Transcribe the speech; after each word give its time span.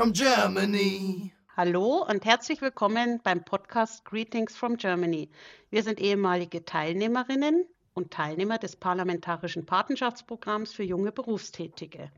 from 0.00 0.14
Germany. 0.14 1.30
Hallo 1.58 2.06
und 2.08 2.24
herzlich 2.24 2.62
willkommen 2.62 3.20
beim 3.22 3.44
Podcast 3.44 4.02
Greetings 4.06 4.56
from 4.56 4.78
Germany. 4.78 5.28
Wir 5.68 5.82
sind 5.82 6.00
ehemalige 6.00 6.64
Teilnehmerinnen 6.64 7.66
und 7.92 8.10
Teilnehmer 8.10 8.56
des 8.56 8.76
Parlamentarischen 8.76 9.66
Patenschaftsprogramms 9.66 10.72
für 10.72 10.84
junge 10.84 11.12
Berufstätige. 11.12 12.10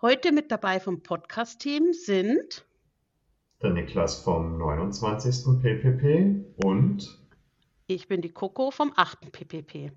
Heute 0.00 0.30
mit 0.30 0.52
dabei 0.52 0.78
vom 0.78 1.02
Podcast-Team 1.02 1.92
sind 1.92 2.64
der 3.60 3.70
Niklas 3.70 4.22
vom 4.22 4.56
29. 4.56 5.60
PPP 5.60 6.64
und 6.64 7.26
ich 7.88 8.06
bin 8.06 8.22
die 8.22 8.30
Coco 8.30 8.70
vom 8.70 8.92
8. 8.94 9.32
PPP. 9.32 9.90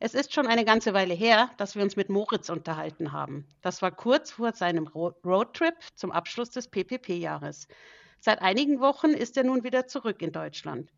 Es 0.00 0.14
ist 0.14 0.32
schon 0.32 0.46
eine 0.46 0.64
ganze 0.64 0.94
Weile 0.94 1.14
her, 1.14 1.50
dass 1.56 1.74
wir 1.74 1.82
uns 1.82 1.96
mit 1.96 2.08
Moritz 2.08 2.50
unterhalten 2.50 3.10
haben. 3.10 3.44
Das 3.62 3.82
war 3.82 3.90
kurz 3.90 4.30
vor 4.30 4.52
seinem 4.52 4.86
Roadtrip 4.86 5.74
zum 5.96 6.12
Abschluss 6.12 6.50
des 6.50 6.68
PPP-Jahres. 6.68 7.66
Seit 8.20 8.40
einigen 8.40 8.78
Wochen 8.78 9.08
ist 9.08 9.36
er 9.36 9.42
nun 9.42 9.64
wieder 9.64 9.88
zurück 9.88 10.22
in 10.22 10.30
Deutschland. 10.30 10.92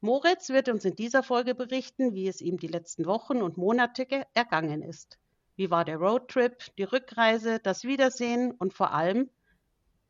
Moritz 0.00 0.48
wird 0.50 0.68
uns 0.68 0.84
in 0.84 0.94
dieser 0.94 1.24
Folge 1.24 1.56
berichten, 1.56 2.14
wie 2.14 2.28
es 2.28 2.40
ihm 2.40 2.58
die 2.58 2.68
letzten 2.68 3.06
Wochen 3.06 3.42
und 3.42 3.56
Monate 3.56 4.06
ergangen 4.32 4.82
ist. 4.82 5.18
Wie 5.56 5.70
war 5.72 5.84
der 5.84 5.96
Roadtrip, 5.96 6.56
die 6.78 6.84
Rückreise, 6.84 7.58
das 7.58 7.82
Wiedersehen 7.82 8.52
und 8.52 8.74
vor 8.74 8.92
allem, 8.92 9.28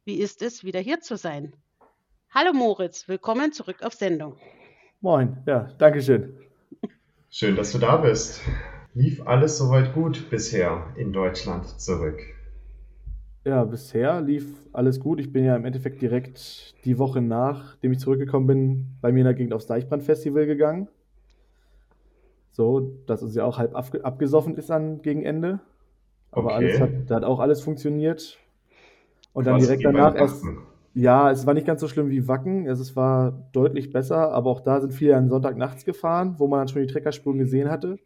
wie 0.04 0.16
ist 0.16 0.42
es, 0.42 0.62
wieder 0.62 0.80
hier 0.80 1.00
zu 1.00 1.16
sein? 1.16 1.54
Hallo 2.34 2.52
Moritz, 2.52 3.08
willkommen 3.08 3.52
zurück 3.52 3.82
auf 3.82 3.94
Sendung. 3.94 4.36
Moin, 5.00 5.42
ja, 5.46 5.72
danke 5.78 6.02
schön. 6.02 6.38
Schön, 7.38 7.54
dass 7.54 7.70
du 7.72 7.76
da 7.76 7.98
bist. 7.98 8.40
Lief 8.94 9.26
alles 9.26 9.58
soweit 9.58 9.92
gut 9.92 10.30
bisher 10.30 10.86
in 10.96 11.12
Deutschland 11.12 11.66
zurück? 11.78 12.18
Ja, 13.44 13.62
bisher 13.64 14.22
lief 14.22 14.46
alles 14.72 15.00
gut. 15.00 15.20
Ich 15.20 15.30
bin 15.34 15.44
ja 15.44 15.54
im 15.54 15.66
Endeffekt 15.66 16.00
direkt 16.00 16.74
die 16.86 16.98
Woche 16.98 17.20
nachdem 17.20 17.92
ich 17.92 17.98
zurückgekommen 17.98 18.46
bin, 18.46 18.86
bei 19.02 19.12
mir 19.12 19.18
in 19.18 19.26
der 19.26 19.34
Gegend 19.34 19.52
aufs 19.52 19.66
Deichbrand-Festival 19.66 20.46
gegangen. 20.46 20.88
So, 22.52 22.96
dass 23.04 23.22
uns 23.22 23.34
ja 23.34 23.44
auch 23.44 23.58
halb 23.58 23.76
abgesoffen 23.76 24.56
ist 24.56 24.70
an 24.70 25.02
gegen 25.02 25.22
Ende. 25.22 25.60
Aber 26.30 26.54
okay. 26.54 26.54
alles 26.54 26.80
hat, 26.80 26.90
da 27.08 27.16
hat 27.16 27.24
auch 27.24 27.40
alles 27.40 27.60
funktioniert. 27.60 28.38
Und 29.34 29.46
dann 29.46 29.60
direkt 29.60 29.84
danach 29.84 30.14
erst. 30.14 30.42
Ja, 30.96 31.30
es 31.30 31.44
war 31.44 31.52
nicht 31.52 31.66
ganz 31.66 31.82
so 31.82 31.88
schlimm 31.88 32.08
wie 32.08 32.26
Wacken. 32.26 32.66
Also 32.70 32.80
es 32.80 32.96
war 32.96 33.50
deutlich 33.52 33.92
besser, 33.92 34.32
aber 34.32 34.48
auch 34.48 34.60
da 34.62 34.80
sind 34.80 34.94
viele 34.94 35.14
an 35.14 35.28
Sonntag 35.28 35.58
nachts 35.58 35.84
gefahren, 35.84 36.36
wo 36.38 36.48
man 36.48 36.60
dann 36.60 36.68
schon 36.68 36.80
die 36.80 36.90
Treckerspuren 36.90 37.38
gesehen 37.38 37.70
hatte. 37.70 37.98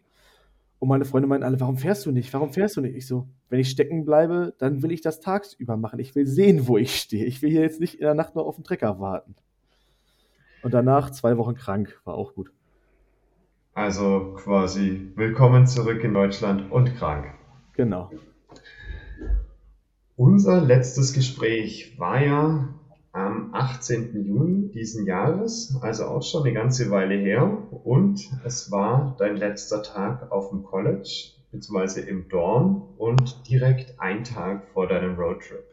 Und 0.80 0.88
meine 0.88 1.04
Freunde 1.04 1.28
meinten 1.28 1.44
alle, 1.44 1.60
warum 1.60 1.76
fährst 1.76 2.04
du 2.04 2.10
nicht? 2.10 2.34
Warum 2.34 2.52
fährst 2.52 2.76
du 2.76 2.80
nicht? 2.80 2.96
Ich 2.96 3.06
so, 3.06 3.28
wenn 3.48 3.60
ich 3.60 3.70
stecken 3.70 4.04
bleibe, 4.04 4.54
dann 4.58 4.82
will 4.82 4.90
ich 4.90 5.02
das 5.02 5.20
tagsüber 5.20 5.76
machen. 5.76 6.00
Ich 6.00 6.16
will 6.16 6.26
sehen, 6.26 6.66
wo 6.66 6.78
ich 6.78 6.96
stehe. 6.96 7.26
Ich 7.26 7.40
will 7.42 7.50
hier 7.50 7.60
jetzt 7.60 7.78
nicht 7.78 7.94
in 7.94 8.06
der 8.06 8.14
Nacht 8.14 8.34
nur 8.34 8.44
auf 8.44 8.56
den 8.56 8.64
Trecker 8.64 8.98
warten. 8.98 9.36
Und 10.64 10.74
danach 10.74 11.10
zwei 11.10 11.36
Wochen 11.36 11.54
krank, 11.54 12.00
war 12.04 12.14
auch 12.14 12.34
gut. 12.34 12.50
Also 13.72 14.34
quasi 14.36 15.12
willkommen 15.14 15.68
zurück 15.68 16.02
in 16.02 16.12
Deutschland 16.12 16.72
und 16.72 16.96
krank. 16.96 17.26
Genau. 17.74 18.10
Unser 20.16 20.60
letztes 20.60 21.12
Gespräch 21.12 21.94
war 22.00 22.20
ja 22.20 22.74
am 23.12 23.52
18. 23.52 24.24
Juni 24.24 24.70
diesen 24.70 25.04
Jahres, 25.04 25.76
also 25.80 26.04
auch 26.04 26.22
schon 26.22 26.44
eine 26.44 26.52
ganze 26.52 26.90
Weile 26.90 27.14
her. 27.14 27.58
Und 27.84 28.30
es 28.44 28.70
war 28.70 29.16
dein 29.18 29.36
letzter 29.36 29.82
Tag 29.82 30.30
auf 30.30 30.50
dem 30.50 30.62
College, 30.62 31.32
beziehungsweise 31.50 32.02
im 32.02 32.28
Dorm 32.28 32.88
und 32.98 33.48
direkt 33.48 33.98
ein 33.98 34.24
Tag 34.24 34.68
vor 34.72 34.86
deinem 34.86 35.16
Roadtrip. 35.16 35.64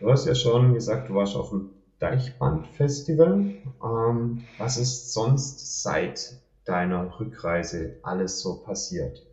Du 0.00 0.10
hast 0.10 0.26
ja 0.26 0.34
schon 0.34 0.74
gesagt, 0.74 1.08
du 1.08 1.14
warst 1.14 1.36
auf 1.36 1.50
dem 1.50 1.70
Deichband-Festival. 1.98 3.54
Ähm, 3.82 4.44
was 4.58 4.76
ist 4.76 5.14
sonst 5.14 5.82
seit 5.82 6.40
deiner 6.66 7.18
Rückreise 7.18 7.96
alles 8.02 8.40
so 8.40 8.56
passiert? 8.56 9.24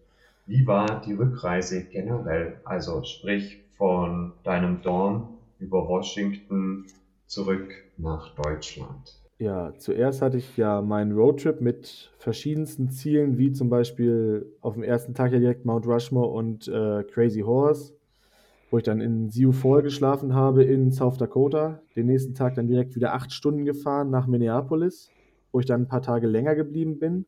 Wie 0.45 0.65
war 0.65 1.01
die 1.01 1.13
Rückreise 1.13 1.83
generell? 1.83 2.59
Also 2.63 3.03
sprich 3.03 3.59
von 3.77 4.33
deinem 4.43 4.81
Dorm 4.81 5.37
über 5.59 5.87
Washington 5.87 6.85
zurück 7.31 7.73
nach 7.97 8.35
Deutschland? 8.35 9.21
Ja, 9.39 9.73
zuerst 9.77 10.21
hatte 10.21 10.37
ich 10.37 10.57
ja 10.57 10.81
meinen 10.81 11.13
Roadtrip 11.13 11.61
mit 11.61 12.11
verschiedensten 12.19 12.89
Zielen, 12.89 13.37
wie 13.39 13.51
zum 13.51 13.69
Beispiel 13.69 14.53
auf 14.61 14.75
dem 14.75 14.83
ersten 14.83 15.15
Tag 15.15 15.31
ja 15.31 15.39
direkt 15.39 15.65
Mount 15.65 15.87
Rushmore 15.87 16.27
und 16.27 16.67
äh, 16.67 17.03
Crazy 17.05 17.39
Horse, 17.39 17.95
wo 18.69 18.77
ich 18.77 18.83
dann 18.83 19.01
in 19.01 19.31
Sioux 19.31 19.53
Falls 19.53 19.83
geschlafen 19.83 20.35
habe 20.35 20.63
in 20.63 20.91
South 20.91 21.17
Dakota. 21.17 21.81
Den 21.95 22.05
nächsten 22.05 22.35
Tag 22.35 22.53
dann 22.55 22.67
direkt 22.67 22.95
wieder 22.95 23.13
acht 23.13 23.31
Stunden 23.31 23.65
gefahren 23.65 24.11
nach 24.11 24.27
Minneapolis, 24.27 25.09
wo 25.51 25.59
ich 25.59 25.65
dann 25.65 25.83
ein 25.83 25.87
paar 25.87 26.03
Tage 26.03 26.27
länger 26.27 26.53
geblieben 26.53 26.99
bin. 26.99 27.25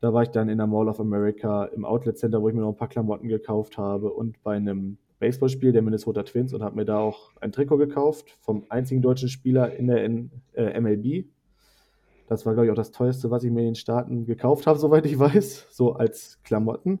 Da 0.00 0.14
war 0.14 0.22
ich 0.22 0.30
dann 0.30 0.48
in 0.48 0.58
der 0.58 0.68
Mall 0.68 0.88
of 0.88 1.00
America 1.00 1.64
im 1.64 1.84
Outlet 1.84 2.16
Center, 2.16 2.40
wo 2.40 2.48
ich 2.48 2.54
mir 2.54 2.60
noch 2.60 2.70
ein 2.70 2.76
paar 2.76 2.88
Klamotten 2.88 3.28
gekauft 3.28 3.76
habe 3.76 4.12
und 4.12 4.42
bei 4.44 4.56
einem 4.56 4.96
Baseballspiel 5.18 5.72
der 5.72 5.82
Minnesota 5.82 6.22
Twins 6.22 6.54
und 6.54 6.62
habe 6.62 6.76
mir 6.76 6.84
da 6.84 6.98
auch 6.98 7.32
ein 7.40 7.52
Trikot 7.52 7.78
gekauft 7.78 8.36
vom 8.40 8.64
einzigen 8.68 9.02
deutschen 9.02 9.28
Spieler 9.28 9.74
in 9.74 9.88
der 9.88 10.04
N 10.04 10.30
äh, 10.54 10.80
MLB. 10.80 11.26
Das 12.28 12.44
war, 12.44 12.52
glaube 12.52 12.66
ich, 12.66 12.72
auch 12.72 12.76
das 12.76 12.90
teuerste, 12.90 13.30
was 13.30 13.42
ich 13.42 13.50
mir 13.50 13.60
in 13.60 13.66
den 13.68 13.74
Staaten 13.74 14.26
gekauft 14.26 14.66
habe, 14.66 14.78
soweit 14.78 15.06
ich 15.06 15.18
weiß, 15.18 15.68
so 15.70 15.94
als 15.94 16.38
Klamotten. 16.44 17.00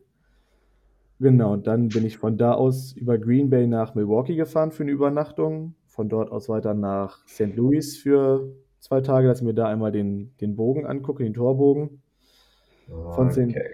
Genau, 1.20 1.56
dann 1.56 1.88
bin 1.88 2.06
ich 2.06 2.18
von 2.18 2.38
da 2.38 2.52
aus 2.52 2.92
über 2.92 3.18
Green 3.18 3.50
Bay 3.50 3.66
nach 3.66 3.94
Milwaukee 3.94 4.36
gefahren 4.36 4.70
für 4.70 4.84
eine 4.84 4.92
Übernachtung. 4.92 5.74
Von 5.86 6.08
dort 6.08 6.30
aus 6.30 6.48
weiter 6.48 6.74
nach 6.74 7.26
St. 7.26 7.56
Louis 7.56 7.96
für 7.96 8.52
zwei 8.78 9.00
Tage, 9.00 9.26
dass 9.26 9.40
ich 9.40 9.44
mir 9.44 9.54
da 9.54 9.66
einmal 9.66 9.90
den, 9.90 10.32
den 10.40 10.54
Bogen 10.54 10.86
angucke, 10.86 11.24
den 11.24 11.34
Torbogen. 11.34 12.02
Von 12.86 13.28
okay. 13.28 13.64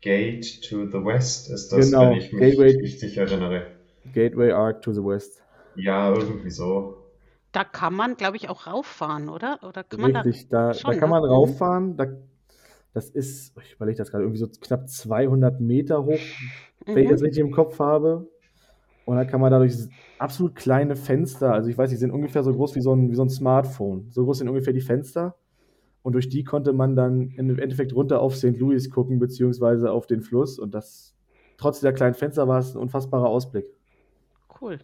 Gate 0.00 0.62
to 0.62 0.86
the 0.86 1.04
West 1.04 1.50
ist 1.50 1.72
das, 1.72 1.90
genau, 1.90 2.10
wenn 2.10 2.18
ich 2.18 2.32
mich 2.32 2.40
Gateway, 2.40 2.76
richtig 2.76 3.16
erinnere. 3.16 3.66
Gateway 4.12 4.52
Arc 4.52 4.82
to 4.82 4.92
the 4.92 5.02
West. 5.02 5.42
Ja, 5.76 6.12
irgendwie 6.12 6.50
so. 6.50 6.98
Da 7.52 7.64
kann 7.64 7.94
man, 7.94 8.16
glaube 8.16 8.36
ich, 8.36 8.48
auch 8.48 8.66
rauffahren, 8.66 9.28
oder? 9.28 9.58
Oder 9.62 9.84
kann 9.84 10.04
Richtig, 10.04 10.50
man 10.50 10.50
da, 10.50 10.68
da, 10.68 10.74
schon, 10.74 10.92
da 10.92 10.98
kann 10.98 11.10
man 11.10 11.22
ne? 11.22 11.28
mhm. 11.28 11.34
rauffahren. 11.34 11.96
Da, 11.96 12.06
das 12.94 13.10
ist, 13.10 13.56
ich 13.62 13.74
überlege 13.74 13.98
das 13.98 14.10
gerade, 14.10 14.24
irgendwie 14.24 14.38
so 14.38 14.48
knapp 14.48 14.88
200 14.88 15.60
Meter 15.60 16.04
hoch, 16.04 16.18
mhm. 16.86 16.94
wenn 16.94 17.04
ich 17.04 17.10
das 17.10 17.22
richtig 17.22 17.40
im 17.40 17.50
Kopf 17.50 17.78
habe. 17.78 18.26
Und 19.04 19.16
da 19.16 19.24
kann 19.24 19.40
man 19.40 19.50
dadurch 19.50 19.74
absolut 20.18 20.54
kleine 20.54 20.94
Fenster, 20.94 21.52
also 21.52 21.68
ich 21.68 21.76
weiß, 21.76 21.90
die 21.90 21.96
sind 21.96 22.12
ungefähr 22.12 22.42
so 22.42 22.52
groß 22.52 22.76
wie 22.76 22.80
so 22.80 22.94
ein, 22.94 23.10
wie 23.10 23.14
so 23.14 23.22
ein 23.22 23.30
Smartphone. 23.30 24.06
So 24.10 24.24
groß 24.24 24.38
sind 24.38 24.48
ungefähr 24.48 24.72
die 24.72 24.80
Fenster. 24.80 25.36
Und 26.02 26.14
durch 26.14 26.28
die 26.28 26.44
konnte 26.44 26.72
man 26.72 26.96
dann 26.96 27.30
im 27.30 27.58
Endeffekt 27.58 27.94
runter 27.94 28.20
auf 28.20 28.36
St. 28.36 28.58
Louis 28.58 28.90
gucken, 28.90 29.18
beziehungsweise 29.18 29.90
auf 29.90 30.06
den 30.06 30.22
Fluss. 30.22 30.58
Und 30.58 30.74
das, 30.74 31.14
trotz 31.58 31.80
der 31.80 31.92
kleinen 31.92 32.14
Fenster, 32.14 32.48
war 32.48 32.58
es 32.58 32.74
ein 32.74 32.78
unfassbarer 32.78 33.28
Ausblick. 33.28 33.66
Cool. 34.62 34.78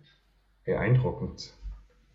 Beeindruckend. 0.64 1.54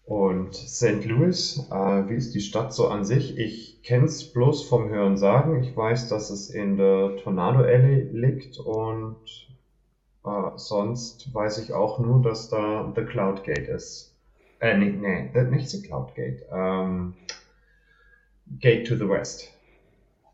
Und 0.06 0.54
St. 0.54 1.06
Louis, 1.06 1.66
äh, 1.72 2.10
wie 2.10 2.16
ist 2.16 2.36
die 2.36 2.42
Stadt 2.42 2.74
so 2.74 2.90
an 2.90 3.06
sich? 3.06 3.38
Ich 3.38 3.82
kenne 3.84 4.06
es 4.06 4.34
bloß 4.34 4.68
vom 4.68 4.90
Hören 4.90 5.16
sagen. 5.16 5.64
Ich 5.64 5.76
weiß, 5.76 6.10
dass 6.10 6.30
es 6.30 6.50
in 6.50 6.76
der 6.76 7.16
Tornado 7.24 7.60
Alley 7.60 8.10
liegt 8.12 8.60
und 8.60 9.16
äh, 10.26 10.52
sonst 10.58 11.34
weiß 11.34 11.60
ich 11.60 11.72
auch 11.72 12.00
nur, 12.00 12.22
dass 12.22 12.50
da 12.50 12.92
The 12.94 13.04
Cloud 13.06 13.46
Gate 13.46 13.70
ist. 13.70 14.14
Äh, 14.60 14.78
nee, 14.78 14.92
nee, 14.92 15.44
nicht 15.44 15.70
The 15.70 15.82
Cloud 15.82 16.14
Gate. 16.16 16.44
Ähm, 16.52 17.14
Gate 18.60 18.86
to 18.86 18.96
the 18.98 19.08
West. 19.08 19.54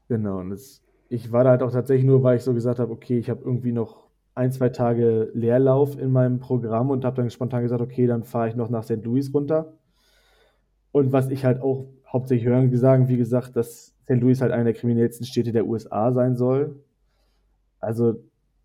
Genau, 0.08 0.40
und 0.40 0.50
das, 0.50 0.82
ich 1.10 1.32
war 1.32 1.44
da 1.44 1.52
halt 1.52 1.62
auch 1.62 1.72
tatsächlich 1.72 2.08
nur, 2.08 2.24
weil 2.24 2.38
ich 2.38 2.44
so 2.44 2.56
gesagt 2.56 2.80
habe, 2.80 2.92
okay, 2.92 3.20
ich 3.20 3.30
habe 3.30 3.44
irgendwie 3.46 3.72
noch 3.72 4.09
ein, 4.40 4.54
zwei 4.54 4.70
Tage 4.70 5.30
Leerlauf 5.34 6.00
in 6.00 6.14
meinem 6.14 6.40
Programm 6.40 6.90
und 6.92 7.04
habe 7.04 7.18
dann 7.18 7.30
spontan 7.30 7.62
gesagt, 7.62 7.82
okay, 7.82 8.08
dann 8.08 8.24
fahre 8.24 8.48
ich 8.48 8.56
noch 8.56 8.70
nach 8.70 8.84
St. 8.84 9.04
Louis 9.04 9.34
runter. 9.34 9.74
Und 10.94 11.12
was 11.12 11.30
ich 11.30 11.44
halt 11.44 11.62
auch 11.62 11.88
hauptsächlich 12.08 12.48
hören 12.48 12.74
sagen, 12.78 13.10
wie 13.10 13.18
gesagt, 13.18 13.58
dass 13.58 13.98
St. 14.04 14.22
Louis 14.22 14.40
halt 14.40 14.54
eine 14.54 14.64
der 14.64 14.74
kriminellsten 14.74 15.26
Städte 15.26 15.52
der 15.52 15.68
USA 15.68 16.14
sein 16.14 16.38
soll. 16.38 16.82
Also 17.82 18.16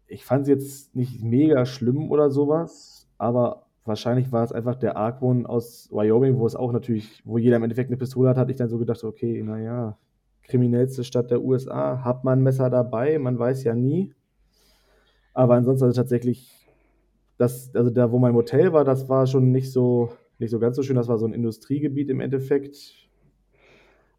ich 0.07 0.25
fand 0.25 0.43
es 0.43 0.49
jetzt 0.49 0.95
nicht 0.95 1.25
mega 1.25 1.67
schlimm 1.67 2.09
oder 2.09 2.31
sowas, 2.31 3.09
aber 3.19 3.67
wahrscheinlich 3.85 4.31
war 4.31 4.45
es 4.45 4.53
einfach 4.53 4.77
der 4.77 4.97
Argwohn 4.97 5.45
aus 5.45 5.89
Wyoming, 5.91 6.39
wo 6.39 6.47
es 6.47 6.55
auch 6.55 6.71
natürlich, 6.71 7.21
wo 7.25 7.37
jeder 7.37 7.57
im 7.57 7.65
Endeffekt 7.65 7.91
eine 7.91 7.97
Pistole 7.97 8.29
hat, 8.29 8.37
hatte 8.37 8.53
ich 8.53 8.59
dann 8.59 8.69
so 8.69 8.79
gedacht, 8.79 9.03
okay, 9.03 9.43
naja, 9.43 9.99
kriminellste 10.45 11.03
Stadt 11.03 11.33
der 11.33 11.43
USA, 11.43 12.05
hat 12.05 12.23
man 12.23 12.39
ein 12.39 12.43
Messer 12.45 12.71
dabei, 12.71 13.19
man 13.19 13.37
weiß 13.37 13.65
ja 13.65 13.75
nie. 13.75 14.15
Aber 15.35 15.55
ansonsten 15.55 15.85
also 15.85 16.01
tatsächlich, 16.01 16.67
das, 17.37 17.75
also 17.75 17.91
da, 17.91 18.11
wo 18.13 18.19
mein 18.19 18.35
Hotel 18.35 18.73
war, 18.73 18.85
das 18.85 19.09
war 19.09 19.27
schon 19.27 19.51
nicht 19.51 19.73
so, 19.73 20.13
nicht 20.39 20.51
so 20.51 20.61
ganz 20.61 20.77
so 20.77 20.83
schön. 20.83 20.97
Das 20.97 21.09
war 21.09 21.19
so 21.19 21.27
ein 21.27 21.35
Industriegebiet 21.35 22.09
im 22.09 22.21
Endeffekt. 22.21 23.09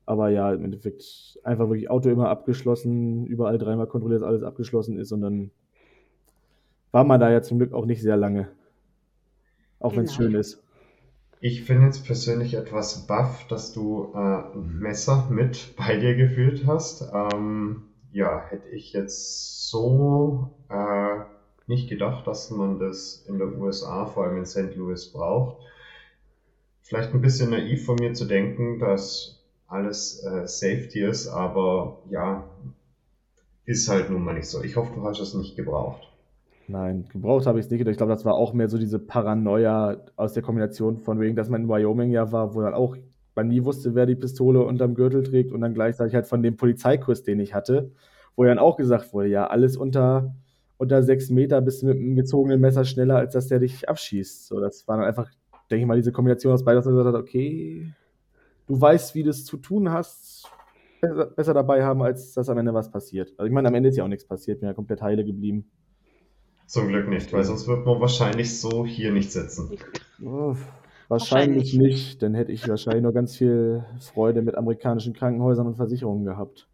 Aber 0.05 0.29
ja, 0.29 0.53
im 0.53 0.63
Endeffekt 0.65 1.39
einfach 1.43 1.67
wirklich 1.69 1.89
Auto 1.89 2.09
immer 2.09 2.29
abgeschlossen, 2.29 3.25
überall 3.25 3.57
dreimal 3.57 3.87
kontrolliert, 3.87 4.21
dass 4.21 4.27
alles 4.27 4.43
abgeschlossen 4.43 4.99
ist 4.99 5.11
und 5.11 5.21
dann 5.21 5.51
war 6.91 7.03
man 7.03 7.19
da 7.19 7.31
ja 7.31 7.41
zum 7.41 7.57
Glück 7.57 7.73
auch 7.73 7.85
nicht 7.85 8.01
sehr 8.01 8.15
lange. 8.15 8.49
Auch 9.79 9.89
genau. 9.89 9.97
wenn 9.97 10.05
es 10.05 10.13
schön 10.13 10.35
ist. 10.35 10.63
Ich 11.41 11.65
bin 11.65 11.81
jetzt 11.81 12.05
persönlich 12.05 12.53
etwas 12.53 13.05
baff, 13.07 13.47
dass 13.47 13.73
du 13.73 14.13
äh, 14.13 14.17
ein 14.17 14.79
Messer 14.79 15.27
mit 15.29 15.75
bei 15.75 15.97
dir 15.97 16.15
geführt 16.15 16.65
hast. 16.65 17.11
Ähm, 17.13 17.83
ja, 18.15 18.45
hätte 18.47 18.69
ich 18.69 18.93
jetzt 18.93 19.69
so 19.69 20.49
äh, 20.69 21.19
nicht 21.67 21.89
gedacht, 21.89 22.25
dass 22.25 22.49
man 22.49 22.79
das 22.79 23.25
in 23.27 23.37
den 23.39 23.59
USA, 23.59 24.05
vor 24.05 24.23
allem 24.23 24.37
in 24.37 24.45
St. 24.45 24.73
Louis, 24.75 25.11
braucht. 25.11 25.57
Vielleicht 26.81 27.13
ein 27.13 27.21
bisschen 27.21 27.49
naiv 27.49 27.85
von 27.85 27.97
mir 27.99 28.13
zu 28.13 28.23
denken, 28.23 28.79
dass 28.79 29.43
alles 29.67 30.23
äh, 30.23 30.47
Safety 30.47 31.01
ist, 31.01 31.27
aber 31.27 31.97
ja, 32.09 32.45
ist 33.65 33.89
halt 33.89 34.09
nun 34.09 34.23
mal 34.23 34.35
nicht 34.35 34.47
so. 34.47 34.63
Ich 34.63 34.77
hoffe, 34.77 34.93
du 34.95 35.03
hast 35.03 35.19
es 35.19 35.33
nicht 35.33 35.57
gebraucht. 35.57 36.09
Nein, 36.69 37.09
gebraucht 37.11 37.45
habe 37.47 37.59
ich 37.59 37.65
es 37.65 37.71
nicht. 37.71 37.85
Ich 37.85 37.97
glaube, 37.97 38.13
das 38.13 38.23
war 38.23 38.35
auch 38.35 38.53
mehr 38.53 38.69
so 38.69 38.77
diese 38.77 38.97
Paranoia 38.97 39.97
aus 40.15 40.31
der 40.31 40.41
Kombination 40.41 40.99
von 40.99 41.19
wegen, 41.19 41.35
dass 41.35 41.49
man 41.49 41.63
in 41.63 41.67
Wyoming 41.67 42.11
ja 42.11 42.31
war, 42.31 42.55
wo 42.55 42.61
dann 42.61 42.75
auch 42.75 42.95
man 43.35 43.47
nie 43.47 43.63
wusste, 43.63 43.95
wer 43.95 44.05
die 44.05 44.15
Pistole 44.15 44.63
unterm 44.63 44.95
Gürtel 44.95 45.23
trägt 45.23 45.51
und 45.51 45.61
dann 45.61 45.73
gleichzeitig 45.73 46.15
halt 46.15 46.27
von 46.27 46.41
dem 46.41 46.57
Polizeikurs, 46.57 47.23
den 47.23 47.39
ich 47.39 47.53
hatte, 47.53 47.91
wo 48.35 48.43
dann 48.43 48.59
auch 48.59 48.77
gesagt 48.77 49.13
wurde, 49.13 49.29
ja, 49.29 49.47
alles 49.47 49.77
unter, 49.77 50.35
unter 50.77 51.03
sechs 51.03 51.29
Meter 51.29 51.61
bist 51.61 51.81
du 51.81 51.87
mit 51.87 51.97
einem 51.97 52.15
gezogenen 52.15 52.59
Messer 52.59 52.85
schneller, 52.85 53.17
als 53.17 53.33
dass 53.33 53.47
der 53.47 53.59
dich 53.59 53.87
abschießt. 53.87 54.47
So, 54.47 54.59
das 54.59 54.87
war 54.87 54.97
dann 54.97 55.05
einfach, 55.05 55.29
denke 55.69 55.81
ich 55.81 55.87
mal, 55.87 55.97
diese 55.97 56.11
Kombination 56.11 56.53
aus 56.53 56.63
beiden, 56.63 56.77
dass 56.77 56.85
man 56.85 56.95
gesagt 56.95 57.15
hat, 57.15 57.21
okay, 57.21 57.93
du 58.67 58.79
weißt, 58.79 59.15
wie 59.15 59.23
du 59.23 59.29
es 59.29 59.45
zu 59.45 59.57
tun 59.57 59.91
hast, 59.91 60.49
besser, 61.01 61.25
besser 61.27 61.53
dabei 61.53 61.83
haben, 61.83 62.01
als 62.01 62.33
dass 62.33 62.49
am 62.49 62.57
Ende 62.57 62.73
was 62.73 62.89
passiert. 62.89 63.33
Also 63.37 63.47
ich 63.47 63.53
meine, 63.53 63.67
am 63.67 63.75
Ende 63.75 63.89
ist 63.89 63.97
ja 63.97 64.03
auch 64.03 64.09
nichts 64.09 64.25
passiert, 64.25 64.59
bin 64.59 64.67
ja 64.67 64.73
komplett 64.73 65.01
heile 65.01 65.23
geblieben. 65.23 65.69
Zum 66.67 66.87
Glück 66.87 67.07
nicht, 67.07 67.31
weil 67.31 67.43
sonst 67.43 67.67
wird 67.67 67.85
man 67.85 68.01
wahrscheinlich 68.01 68.59
so 68.59 68.85
hier 68.85 69.11
nicht 69.11 69.31
sitzen. 69.31 69.77
Oh, 70.23 70.55
wahrscheinlich, 71.09 71.77
wahrscheinlich 71.77 71.77
nicht, 71.77 72.21
dann 72.21 72.33
hätte 72.33 72.51
ich 72.51 72.67
wahrscheinlich 72.67 73.03
nur 73.03 73.13
ganz 73.13 73.35
viel 73.35 73.85
Freude 73.99 74.41
mit 74.41 74.55
amerikanischen 74.55 75.13
Krankenhäusern 75.13 75.67
und 75.67 75.75
Versicherungen 75.75 76.25
gehabt. 76.25 76.67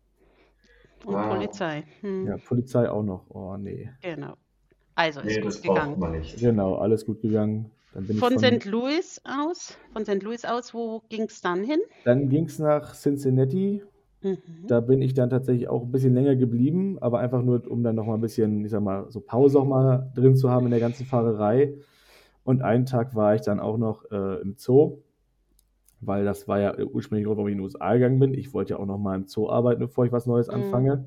Und 1.06 1.16
wow. 1.16 1.36
Polizei. 1.36 1.84
Hm. 2.02 2.28
Ja, 2.28 2.38
Polizei 2.38 2.90
auch 2.90 3.04
noch. 3.04 3.26
Oh, 3.30 3.58
nee. 3.58 3.90
Genau. 4.02 4.36
Also 4.96 5.22
ist 5.22 5.38
nee, 5.38 5.42
gut 5.42 5.62
gegangen. 5.62 6.24
Genau, 6.40 6.76
alles 6.76 7.06
gut 7.06 7.22
gegangen. 7.22 7.72
von, 7.94 8.20
von 8.20 8.40
St. 8.40 8.66
Louis 8.66 9.22
aus, 9.24 9.78
von 9.94 10.06
St. 10.06 10.22
Louis 10.22 10.46
aus, 10.46 10.74
wo 10.74 11.02
ging 11.10 11.24
es 11.24 11.42
dann 11.42 11.64
hin? 11.64 11.80
Dann 12.04 12.30
ging 12.30 12.46
es 12.46 12.60
nach 12.60 12.94
Cincinnati 12.94 13.82
Mhm. 14.24 14.38
Da 14.68 14.80
bin 14.82 15.02
ich 15.02 15.14
dann 15.14 15.30
tatsächlich 15.30 15.68
auch 15.68 15.82
ein 15.82 15.92
bisschen 15.92 16.14
länger 16.14 16.36
geblieben, 16.36 16.98
aber 17.02 17.20
einfach 17.20 17.42
nur, 17.42 17.70
um 17.70 17.84
dann 17.84 17.96
noch 17.96 18.06
mal 18.06 18.16
ein 18.16 18.22
bisschen, 18.22 18.64
ich 18.64 18.72
sag 18.72 18.82
mal, 18.82 19.06
so 19.10 19.20
Pause 19.20 19.60
auch 19.60 19.66
mal 19.66 20.12
drin 20.16 20.36
zu 20.36 20.50
haben 20.50 20.66
in 20.66 20.72
der 20.72 20.80
ganzen 20.80 21.06
Fahrerei. 21.06 21.74
Und 22.44 22.62
einen 22.62 22.86
Tag 22.86 23.16
war 23.16 23.36
ich 23.36 23.42
dann 23.42 23.60
auch 23.60 23.78
noch 23.78 24.10
äh, 24.12 24.42
im 24.42 24.56
Zoo, 24.58 24.98
weil 26.00 26.26
das 26.26 26.48
war 26.48 26.60
ja 26.60 26.78
ursprünglich 26.78 27.26
Grund, 27.26 27.38
warum 27.38 27.48
ich 27.48 27.54
in 27.54 27.60
die 27.60 27.64
USA 27.64 27.94
gegangen 27.94 28.20
bin. 28.20 28.34
Ich 28.34 28.54
wollte 28.54 28.74
ja 28.74 28.80
auch 28.80 28.86
noch 28.86 28.98
mal 28.98 29.16
im 29.16 29.28
Zoo 29.28 29.50
arbeiten, 29.50 29.80
bevor 29.80 30.06
ich 30.06 30.12
was 30.12 30.26
Neues 30.26 30.48
mhm. 30.48 30.56
anfange. 30.56 31.06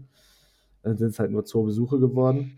Dann 0.82 0.96
sind 0.96 1.08
es 1.08 1.18
halt 1.18 1.30
nur 1.30 1.44
Zoobesuche 1.44 1.98
geworden. 1.98 2.52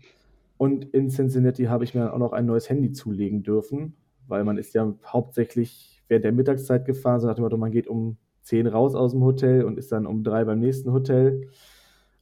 Und 0.57 0.85
in 0.85 1.09
Cincinnati 1.09 1.65
habe 1.65 1.83
ich 1.83 1.93
mir 1.93 2.01
dann 2.01 2.11
auch 2.11 2.17
noch 2.17 2.33
ein 2.33 2.45
neues 2.45 2.69
Handy 2.69 2.91
zulegen 2.91 3.43
dürfen, 3.43 3.95
weil 4.27 4.43
man 4.43 4.57
ist 4.57 4.73
ja 4.73 4.93
hauptsächlich 5.05 6.01
während 6.07 6.25
der 6.25 6.31
Mittagszeit 6.31 6.85
gefahren, 6.85 7.19
so 7.19 7.27
nach 7.27 7.35
dem 7.35 7.43
Motto, 7.43 7.57
man 7.57 7.71
geht 7.71 7.87
um 7.87 8.17
zehn 8.41 8.65
raus 8.65 8.95
aus 8.95 9.11
dem 9.11 9.23
Hotel 9.23 9.63
und 9.63 9.77
ist 9.77 9.91
dann 9.91 10.05
um 10.05 10.23
drei 10.23 10.45
beim 10.45 10.59
nächsten 10.59 10.91
Hotel. 10.91 11.49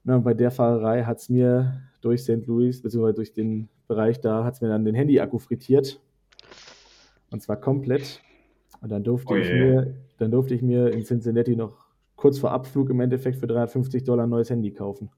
Na, 0.03 0.17
und 0.17 0.23
bei 0.23 0.33
der 0.33 0.51
Fahrerei 0.51 1.03
hat 1.03 1.19
es 1.19 1.29
mir 1.29 1.81
durch 2.01 2.23
St. 2.23 2.45
Louis, 2.45 2.81
beziehungsweise 2.81 3.15
durch 3.15 3.33
den 3.33 3.69
Bereich 3.87 4.21
da, 4.21 4.43
hat 4.43 4.55
es 4.55 4.61
mir 4.61 4.67
dann 4.67 4.85
den 4.85 4.95
Handy-Akku 4.95 5.37
frittiert. 5.37 6.01
Und 7.31 7.41
zwar 7.41 7.57
komplett. 7.57 8.21
Und 8.81 8.91
dann 8.91 9.03
durfte, 9.03 9.33
oh 9.33 9.37
ich 9.37 9.49
mir, 9.49 9.95
dann 10.17 10.31
durfte 10.31 10.53
ich 10.53 10.61
mir 10.61 10.91
in 10.91 11.03
Cincinnati 11.03 11.55
noch 11.55 11.85
kurz 12.15 12.39
vor 12.39 12.51
Abflug 12.51 12.89
im 12.89 12.99
Endeffekt 12.99 13.37
für 13.37 13.47
350 13.47 14.03
Dollar 14.03 14.25
ein 14.25 14.29
neues 14.29 14.49
Handy 14.49 14.71
kaufen. 14.71 15.09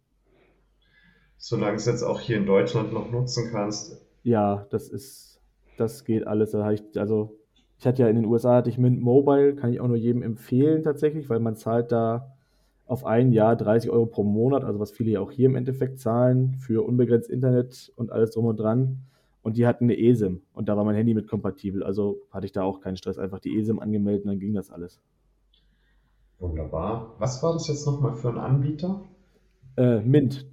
Solange 1.38 1.76
es 1.76 1.86
jetzt 1.86 2.04
auch 2.04 2.20
hier 2.20 2.38
in 2.38 2.46
Deutschland 2.46 2.94
noch 2.94 3.12
nutzen 3.12 3.50
kannst. 3.52 4.02
Ja, 4.24 4.66
das 4.72 4.90
ist, 4.90 5.40
das 5.78 6.04
geht 6.04 6.26
alles. 6.26 6.56
Also 6.56 7.38
ich 7.78 7.86
hatte 7.86 8.02
ja 8.02 8.10
in 8.10 8.16
den 8.16 8.26
USA 8.26 8.56
hatte 8.56 8.70
ich 8.70 8.78
Mint 8.78 9.02
Mobile, 9.02 9.56
kann 9.56 9.72
ich 9.72 9.80
auch 9.80 9.88
nur 9.88 9.98
jedem 9.98 10.24
empfehlen 10.24 10.84
tatsächlich, 10.84 11.30
weil 11.30 11.40
man 11.40 11.56
zahlt 11.56 11.92
da 11.92 12.34
auf 12.86 13.06
ein 13.06 13.34
Jahr 13.34 13.56
30 13.56 13.92
Euro 13.92 14.06
pro 14.06 14.24
Monat, 14.24 14.64
also 14.64 14.80
was 14.80 14.92
viele 14.92 15.12
ja 15.12 15.20
auch 15.20 15.32
hier 15.32 15.48
im 15.48 15.56
Endeffekt 15.56 16.00
zahlen, 16.00 16.56
für 16.56 16.86
unbegrenzt 16.86 17.30
Internet 17.30 17.92
und 17.96 18.12
alles 18.12 18.32
drum 18.32 18.46
und 18.46 18.60
dran. 18.60 19.00
Und 19.48 19.56
die 19.56 19.66
hatten 19.66 19.86
eine 19.86 19.98
eSIM 19.98 20.42
und 20.52 20.68
da 20.68 20.76
war 20.76 20.84
mein 20.84 20.96
Handy 20.96 21.14
mit 21.14 21.30
kompatibel. 21.30 21.82
Also 21.82 22.18
hatte 22.32 22.46
ich 22.46 22.52
da 22.52 22.64
auch 22.64 22.82
keinen 22.82 22.98
Stress, 22.98 23.18
einfach 23.18 23.40
die 23.40 23.58
eSIM 23.58 23.80
angemeldet 23.80 24.26
und 24.26 24.32
dann 24.32 24.40
ging 24.42 24.54
das 24.54 24.70
alles. 24.70 25.00
Wunderbar. 26.38 27.16
Was 27.18 27.42
war 27.42 27.54
das 27.54 27.70
jetzt 27.70 27.86
nochmal 27.86 28.14
für 28.14 28.28
ein 28.28 28.40
Anbieter? 28.40 29.06
Äh, 29.78 30.02
Mint. 30.02 30.46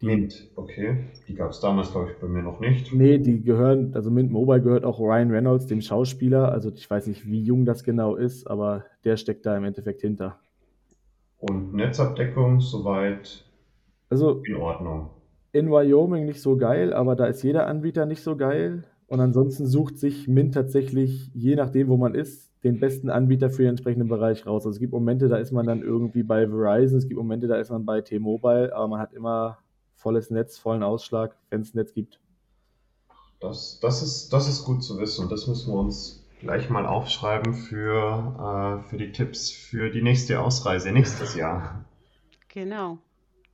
Die, 0.00 0.06
Mint, 0.06 0.48
okay. 0.54 1.06
Die 1.26 1.34
gab 1.34 1.50
es 1.50 1.58
damals, 1.58 1.90
glaube 1.90 2.12
ich, 2.12 2.18
bei 2.20 2.28
mir 2.28 2.42
noch 2.42 2.60
nicht. 2.60 2.94
Nee, 2.94 3.18
die 3.18 3.42
gehören, 3.42 3.96
also 3.96 4.12
Mint 4.12 4.30
Mobile 4.30 4.62
gehört 4.62 4.84
auch 4.84 5.00
Ryan 5.00 5.32
Reynolds, 5.32 5.66
dem 5.66 5.80
Schauspieler. 5.80 6.52
Also 6.52 6.70
ich 6.70 6.88
weiß 6.88 7.08
nicht, 7.08 7.26
wie 7.26 7.42
jung 7.42 7.64
das 7.64 7.82
genau 7.82 8.14
ist, 8.14 8.46
aber 8.46 8.84
der 9.02 9.16
steckt 9.16 9.44
da 9.44 9.56
im 9.56 9.64
Endeffekt 9.64 10.02
hinter. 10.02 10.38
Und 11.38 11.74
Netzabdeckung 11.74 12.60
soweit 12.60 13.44
also, 14.08 14.40
in 14.46 14.54
Ordnung. 14.54 15.10
In 15.52 15.70
Wyoming 15.70 16.26
nicht 16.26 16.40
so 16.40 16.56
geil, 16.56 16.92
aber 16.92 17.16
da 17.16 17.26
ist 17.26 17.42
jeder 17.42 17.66
Anbieter 17.66 18.06
nicht 18.06 18.22
so 18.22 18.36
geil. 18.36 18.84
Und 19.08 19.20
ansonsten 19.20 19.66
sucht 19.66 19.98
sich 19.98 20.28
Mint 20.28 20.54
tatsächlich, 20.54 21.30
je 21.34 21.56
nachdem, 21.56 21.88
wo 21.88 21.96
man 21.96 22.14
ist, 22.14 22.50
den 22.62 22.78
besten 22.78 23.10
Anbieter 23.10 23.50
für 23.50 23.62
den 23.62 23.70
entsprechenden 23.70 24.08
Bereich 24.08 24.46
raus. 24.46 24.64
Also 24.64 24.76
es 24.76 24.78
gibt 24.78 24.92
Momente, 24.92 25.28
da 25.28 25.36
ist 25.36 25.50
man 25.50 25.66
dann 25.66 25.82
irgendwie 25.82 26.22
bei 26.22 26.46
Verizon, 26.46 26.98
es 26.98 27.08
gibt 27.08 27.18
Momente, 27.18 27.48
da 27.48 27.56
ist 27.56 27.70
man 27.70 27.84
bei 27.84 28.02
T-Mobile, 28.02 28.74
aber 28.74 28.86
man 28.86 29.00
hat 29.00 29.12
immer 29.12 29.58
volles 29.94 30.30
Netz, 30.30 30.58
vollen 30.58 30.82
Ausschlag, 30.82 31.36
wenn 31.48 31.62
es 31.62 31.74
Netz 31.74 31.92
gibt. 31.92 32.20
Das, 33.40 33.80
das, 33.80 34.02
ist, 34.02 34.32
das 34.32 34.48
ist 34.48 34.64
gut 34.64 34.84
zu 34.84 34.98
wissen. 34.98 35.28
Das 35.28 35.46
müssen 35.46 35.72
wir 35.72 35.80
uns 35.80 36.24
gleich 36.40 36.70
mal 36.70 36.86
aufschreiben 36.86 37.54
für, 37.54 38.82
äh, 38.84 38.88
für 38.88 38.96
die 38.96 39.12
Tipps 39.12 39.50
für 39.50 39.90
die 39.90 40.02
nächste 40.02 40.40
Ausreise 40.40 40.92
nächstes 40.92 41.34
Jahr. 41.34 41.84
Genau. 42.48 42.98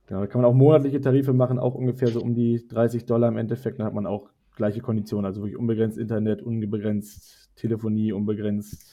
Genau, 0.07 0.21
da 0.21 0.27
kann 0.27 0.41
man 0.41 0.49
auch 0.49 0.55
monatliche 0.55 1.01
Tarife 1.01 1.33
machen, 1.33 1.59
auch 1.59 1.75
ungefähr 1.75 2.07
so 2.07 2.21
um 2.21 2.33
die 2.33 2.65
30 2.67 3.05
Dollar 3.05 3.27
im 3.27 3.37
Endeffekt. 3.37 3.79
Dann 3.79 3.85
hat 3.85 3.93
man 3.93 4.07
auch 4.07 4.29
gleiche 4.55 4.81
Konditionen, 4.81 5.25
also 5.25 5.41
wirklich 5.41 5.57
unbegrenzt 5.57 5.97
Internet, 5.97 6.41
unbegrenzt 6.41 7.51
Telefonie, 7.55 8.13
unbegrenzt 8.13 8.85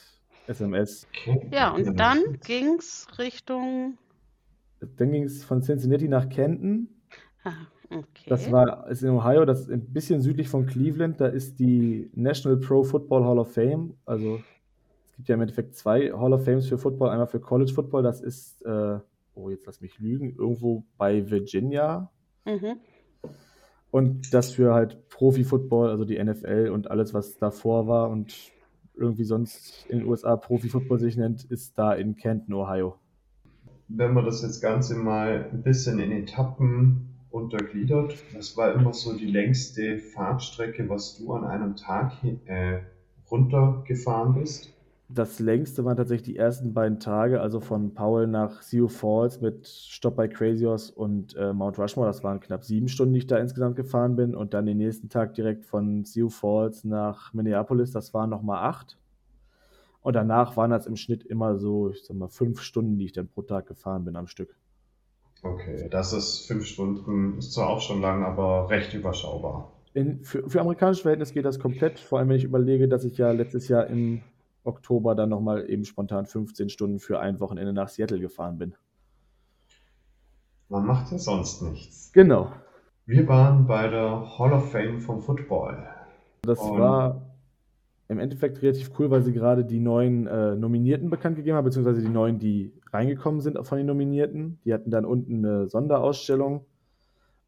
SMS. 0.47 1.07
Ja, 1.51 1.71
und 1.71 1.99
dann 1.99 2.19
ging 2.45 2.75
es 2.77 3.07
Richtung. 3.17 3.97
Dann 4.97 5.11
ging 5.11 5.23
es 5.23 5.43
von 5.43 5.61
Cincinnati 5.61 6.07
nach 6.07 6.29
Kenton. 6.29 6.89
Ah, 7.43 7.53
okay. 7.89 8.25
Das 8.27 8.51
war 8.51 8.87
ist 8.89 9.01
in 9.01 9.09
Ohio, 9.09 9.45
das 9.45 9.61
ist 9.61 9.71
ein 9.71 9.93
bisschen 9.93 10.21
südlich 10.21 10.49
von 10.49 10.65
Cleveland. 10.65 11.21
Da 11.21 11.27
ist 11.27 11.59
die 11.59 12.09
National 12.13 12.59
Pro 12.59 12.83
Football 12.83 13.23
Hall 13.23 13.39
of 13.39 13.53
Fame. 13.53 13.95
Also 14.05 14.41
es 15.07 15.15
gibt 15.15 15.29
ja 15.29 15.35
im 15.35 15.41
Endeffekt 15.41 15.75
zwei 15.75 16.11
Hall 16.11 16.33
of 16.33 16.43
Fames 16.43 16.67
für 16.67 16.77
Football. 16.77 17.09
Einmal 17.09 17.27
für 17.27 17.39
College 17.39 17.71
Football, 17.73 18.03
das 18.03 18.21
ist, 18.21 18.61
äh, 18.65 18.99
oh, 19.35 19.49
jetzt 19.49 19.65
lass 19.65 19.81
mich 19.81 19.99
lügen, 19.99 20.35
irgendwo 20.35 20.85
bei 20.97 21.29
Virginia. 21.29 22.11
Mhm. 22.45 22.77
Und 23.91 24.33
das 24.33 24.51
für 24.51 24.73
halt 24.73 25.07
Profi-Football, 25.09 25.89
also 25.89 26.03
die 26.05 26.21
NFL 26.21 26.69
und 26.73 26.91
alles, 26.91 27.13
was 27.13 27.37
davor 27.37 27.87
war 27.87 28.09
und 28.09 28.51
irgendwie 28.93 29.23
sonst 29.23 29.85
in 29.89 29.99
den 29.99 30.07
USA 30.07 30.35
Profi-Football 30.35 30.99
sich 30.99 31.17
nennt, 31.17 31.43
ist 31.45 31.77
da 31.77 31.93
in 31.93 32.15
Canton, 32.15 32.53
Ohio. 32.53 32.95
Wenn 33.87 34.13
man 34.13 34.25
das 34.25 34.41
jetzt 34.41 34.61
Ganze 34.61 34.95
mal 34.95 35.49
ein 35.51 35.63
bisschen 35.63 35.99
in 35.99 36.11
Etappen 36.11 37.15
untergliedert. 37.35 38.15
Das 38.33 38.55
war 38.55 38.73
immer 38.73 38.93
so 38.93 39.15
die 39.15 39.27
längste 39.27 39.99
Fahrtstrecke, 39.99 40.89
was 40.89 41.17
du 41.17 41.33
an 41.33 41.43
einem 41.43 41.75
Tag 41.75 42.13
äh, 42.45 42.79
runtergefahren 43.29 44.33
bist? 44.35 44.73
Das 45.15 45.39
längste 45.39 45.85
waren 45.85 45.95
tatsächlich 45.95 46.33
die 46.33 46.35
ersten 46.35 46.73
beiden 46.73 46.99
Tage, 46.99 47.39
also 47.39 47.61
von 47.61 47.93
Powell 47.93 48.27
nach 48.27 48.61
Sioux 48.61 48.89
Falls 48.89 49.39
mit 49.39 49.65
Stopp 49.65 50.17
bei 50.17 50.27
Crazy 50.27 50.65
Horse 50.65 50.93
und 50.93 51.33
äh, 51.37 51.53
Mount 51.53 51.79
Rushmore. 51.79 52.07
Das 52.07 52.21
waren 52.21 52.41
knapp 52.41 52.65
sieben 52.65 52.89
Stunden, 52.89 53.13
die 53.13 53.19
ich 53.19 53.27
da 53.27 53.37
insgesamt 53.37 53.77
gefahren 53.77 54.17
bin. 54.17 54.35
Und 54.35 54.53
dann 54.53 54.65
den 54.65 54.77
nächsten 54.77 55.07
Tag 55.07 55.33
direkt 55.33 55.63
von 55.63 56.03
Sioux 56.03 56.29
Falls 56.29 56.83
nach 56.83 57.33
Minneapolis. 57.33 57.91
Das 57.91 58.13
waren 58.13 58.29
nochmal 58.29 58.67
acht. 58.67 58.97
Und 60.01 60.17
danach 60.17 60.57
waren 60.57 60.69
das 60.69 60.85
im 60.85 60.97
Schnitt 60.97 61.23
immer 61.23 61.57
so, 61.57 61.91
ich 61.91 62.03
sag 62.03 62.17
mal, 62.17 62.27
fünf 62.27 62.59
Stunden, 62.59 62.97
die 62.97 63.05
ich 63.05 63.13
dann 63.13 63.29
pro 63.29 63.41
Tag 63.41 63.67
gefahren 63.67 64.03
bin 64.03 64.17
am 64.17 64.27
Stück. 64.27 64.57
Okay, 65.43 65.87
das 65.89 66.11
ist 66.11 66.45
fünf 66.45 66.65
Stunden, 66.65 67.37
ist 67.37 67.53
zwar 67.53 67.69
auch 67.69 67.79
schon 67.79 68.01
lang, 68.01 68.23
aber 68.23 68.69
recht 68.69 68.93
überschaubar. 68.93 69.71
In, 69.93 70.23
für, 70.25 70.49
für 70.49 70.59
amerikanische 70.59 71.03
Verhältnisse 71.03 71.33
geht 71.33 71.45
das 71.45 71.57
komplett, 71.57 71.99
vor 71.99 72.19
allem 72.19 72.27
wenn 72.27 72.35
ich 72.35 72.43
überlege, 72.43 72.89
dass 72.89 73.05
ich 73.05 73.17
ja 73.17 73.31
letztes 73.31 73.69
Jahr 73.69 73.87
im 73.87 74.21
Oktober 74.65 75.15
dann 75.15 75.29
nochmal 75.29 75.69
eben 75.69 75.85
spontan 75.85 76.25
15 76.25 76.69
Stunden 76.69 76.99
für 76.99 77.19
ein 77.19 77.39
Wochenende 77.39 77.73
nach 77.73 77.89
Seattle 77.89 78.19
gefahren 78.19 78.57
bin. 78.57 78.75
Man 80.69 80.85
macht 80.85 81.11
ja 81.11 81.17
sonst 81.17 81.61
nichts. 81.61 82.11
Genau. 82.13 82.51
Wir 83.05 83.27
waren 83.27 83.67
bei 83.67 83.87
der 83.87 84.37
Hall 84.37 84.53
of 84.53 84.71
Fame 84.71 84.99
vom 84.99 85.21
Football. 85.21 85.87
Das 86.41 86.59
Und 86.59 86.79
war 86.79 87.21
im 88.07 88.19
Endeffekt 88.19 88.61
relativ 88.61 88.91
cool, 88.99 89.11
weil 89.11 89.21
sie 89.21 89.33
gerade 89.33 89.65
die 89.65 89.79
neuen 89.79 90.27
äh, 90.27 90.55
Nominierten 90.55 91.09
bekannt 91.09 91.35
gegeben 91.35 91.57
haben, 91.57 91.65
beziehungsweise 91.65 92.01
die 92.01 92.09
neuen, 92.09 92.39
die 92.39 92.73
reingekommen 92.91 93.41
sind 93.41 93.57
von 93.65 93.77
den 93.77 93.87
Nominierten. 93.87 94.59
Die 94.65 94.73
hatten 94.73 94.91
dann 94.91 95.05
unten 95.05 95.45
eine 95.45 95.67
Sonderausstellung 95.67 96.65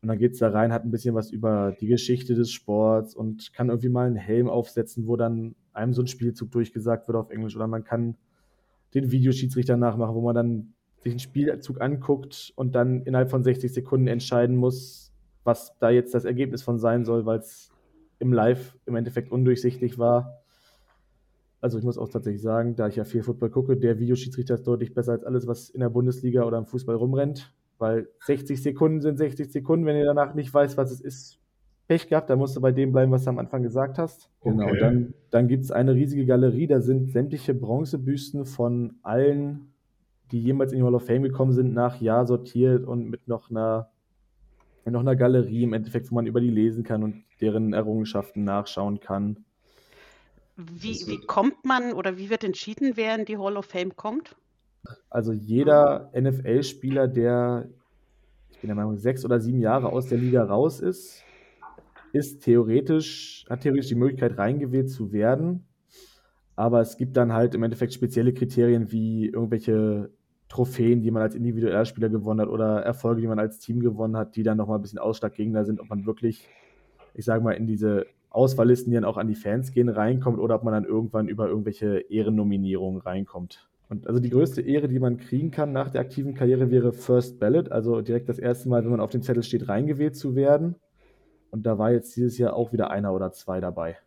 und 0.02 0.10
dann 0.10 0.18
geht 0.18 0.34
es 0.34 0.40
da 0.40 0.50
rein, 0.50 0.72
hat 0.72 0.84
ein 0.84 0.92
bisschen 0.92 1.16
was 1.16 1.32
über 1.32 1.76
die 1.80 1.88
Geschichte 1.88 2.36
des 2.36 2.52
Sports 2.52 3.16
und 3.16 3.52
kann 3.54 3.70
irgendwie 3.70 3.90
mal 3.90 4.08
einen 4.08 4.16
Helm 4.16 4.48
aufsetzen, 4.48 5.08
wo 5.08 5.16
dann 5.16 5.56
einem 5.78 5.94
so 5.94 6.02
ein 6.02 6.08
Spielzug 6.08 6.52
durchgesagt 6.52 7.08
wird 7.08 7.18
auf 7.18 7.30
Englisch 7.30 7.56
oder 7.56 7.68
man 7.68 7.84
kann 7.84 8.18
den 8.94 9.12
Videoschiedsrichter 9.12 9.78
nachmachen, 9.78 10.16
wo 10.16 10.22
man 10.22 10.36
dann 10.36 10.74
sich 11.00 11.12
einen 11.12 11.20
Spielzug 11.20 11.80
anguckt 11.82 12.52
und 12.56 12.76
dann 12.76 13.04
innerhalb 13.04 13.30
von 13.30 13.44
60 13.44 13.74
Sekunden 13.74 14.08
entscheiden 14.08 14.56
muss, 14.56 15.14
was 15.44 15.78
da 15.80 15.90
jetzt 15.90 16.14
das 16.14 16.26
Ergebnis 16.26 16.64
von 16.64 16.80
sein 16.80 17.06
soll, 17.06 17.26
weil 17.26 17.40
es 17.40 17.72
im 18.20 18.34
Live 18.34 18.78
im 18.86 18.96
Endeffekt 18.96 19.32
undurchsichtig 19.32 19.98
war 19.98 20.44
also 21.60 21.78
ich 21.78 21.84
muss 21.84 21.98
auch 21.98 22.10
tatsächlich 22.10 22.42
sagen, 22.42 22.76
da 22.76 22.88
ich 22.88 22.96
ja 22.96 23.04
viel 23.04 23.24
Football 23.24 23.50
gucke, 23.50 23.78
der 23.78 24.00
Videoschiedsrichter 24.00 24.56
ist 24.56 24.68
deutlich 24.68 24.94
besser 24.94 25.14
als 25.14 25.24
alles, 25.24 25.48
was 25.48 25.70
in 25.70 25.80
der 25.80 25.90
Bundesliga 25.90 26.44
oder 26.44 26.58
im 26.58 26.66
Fußball 26.66 26.96
rumrennt, 26.96 27.54
weil 27.78 28.10
60 28.26 28.62
Sekunden 28.62 29.02
sind 29.02 29.18
60 29.18 29.52
Sekunden, 29.52 29.86
wenn 29.86 29.98
ihr 29.98 30.06
danach 30.06 30.36
nicht 30.36 30.54
weißt, 30.54 30.78
was 30.78 30.92
es 30.92 31.02
ist. 31.02 31.40
Pech 31.88 32.10
gehabt, 32.10 32.30
da 32.30 32.36
musst 32.36 32.56
du 32.56 32.62
bei 32.62 32.72
dem 32.72 32.92
bleiben, 32.92 33.12
was 33.12 33.24
du 33.24 33.30
am 33.30 33.40
Anfang 33.40 33.64
gesagt 33.64 33.98
hast. 33.98 34.30
Genau, 34.44 34.66
okay. 34.66 34.80
Dann, 34.80 35.14
dann 35.32 35.48
gibt 35.48 35.64
es 35.64 35.72
eine 35.72 35.94
riesige 35.94 36.26
Galerie, 36.26 36.68
da 36.68 36.82
sind 36.82 37.12
sämtliche 37.12 37.54
Bronzebüsten 37.54 38.46
von 38.46 38.96
allen, 39.04 39.74
die 40.32 40.42
jemals 40.42 40.74
in 40.74 40.80
die 40.80 40.84
Hall 40.84 40.96
of 40.96 41.06
Fame 41.06 41.24
gekommen 41.24 41.54
sind, 41.54 41.74
nach 41.74 42.02
Jahr 42.02 42.28
sortiert 42.28 42.86
und 42.86 43.10
mit 43.10 43.30
noch 43.30 43.50
einer, 43.50 43.90
noch 44.86 45.00
einer 45.00 45.16
Galerie 45.16 45.64
im 45.64 45.74
Endeffekt, 45.74 46.12
wo 46.12 46.16
man 46.16 46.28
über 46.28 46.42
die 46.42 46.50
lesen 46.50 46.84
kann 46.84 47.04
und 47.04 47.24
deren 47.40 47.72
Errungenschaften 47.74 48.44
nachschauen 48.44 49.00
kann. 49.00 49.46
Wie, 50.58 51.06
wie 51.08 51.20
kommt 51.26 51.64
man 51.64 51.94
oder 51.94 52.18
wie 52.18 52.30
wird 52.30 52.44
entschieden, 52.44 52.94
wer 52.96 53.16
in 53.18 53.26
die 53.26 53.38
Hall 53.38 53.56
of 53.56 53.66
Fame 53.66 53.96
kommt? 53.96 54.36
Also 55.10 55.32
jeder 55.32 56.12
NFL-Spieler, 56.20 57.08
der, 57.08 57.70
ich 58.50 58.60
bin 58.60 58.68
der 58.68 58.76
Meinung, 58.76 58.98
sechs 58.98 59.24
oder 59.24 59.40
sieben 59.40 59.62
Jahre 59.62 59.90
aus 59.90 60.08
der 60.08 60.18
Liga 60.18 60.44
raus 60.44 60.80
ist, 60.80 61.24
ist 62.14 62.44
theoretisch, 62.44 63.46
hat 63.50 63.62
theoretisch 63.62 63.90
die 63.90 63.96
Möglichkeit, 63.96 64.38
reingewählt 64.38 64.90
zu 64.90 65.12
werden. 65.12 65.68
Aber 66.56 66.82
es 66.82 66.98
gibt 66.98 67.18
dann 67.18 67.34
halt 67.34 67.54
im 67.54 67.64
Endeffekt 67.64 67.94
spezielle 67.94 68.34
Kriterien 68.34 68.92
wie 68.92 69.28
irgendwelche 69.28 70.10
Trophäen, 70.50 71.02
die 71.02 71.12
man 71.12 71.22
als 71.22 71.36
individueller 71.36 71.86
Spieler 71.86 72.10
gewonnen 72.10 72.42
hat 72.42 72.50
oder 72.50 72.82
Erfolge, 72.82 73.22
die 73.22 73.28
man 73.28 73.40
als 73.40 73.60
Team 73.60 73.80
gewonnen 73.80 74.18
hat, 74.18 74.36
die 74.36 74.44
dann 74.44 74.58
nochmal 74.58 74.80
ein 74.80 74.82
bisschen 74.82 75.00
ausschlaggebender 75.00 75.66
sind, 75.66 75.80
ob 75.80 75.90
man 75.90 76.06
wirklich, 76.06 76.48
ich 77.14 77.26
sage 77.26 77.44
mal, 77.44 77.52
in 77.52 77.68
diese 77.68 78.06
Auswahllisten, 78.30 78.92
die 78.92 78.96
dann 78.96 79.06
auch 79.06 79.18
an 79.18 79.28
die 79.28 79.36
Fans 79.36 79.72
gehen, 79.72 79.90
reinkommt 79.90 80.40
oder 80.40 80.56
ob 80.56 80.64
man 80.64 80.74
dann 80.74 80.86
irgendwann 80.86 81.28
über 81.28 81.48
irgendwelche 81.48 82.00
Ehrennominierungen 82.10 83.02
reinkommt. 83.02 83.70
Und 83.90 84.08
also 84.08 84.20
die 84.20 84.30
größte 84.30 84.62
Ehre, 84.62 84.88
die 84.88 85.00
man 85.00 85.18
kriegen 85.18 85.52
kann 85.52 85.72
nach 85.72 85.90
der 85.90 86.02
aktiven 86.02 86.34
Karriere, 86.34 86.72
wäre 86.72 86.92
First 86.92 87.40
Ballot, 87.40 87.72
also 87.72 88.02
direkt 88.02 88.28
das 88.30 88.40
erste 88.40 88.68
Mal, 88.70 88.84
wenn 88.84 88.92
man 88.92 89.00
auf 89.00 89.12
dem 89.12 89.22
Zettel 89.22 89.44
steht, 89.44 89.70
reingewählt 89.70 90.16
zu 90.16 90.36
werden. 90.36 90.76
Und 91.58 91.64
da 91.64 91.78
war 91.78 91.92
jetzt 91.92 92.16
dieses 92.16 92.38
Jahr 92.38 92.54
auch 92.54 92.72
wieder 92.72 92.92
einer 92.92 93.14
oder 93.14 93.32
zwei 93.32 93.60
dabei. 93.60 93.98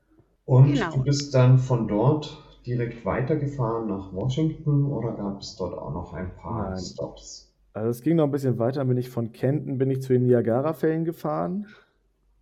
Und 0.44 0.72
genau. 0.72 0.90
du 0.92 1.02
bist 1.02 1.34
dann 1.34 1.58
von 1.58 1.88
dort 1.88 2.42
direkt 2.64 3.04
weitergefahren 3.04 3.88
nach 3.88 4.12
Washington 4.12 4.86
oder 4.86 5.12
gab 5.12 5.40
es 5.40 5.56
dort 5.56 5.76
auch 5.76 5.92
noch 5.92 6.12
ein 6.14 6.34
paar 6.36 6.70
Nein. 6.70 6.78
Stops? 6.78 7.52
Also 7.72 7.90
es 7.90 8.02
ging 8.02 8.16
noch 8.16 8.24
ein 8.24 8.30
bisschen 8.30 8.58
weiter, 8.58 8.84
bin 8.84 8.96
ich 8.96 9.10
von 9.10 9.32
Kenton 9.32 9.78
bin 9.78 9.90
ich 9.90 10.02
zu 10.02 10.12
den 10.12 10.22
Niagara-Fällen 10.22 11.04
gefahren. 11.04 11.66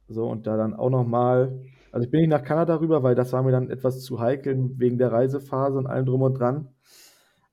So, 0.08 0.26
und 0.28 0.46
da 0.46 0.56
dann 0.56 0.74
auch 0.74 0.90
nochmal 0.90 1.60
also 1.92 2.04
ich 2.04 2.10
bin 2.10 2.20
nicht 2.20 2.30
nach 2.30 2.44
Kanada 2.44 2.76
rüber, 2.76 3.02
weil 3.02 3.14
das 3.14 3.32
war 3.32 3.42
mir 3.42 3.52
dann 3.52 3.70
etwas 3.70 4.02
zu 4.02 4.20
heikel 4.20 4.70
wegen 4.78 4.98
der 4.98 5.10
Reisephase 5.10 5.78
und 5.78 5.86
allem 5.86 6.06
drum 6.06 6.22
und 6.22 6.34
dran. 6.34 6.68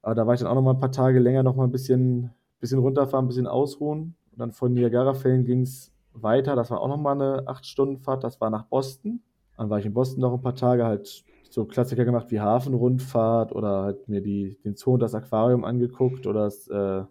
Aber 0.01 0.13
da 0.13 0.27
war 0.27 0.33
ich 0.33 0.41
dann 0.41 0.50
auch 0.50 0.55
noch 0.55 0.62
mal 0.62 0.74
ein 0.74 0.79
paar 0.79 0.91
Tage 0.91 1.19
länger 1.19 1.43
noch 1.43 1.55
mal 1.55 1.63
ein 1.63 1.71
bisschen, 1.71 2.31
bisschen 2.59 2.79
runterfahren, 2.79 3.25
ein 3.25 3.27
bisschen 3.27 3.47
ausruhen. 3.47 4.15
Und 4.31 4.39
dann 4.39 4.51
von 4.51 4.74
Niagara-Fällen 4.74 5.45
ging 5.45 5.62
es 5.62 5.95
weiter. 6.22 6.55
Das 6.55 6.72
war 6.72 6.81
auch 6.81 6.88
noch 6.88 6.98
mal 6.98 7.13
eine 7.13 7.48
8-Stunden-Fahrt. 7.48 8.24
Das 8.24 8.41
war 8.41 8.50
nach 8.50 8.65
Boston. 8.65 9.22
Dann 9.57 9.69
war 9.69 9.79
ich 9.79 9.86
in 9.86 9.93
Boston 9.93 10.22
noch 10.22 10.34
ein 10.34 10.41
paar 10.41 10.55
Tage, 10.55 10.86
halt 10.86 11.24
so 11.50 11.65
Klassiker 11.65 12.03
gemacht 12.03 12.29
wie 12.29 12.41
Hafenrundfahrt 12.41 13.53
oder 13.53 13.84
halt 13.84 14.10
mir 14.10 14.22
die, 14.22 14.57
den 14.65 14.75
Zoo 14.75 14.93
und 14.93 15.00
das 15.00 15.15
Aquarium 15.15 15.63
angeguckt 15.63 16.27
oder 16.27 16.43
das, 16.43 16.67
äh, 16.67 17.03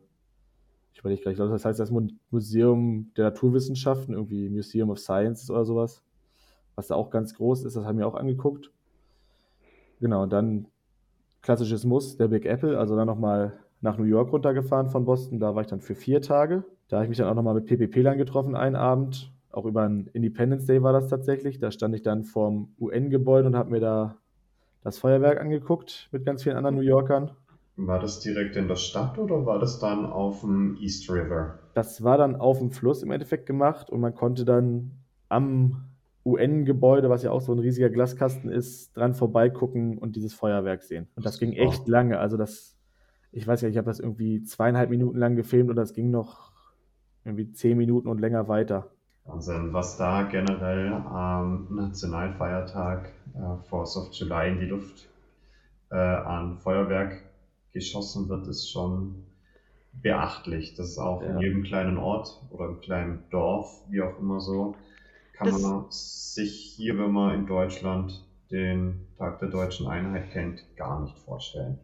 ich 0.93 1.01
überlege 1.01 1.23
gleich, 1.23 1.33
ich 1.33 1.37
glaube, 1.37 1.53
das 1.53 1.65
heißt 1.65 1.81
das 1.81 1.91
Museum 2.31 3.11
der 3.17 3.25
Naturwissenschaften, 3.25 4.15
irgendwie 4.15 4.51
Museum 4.51 4.91
of 4.91 4.99
Science 4.99 5.51
oder 5.51 5.65
sowas 5.65 6.03
was 6.75 6.89
da 6.89 6.95
auch 6.95 7.11
ganz 7.11 7.35
groß 7.35 7.65
ist, 7.65 7.77
das 7.77 7.85
haben 7.85 7.99
wir 7.99 8.07
auch 8.07 8.15
angeguckt. 8.15 8.71
Genau, 10.01 10.27
dann 10.27 10.67
klassisches 11.43 11.85
Muss, 11.85 12.17
der 12.17 12.29
Big 12.29 12.47
Apple, 12.47 12.79
also 12.79 12.97
dann 12.97 13.07
nochmal 13.07 13.64
nach 13.85 13.99
New 13.99 14.05
York 14.05 14.33
runtergefahren 14.33 14.89
von 14.89 15.05
Boston, 15.05 15.39
da 15.39 15.55
war 15.55 15.61
ich 15.61 15.69
dann 15.69 15.81
für 15.81 15.95
vier 15.95 16.23
Tage. 16.23 16.65
Da 16.89 16.97
habe 16.97 17.05
ich 17.05 17.11
mich 17.11 17.19
dann 17.19 17.29
auch 17.29 17.35
nochmal 17.35 17.55
mit 17.55 17.67
PPP 17.67 18.03
lang 18.03 18.19
getroffen, 18.19 18.57
einen 18.57 18.77
Abend, 18.77 19.31
auch 19.53 19.67
über 19.67 19.83
einen 19.83 20.09
Independence 20.09 20.67
Day 20.67 20.83
war 20.83 20.93
das 20.93 21.09
tatsächlich. 21.09 21.61
Da 21.61 21.71
stand 21.71 21.95
ich 21.95 22.03
dann 22.03 22.25
vorm 22.25 22.73
UN-Gebäude 22.81 23.47
und 23.47 23.57
habe 23.57 23.71
mir 23.71 23.81
da 23.81 24.17
das 24.83 24.99
Feuerwerk 24.99 25.41
angeguckt 25.41 26.09
mit 26.11 26.27
ganz 26.27 26.43
vielen 26.43 26.57
anderen 26.57 26.75
New 26.77 26.83
Yorkern. 26.83 27.31
War 27.77 28.01
das 28.01 28.21
direkt 28.21 28.57
in 28.57 28.69
der 28.69 28.77
Stadt 28.77 29.19
oder 29.19 29.47
war 29.47 29.59
das 29.59 29.79
dann 29.79 30.07
auf 30.07 30.41
dem 30.41 30.77
East 30.81 31.11
River? 31.11 31.59
Das 31.75 32.03
war 32.03 32.19
dann 32.19 32.37
auf 32.37 32.59
dem 32.59 32.71
Fluss 32.71 33.03
im 33.03 33.11
Endeffekt 33.11 33.47
gemacht 33.47 33.91
und 33.91 34.01
man 34.01 34.15
konnte 34.15 34.45
dann 34.45 34.93
am 35.29 35.85
UN-Gebäude, 36.25 37.11
was 37.11 37.23
ja 37.23 37.31
auch 37.31 37.43
so 37.43 37.53
ein 37.53 37.59
riesiger 37.59 37.91
Glaskasten 37.91 38.51
ist, 38.51 38.97
dran 38.97 39.15
vorbeigucken 39.15 39.99
und 39.99 40.17
dieses 40.17 40.33
Feuerwerk 40.33 40.83
sehen. 40.83 41.07
Und 41.17 41.27
das 41.27 41.39
ging 41.39 41.53
echt 41.53 41.87
lange. 41.87 42.19
Also 42.19 42.37
das, 42.37 42.74
ich 43.35 43.47
weiß 43.47 43.63
ja, 43.63 43.69
ich 43.69 43.77
habe 43.77 43.87
das 43.87 43.99
irgendwie 43.99 44.43
zweieinhalb 44.43 44.91
Minuten 44.91 45.19
lang 45.19 45.35
gefilmt 45.35 45.69
und 45.69 45.77
das 45.77 45.93
ging 45.93 46.11
noch 46.11 46.53
irgendwie 47.25 47.51
zehn 47.53 47.77
Minuten 47.77 48.09
und 48.09 48.21
länger 48.21 48.49
weiter. 48.49 48.91
Wahnsinn, 49.25 49.73
was 49.73 49.97
da 49.97 50.23
generell 50.23 50.93
am 50.93 51.75
Nationalfeiertag 51.75 53.13
äh, 53.35 53.69
Force 53.69 53.97
of 53.97 54.13
July 54.13 54.53
in 54.53 54.61
die 54.61 54.67
Luft 54.67 55.09
äh, 55.91 55.97
an 55.97 56.59
Feuerwerk 56.59 57.23
geschossen 57.73 58.29
wird, 58.29 58.47
ist 58.47 58.71
schon 58.71 59.25
beachtlich. 59.95 60.75
Das 60.77 60.91
ist 60.91 60.99
auch 60.99 61.23
ja. 61.23 61.31
in 61.31 61.39
jedem 61.41 61.63
kleinen 61.65 61.97
Ort 61.97 62.41
oder 62.51 62.67
im 62.67 62.81
kleinen 62.81 63.25
Dorf, 63.31 63.83
wie 63.89 64.03
auch 64.03 64.19
immer 64.21 64.41
so, 64.41 64.77
kann 65.33 65.49
das 65.49 65.63
man 65.63 65.87
sich 65.89 66.75
hier, 66.77 66.99
wenn 66.99 67.11
man 67.11 67.35
in 67.35 67.47
Deutschland 67.47 68.25
den 68.51 69.07
Tag 69.19 69.41
der 69.41 69.49
deutschen 69.49 69.89
Einheit 69.89 70.31
kennt, 70.31 70.63
gar 70.77 71.01
nicht 71.01 71.19
vorstellen. 71.19 71.79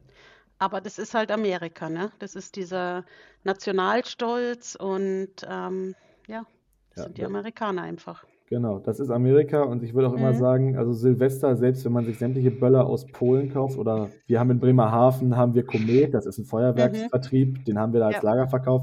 Aber 0.60 0.82
das 0.82 0.98
ist 0.98 1.14
halt 1.14 1.32
Amerika, 1.32 1.88
ne? 1.88 2.12
Das 2.18 2.36
ist 2.36 2.54
dieser 2.54 3.04
Nationalstolz 3.44 4.76
und 4.76 5.30
ähm, 5.48 5.94
ja, 6.28 6.44
das 6.90 6.98
ja, 6.98 7.02
sind 7.04 7.16
die 7.16 7.24
Amerikaner 7.24 7.82
einfach. 7.82 8.26
Genau, 8.46 8.78
das 8.78 9.00
ist 9.00 9.10
Amerika 9.10 9.62
und 9.62 9.82
ich 9.82 9.94
würde 9.94 10.08
auch 10.08 10.12
mhm. 10.12 10.18
immer 10.18 10.34
sagen, 10.34 10.76
also 10.76 10.92
Silvester, 10.92 11.56
selbst 11.56 11.84
wenn 11.86 11.92
man 11.92 12.04
sich 12.04 12.18
sämtliche 12.18 12.50
Böller 12.50 12.84
aus 12.84 13.06
Polen 13.06 13.50
kauft 13.50 13.78
oder 13.78 14.10
wir 14.26 14.38
haben 14.38 14.50
in 14.50 14.60
Bremerhaven, 14.60 15.34
haben 15.34 15.54
wir 15.54 15.64
Komet, 15.64 16.12
das 16.12 16.26
ist 16.26 16.36
ein 16.36 16.44
Feuerwerksvertrieb, 16.44 17.58
mhm. 17.58 17.64
den 17.64 17.78
haben 17.78 17.94
wir 17.94 18.00
da 18.00 18.08
als 18.08 18.16
ja. 18.16 18.22
Lagerverkauf. 18.22 18.82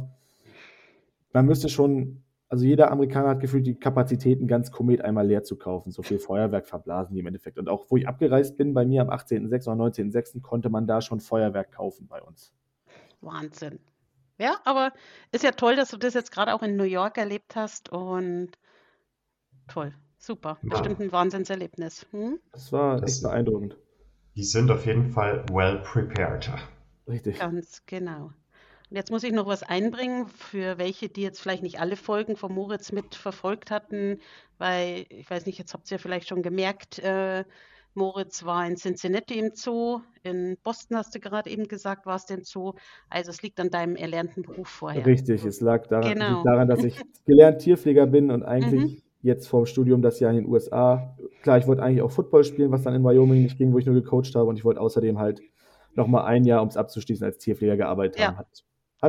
Man 1.32 1.46
müsste 1.46 1.70
schon 1.70 2.24
also 2.50 2.66
jeder 2.66 2.92
Amerikaner 2.92 3.30
hat 3.30 3.40
gefühlt 3.42 3.68
die 3.68 3.76
Kapazitäten, 3.76 4.48
ganz 4.48 4.72
Komet 4.72 5.02
einmal 5.02 5.28
leer 5.28 5.44
zu 5.44 5.58
kaufen. 5.58 5.92
So 5.92 6.02
viel 6.02 6.20
Feuerwerk 6.20 6.68
verblasen 6.68 7.14
die 7.14 7.20
im 7.20 7.28
Endeffekt. 7.28 7.58
Und 7.58 7.68
auch 7.68 7.86
wo 7.90 7.98
ich 7.98 8.08
abgereist 8.08 8.58
bin, 8.58 8.74
bei 8.74 8.86
mir 8.86 9.02
am 9.02 9.10
18.06. 9.10 9.68
oder 9.68 9.84
19.06. 9.84 10.42
konnte 10.42 10.70
man 10.70 10.88
da 10.88 11.02
schon 11.02 11.20
Feuerwerk 11.20 11.74
kaufen 11.74 12.08
bei 12.08 12.22
uns. 12.22 12.54
Wahnsinn. 13.22 13.80
Ja, 14.38 14.58
aber 14.64 14.94
ist 15.32 15.44
ja 15.44 15.52
toll, 15.52 15.76
dass 15.76 15.90
du 15.90 15.98
das 15.98 16.14
jetzt 16.14 16.32
gerade 16.32 16.54
auch 16.54 16.62
in 16.62 16.78
New 16.78 16.84
York 16.84 17.18
erlebt 17.18 17.56
hast 17.56 17.90
und 17.90 18.52
toll, 19.68 19.94
super. 20.18 20.58
Ja. 20.62 20.70
Bestimmt 20.70 21.02
ein 21.02 21.12
Wahnsinnserlebnis. 21.12 22.06
Hm? 22.12 22.40
Das 22.52 22.72
war 22.72 23.02
das 23.02 23.16
echt 23.16 23.24
beeindruckend. 23.24 23.78
Die 24.36 24.44
sind 24.44 24.70
auf 24.70 24.86
jeden 24.86 25.10
Fall 25.10 25.44
well 25.52 25.80
prepared. 25.80 26.52
Richtig. 27.08 27.40
Ganz 27.40 27.84
genau. 27.88 28.32
Und 28.90 28.96
jetzt 28.96 29.12
muss 29.12 29.24
ich 29.24 29.34
noch 29.34 29.48
was 29.48 29.64
einbringen 29.64 30.28
für 30.28 30.78
welche, 30.78 31.10
die 31.10 31.22
jetzt 31.22 31.42
vielleicht 31.42 31.64
nicht 31.64 31.80
alle 31.80 31.98
Folgen 31.98 32.38
von 32.38 32.54
Moritz 32.54 32.92
mitverfolgt 32.92 33.70
hatten, 33.70 34.20
weil 34.58 35.06
ich 35.10 35.30
weiß 35.30 35.46
nicht, 35.46 35.60
jetzt 35.60 35.74
habt 35.74 35.92
ihr 35.92 36.00
vielleicht 36.00 36.30
schon 36.30 36.42
gemerkt, 36.42 37.00
äh, 37.00 37.44
Moritz 37.98 38.46
war 38.46 38.66
in 38.66 38.76
Cincinnati 38.78 39.40
im 39.40 39.52
Zoo, 39.56 40.02
in 40.24 40.56
Boston 40.64 40.98
hast 40.98 41.16
du 41.16 41.20
gerade 41.20 41.50
eben 41.50 41.68
gesagt, 41.68 42.06
war 42.06 42.16
es 42.16 42.26
denn 42.28 42.44
Zoo. 42.44 42.74
Also 43.10 43.32
es 43.32 43.42
liegt 43.42 43.60
an 43.60 43.72
deinem 43.72 43.96
erlernten 43.96 44.44
Beruf 44.44 44.70
vorher. 44.70 45.06
Richtig, 45.06 45.44
es 45.44 45.60
lag 45.62 45.88
daran, 45.88 46.14
genau. 46.14 46.44
daran 46.44 46.68
dass 46.68 46.84
ich 46.84 46.96
gelernt 47.26 47.60
Tierpfleger 47.60 48.06
bin 48.06 48.30
und 48.30 48.44
eigentlich 48.44 48.84
mhm. 48.84 49.02
jetzt 49.24 49.48
vor 49.48 49.64
dem 49.64 49.66
Studium 49.66 50.02
das 50.02 50.20
Jahr 50.20 50.32
in 50.32 50.38
den 50.38 50.48
USA. 50.48 51.18
Klar, 51.42 51.58
ich 51.58 51.68
wollte 51.68 51.82
eigentlich 51.82 52.04
auch 52.04 52.12
Football 52.12 52.44
spielen, 52.44 52.72
was 52.72 52.84
dann 52.84 52.94
in 52.94 53.04
Wyoming 53.04 53.42
nicht 53.42 53.58
ging, 53.58 53.74
wo 53.74 53.80
ich 53.80 53.86
nur 53.86 53.96
gecoacht 53.96 54.36
habe 54.36 54.46
und 54.46 54.58
ich 54.58 54.64
wollte 54.64 54.80
außerdem 54.80 55.18
halt 55.18 55.42
nochmal 55.96 56.26
ein 56.26 56.46
Jahr, 56.46 56.62
um 56.62 56.68
es 56.68 56.78
abzuschließen, 56.78 57.26
als 57.26 57.40
Tierpfleger 57.40 57.78
gearbeitet 57.78 58.20
ja. 58.20 58.28
haben. 58.28 58.38
Hat 58.38 58.64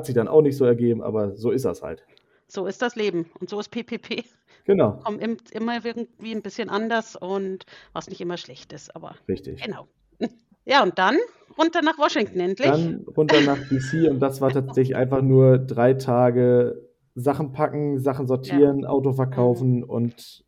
sich 0.07 0.14
dann 0.14 0.28
auch 0.28 0.42
nicht 0.42 0.57
so 0.57 0.64
ergeben, 0.64 1.02
aber 1.02 1.37
so 1.37 1.50
ist 1.50 1.64
das 1.64 1.83
halt. 1.83 2.04
So 2.47 2.66
ist 2.66 2.80
das 2.83 2.97
Leben 2.97 3.26
und 3.40 3.50
so 3.50 3.61
ist 3.61 3.71
PPP. 3.71 4.25
Genau. 4.64 5.00
Kommen 5.04 5.18
im, 5.18 5.37
immer 5.52 5.85
irgendwie 5.85 6.33
ein 6.33 6.42
bisschen 6.42 6.68
anders 6.68 7.16
und 7.16 7.64
was 7.92 8.09
nicht 8.09 8.21
immer 8.21 8.37
schlecht 8.37 8.73
ist, 8.73 8.95
aber 8.95 9.16
Richtig. 9.28 9.62
genau. 9.62 9.88
Ja, 10.64 10.83
und 10.83 10.99
dann 10.99 11.16
runter 11.57 11.80
nach 11.80 11.99
Washington 11.99 12.40
endlich. 12.40 12.68
Dann 12.71 13.07
runter 13.16 13.40
nach 13.40 13.57
DC 13.71 14.11
und 14.11 14.21
das 14.21 14.42
war 14.42 14.50
tatsächlich 14.50 14.97
einfach 14.99 15.23
nur 15.23 15.57
drei 15.57 15.95
Tage 15.95 16.88
Sachen 17.14 17.52
packen, 17.52 17.99
Sachen 17.99 18.26
sortieren, 18.26 18.85
Auto 18.85 19.12
verkaufen 19.12 19.83
und 19.83 20.45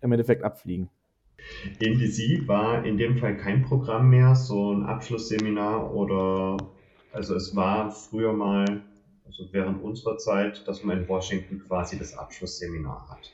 im 0.00 0.12
Endeffekt 0.12 0.42
abfliegen. 0.42 0.88
In 1.80 1.98
DC 1.98 2.48
war 2.48 2.84
in 2.84 2.98
dem 2.98 3.18
Fall 3.18 3.36
kein 3.36 3.62
Programm 3.62 4.10
mehr, 4.10 4.34
so 4.34 4.72
ein 4.72 4.84
Abschlussseminar 4.84 5.94
oder, 5.94 6.56
also 7.12 7.34
es 7.34 7.54
war 7.54 7.90
früher 7.90 8.32
mal, 8.32 8.82
also 9.26 9.44
während 9.52 9.82
unserer 9.82 10.18
Zeit, 10.18 10.66
dass 10.66 10.84
man 10.84 11.02
in 11.02 11.08
Washington 11.08 11.60
quasi 11.60 11.98
das 11.98 12.16
Abschlussseminar 12.16 13.08
hat. 13.10 13.32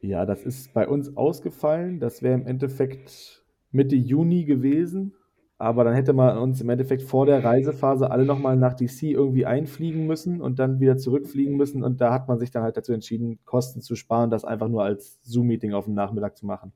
Ja, 0.00 0.24
das 0.24 0.44
ist 0.44 0.72
bei 0.74 0.86
uns 0.86 1.16
ausgefallen. 1.16 2.00
Das 2.00 2.22
wäre 2.22 2.34
im 2.34 2.46
Endeffekt 2.46 3.44
Mitte 3.72 3.96
Juni 3.96 4.44
gewesen. 4.44 5.14
Aber 5.58 5.84
dann 5.84 5.94
hätte 5.94 6.12
man 6.12 6.36
uns 6.36 6.60
im 6.60 6.68
Endeffekt 6.68 7.02
vor 7.02 7.24
der 7.24 7.42
Reisephase 7.42 8.10
alle 8.10 8.26
nochmal 8.26 8.56
nach 8.56 8.74
DC 8.74 9.04
irgendwie 9.04 9.46
einfliegen 9.46 10.06
müssen 10.06 10.42
und 10.42 10.58
dann 10.58 10.80
wieder 10.80 10.98
zurückfliegen 10.98 11.56
müssen. 11.56 11.82
Und 11.82 12.00
da 12.02 12.12
hat 12.12 12.28
man 12.28 12.38
sich 12.38 12.50
dann 12.50 12.62
halt 12.62 12.76
dazu 12.76 12.92
entschieden, 12.92 13.38
Kosten 13.46 13.80
zu 13.80 13.96
sparen, 13.96 14.30
das 14.30 14.44
einfach 14.44 14.68
nur 14.68 14.84
als 14.84 15.18
Zoom-Meeting 15.22 15.72
auf 15.72 15.86
den 15.86 15.94
Nachmittag 15.94 16.36
zu 16.36 16.44
machen. 16.44 16.72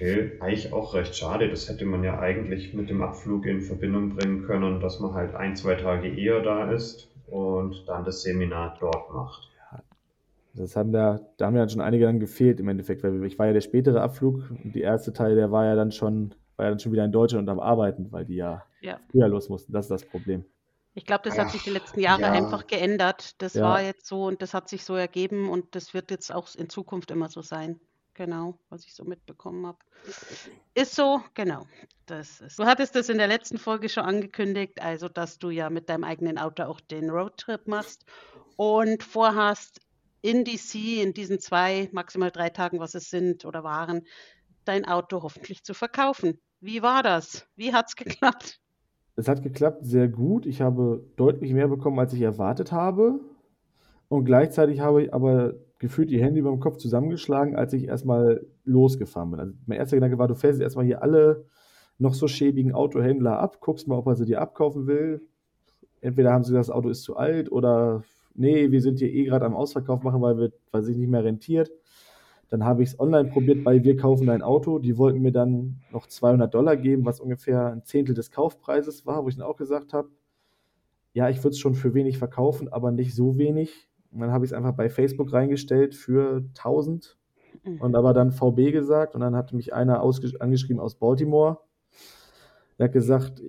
Okay, 0.00 0.32
eigentlich 0.40 0.72
auch 0.72 0.94
recht 0.94 1.14
schade. 1.14 1.50
Das 1.50 1.68
hätte 1.68 1.84
man 1.84 2.02
ja 2.02 2.18
eigentlich 2.18 2.72
mit 2.72 2.88
dem 2.88 3.02
Abflug 3.02 3.44
in 3.44 3.60
Verbindung 3.60 4.16
bringen 4.16 4.46
können, 4.46 4.80
dass 4.80 4.98
man 4.98 5.12
halt 5.12 5.34
ein, 5.34 5.54
zwei 5.56 5.74
Tage 5.74 6.08
eher 6.08 6.40
da 6.40 6.70
ist 6.72 7.08
und 7.26 7.84
dann 7.86 8.04
das 8.04 8.22
Seminar 8.22 8.78
dort 8.80 9.12
macht. 9.12 9.50
Das 10.54 10.74
haben 10.74 10.90
da, 10.90 11.20
da 11.36 11.46
haben 11.46 11.56
ja 11.56 11.68
schon 11.68 11.82
einige 11.82 12.06
dann 12.06 12.18
gefehlt 12.18 12.60
im 12.60 12.68
Endeffekt, 12.68 13.02
weil 13.04 13.22
ich 13.24 13.38
war 13.38 13.46
ja 13.46 13.52
der 13.52 13.60
spätere 13.60 14.00
Abflug 14.00 14.50
und 14.50 14.74
die 14.74 14.80
erste 14.80 15.12
Teil, 15.12 15.36
der 15.36 15.52
war 15.52 15.66
ja 15.66 15.74
dann 15.74 15.92
schon 15.92 16.34
war 16.56 16.66
ja 16.66 16.70
dann 16.70 16.78
schon 16.80 16.92
wieder 16.92 17.04
in 17.04 17.12
Deutschland 17.12 17.48
und 17.48 17.52
am 17.52 17.60
Arbeiten, 17.60 18.10
weil 18.10 18.24
die 18.24 18.36
ja, 18.36 18.62
Ja. 18.80 18.98
früher 19.10 19.28
los 19.28 19.48
mussten. 19.48 19.72
Das 19.72 19.84
ist 19.86 19.90
das 19.90 20.04
Problem. 20.04 20.44
Ich 20.94 21.06
glaube, 21.06 21.22
das 21.24 21.38
hat 21.38 21.50
sich 21.50 21.62
die 21.62 21.70
letzten 21.70 22.00
Jahre 22.00 22.22
ja. 22.22 22.32
einfach 22.32 22.66
geändert. 22.66 23.40
Das 23.40 23.54
Ja. 23.54 23.62
war 23.62 23.82
jetzt 23.82 24.06
so 24.06 24.24
und 24.24 24.42
das 24.42 24.54
hat 24.54 24.68
sich 24.68 24.84
so 24.84 24.94
ergeben 24.94 25.48
und 25.48 25.74
das 25.74 25.94
wird 25.94 26.10
jetzt 26.10 26.34
auch 26.34 26.48
in 26.56 26.68
Zukunft 26.68 27.10
immer 27.10 27.28
so 27.28 27.42
sein. 27.42 27.80
Genau, 28.20 28.58
was 28.68 28.84
ich 28.84 28.92
so 28.92 29.02
mitbekommen 29.02 29.66
habe. 29.66 29.78
Ist 30.74 30.94
so, 30.94 31.22
genau. 31.32 31.64
Das 32.04 32.42
ist. 32.42 32.58
Du 32.58 32.66
hattest 32.66 32.94
das 32.94 33.08
in 33.08 33.16
der 33.16 33.28
letzten 33.28 33.56
Folge 33.56 33.88
schon 33.88 34.04
angekündigt, 34.04 34.82
also 34.82 35.08
dass 35.08 35.38
du 35.38 35.48
ja 35.48 35.70
mit 35.70 35.88
deinem 35.88 36.04
eigenen 36.04 36.36
Auto 36.36 36.64
auch 36.64 36.82
den 36.82 37.08
Roadtrip 37.08 37.66
machst 37.66 38.04
und 38.56 39.02
vorhast, 39.02 39.80
in 40.20 40.44
DC 40.44 41.02
in 41.02 41.14
diesen 41.14 41.40
zwei, 41.40 41.88
maximal 41.92 42.30
drei 42.30 42.50
Tagen, 42.50 42.78
was 42.78 42.94
es 42.94 43.08
sind 43.08 43.46
oder 43.46 43.64
waren, 43.64 44.02
dein 44.66 44.84
Auto 44.84 45.22
hoffentlich 45.22 45.64
zu 45.64 45.72
verkaufen. 45.72 46.38
Wie 46.60 46.82
war 46.82 47.02
das? 47.02 47.48
Wie 47.56 47.72
hat 47.72 47.86
es 47.88 47.96
geklappt? 47.96 48.60
Es 49.16 49.28
hat 49.28 49.42
geklappt, 49.42 49.86
sehr 49.86 50.08
gut. 50.08 50.44
Ich 50.44 50.60
habe 50.60 51.02
deutlich 51.16 51.54
mehr 51.54 51.68
bekommen, 51.68 51.98
als 51.98 52.12
ich 52.12 52.20
erwartet 52.20 52.70
habe. 52.70 53.18
Und 54.08 54.26
gleichzeitig 54.26 54.80
habe 54.80 55.04
ich 55.04 55.14
aber 55.14 55.54
gefühlt 55.80 56.10
die 56.10 56.22
Hände 56.22 56.38
über 56.38 56.50
dem 56.50 56.60
Kopf 56.60 56.76
zusammengeschlagen, 56.76 57.56
als 57.56 57.72
ich 57.72 57.88
erstmal 57.88 58.46
losgefahren 58.64 59.30
bin. 59.30 59.40
Also 59.40 59.54
mein 59.66 59.78
erster 59.78 59.96
Gedanke 59.96 60.18
war, 60.18 60.28
du 60.28 60.34
fährst 60.34 60.60
jetzt 60.60 60.66
erstmal 60.66 60.84
hier 60.84 61.02
alle 61.02 61.46
noch 61.98 62.14
so 62.14 62.28
schäbigen 62.28 62.72
Autohändler 62.72 63.38
ab, 63.38 63.60
guckst 63.60 63.88
mal, 63.88 63.96
ob 63.96 64.06
er 64.06 64.14
sie 64.14 64.26
dir 64.26 64.40
abkaufen 64.40 64.86
will. 64.86 65.22
Entweder 66.00 66.32
haben 66.32 66.44
sie 66.44 66.50
gesagt, 66.50 66.68
das 66.68 66.74
Auto 66.74 66.90
ist 66.90 67.02
zu 67.02 67.16
alt 67.16 67.50
oder 67.50 68.04
nee, 68.34 68.70
wir 68.70 68.80
sind 68.80 68.98
hier 68.98 69.12
eh 69.12 69.24
gerade 69.24 69.46
am 69.46 69.56
Ausverkauf 69.56 70.02
machen, 70.02 70.22
weil, 70.22 70.38
wir, 70.38 70.52
weil 70.70 70.82
sich 70.82 70.96
nicht 70.96 71.10
mehr 71.10 71.24
rentiert. 71.24 71.70
Dann 72.50 72.64
habe 72.64 72.82
ich 72.82 72.90
es 72.90 73.00
online 73.00 73.30
probiert 73.30 73.64
bei 73.64 73.82
Wir 73.82 73.96
kaufen 73.96 74.26
dein 74.26 74.42
Auto. 74.42 74.78
Die 74.80 74.98
wollten 74.98 75.20
mir 75.20 75.32
dann 75.32 75.80
noch 75.92 76.06
200 76.06 76.52
Dollar 76.52 76.76
geben, 76.76 77.04
was 77.04 77.20
ungefähr 77.20 77.72
ein 77.72 77.84
Zehntel 77.84 78.14
des 78.14 78.30
Kaufpreises 78.30 79.06
war, 79.06 79.24
wo 79.24 79.28
ich 79.28 79.36
dann 79.36 79.46
auch 79.46 79.56
gesagt 79.56 79.92
habe, 79.92 80.08
ja, 81.12 81.28
ich 81.28 81.38
würde 81.38 81.50
es 81.50 81.58
schon 81.58 81.74
für 81.74 81.94
wenig 81.94 82.18
verkaufen, 82.18 82.68
aber 82.72 82.90
nicht 82.90 83.14
so 83.14 83.38
wenig. 83.38 83.89
Und 84.12 84.20
dann 84.20 84.32
habe 84.32 84.44
ich 84.44 84.50
es 84.50 84.56
einfach 84.56 84.72
bei 84.72 84.90
Facebook 84.90 85.32
reingestellt 85.32 85.94
für 85.94 86.44
1000 86.56 87.16
und 87.80 87.94
aber 87.94 88.12
dann 88.14 88.32
VB 88.32 88.72
gesagt 88.72 89.14
und 89.14 89.20
dann 89.20 89.36
hat 89.36 89.52
mich 89.52 89.74
einer 89.74 90.02
angeschrieben 90.02 90.80
aus 90.80 90.94
Baltimore. 90.94 91.58
Der 92.78 92.86
hat 92.86 92.92
gesagt, 92.92 93.42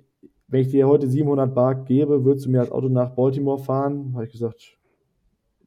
wenn 0.48 0.60
ich 0.60 0.68
dir 0.68 0.86
heute 0.86 1.08
700 1.08 1.54
Bar 1.54 1.74
gebe, 1.84 2.24
würdest 2.24 2.46
du 2.46 2.50
mir 2.50 2.58
das 2.58 2.70
Auto 2.70 2.88
nach 2.88 3.10
Baltimore 3.10 3.58
fahren? 3.58 4.12
Habe 4.14 4.26
ich 4.26 4.32
gesagt, 4.32 4.78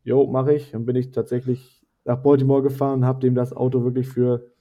jo, 0.04 0.28
mache 0.28 0.54
ich. 0.54 0.72
Dann 0.72 0.86
bin 0.86 0.96
ich 0.96 1.12
tatsächlich 1.12 1.82
nach 2.04 2.22
Baltimore 2.22 2.62
gefahren 2.62 3.00
und 3.00 3.06
habe 3.06 3.20
dem 3.20 3.34
das 3.34 3.52
Auto 3.52 3.84
wirklich 3.84 4.08
für 4.08 4.52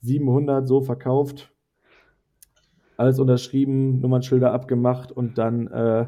700 0.00 0.66
so 0.66 0.80
verkauft. 0.80 1.52
Alles 2.96 3.18
unterschrieben, 3.18 4.00
Nummernschilder 4.00 4.52
abgemacht 4.52 5.12
und 5.12 5.36
dann, 5.36 5.66
äh, 5.66 6.06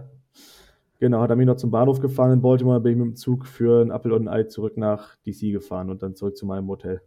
genau, 0.98 1.20
hat 1.20 1.30
er 1.30 1.36
mich 1.36 1.46
noch 1.46 1.56
zum 1.56 1.70
Bahnhof 1.70 2.00
gefahren 2.00 2.32
in 2.32 2.42
Baltimore, 2.42 2.80
bin 2.80 2.92
ich 2.92 2.98
mit 2.98 3.06
dem 3.06 3.16
Zug 3.16 3.46
für 3.46 3.82
ein 3.82 3.90
Apfel 3.90 4.12
und 4.12 4.28
ein 4.28 4.28
Ei 4.28 4.44
zurück 4.44 4.76
nach 4.76 5.16
DC 5.26 5.52
gefahren 5.52 5.90
und 5.90 6.02
dann 6.02 6.14
zurück 6.14 6.36
zu 6.36 6.46
meinem 6.46 6.68
Hotel. 6.68 7.02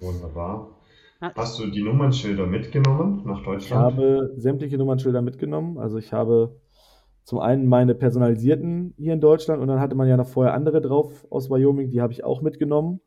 Wunderbar. 0.00 0.78
Hast 1.20 1.58
du 1.60 1.70
die 1.70 1.82
Nummernschilder 1.82 2.46
mitgenommen 2.46 3.22
nach 3.24 3.38
Ich 3.38 3.44
Deutschland? 3.44 3.82
habe 3.82 4.34
sämtliche 4.36 4.76
Nummernschilder 4.76 5.22
mitgenommen. 5.22 5.78
Also 5.78 5.98
ich 5.98 6.12
habe 6.12 6.56
zum 7.22 7.38
einen 7.38 7.66
meine 7.66 7.94
personalisierten 7.94 8.94
hier 8.96 9.12
in 9.12 9.20
Deutschland 9.20 9.62
und 9.62 9.68
dann 9.68 9.78
hatte 9.78 9.94
man 9.94 10.08
ja 10.08 10.16
noch 10.16 10.26
vorher 10.26 10.54
andere 10.54 10.80
drauf 10.80 11.24
aus 11.30 11.48
Wyoming, 11.48 11.90
die 11.90 12.00
habe 12.00 12.12
ich 12.12 12.24
auch 12.24 12.42
mitgenommen. 12.42 13.00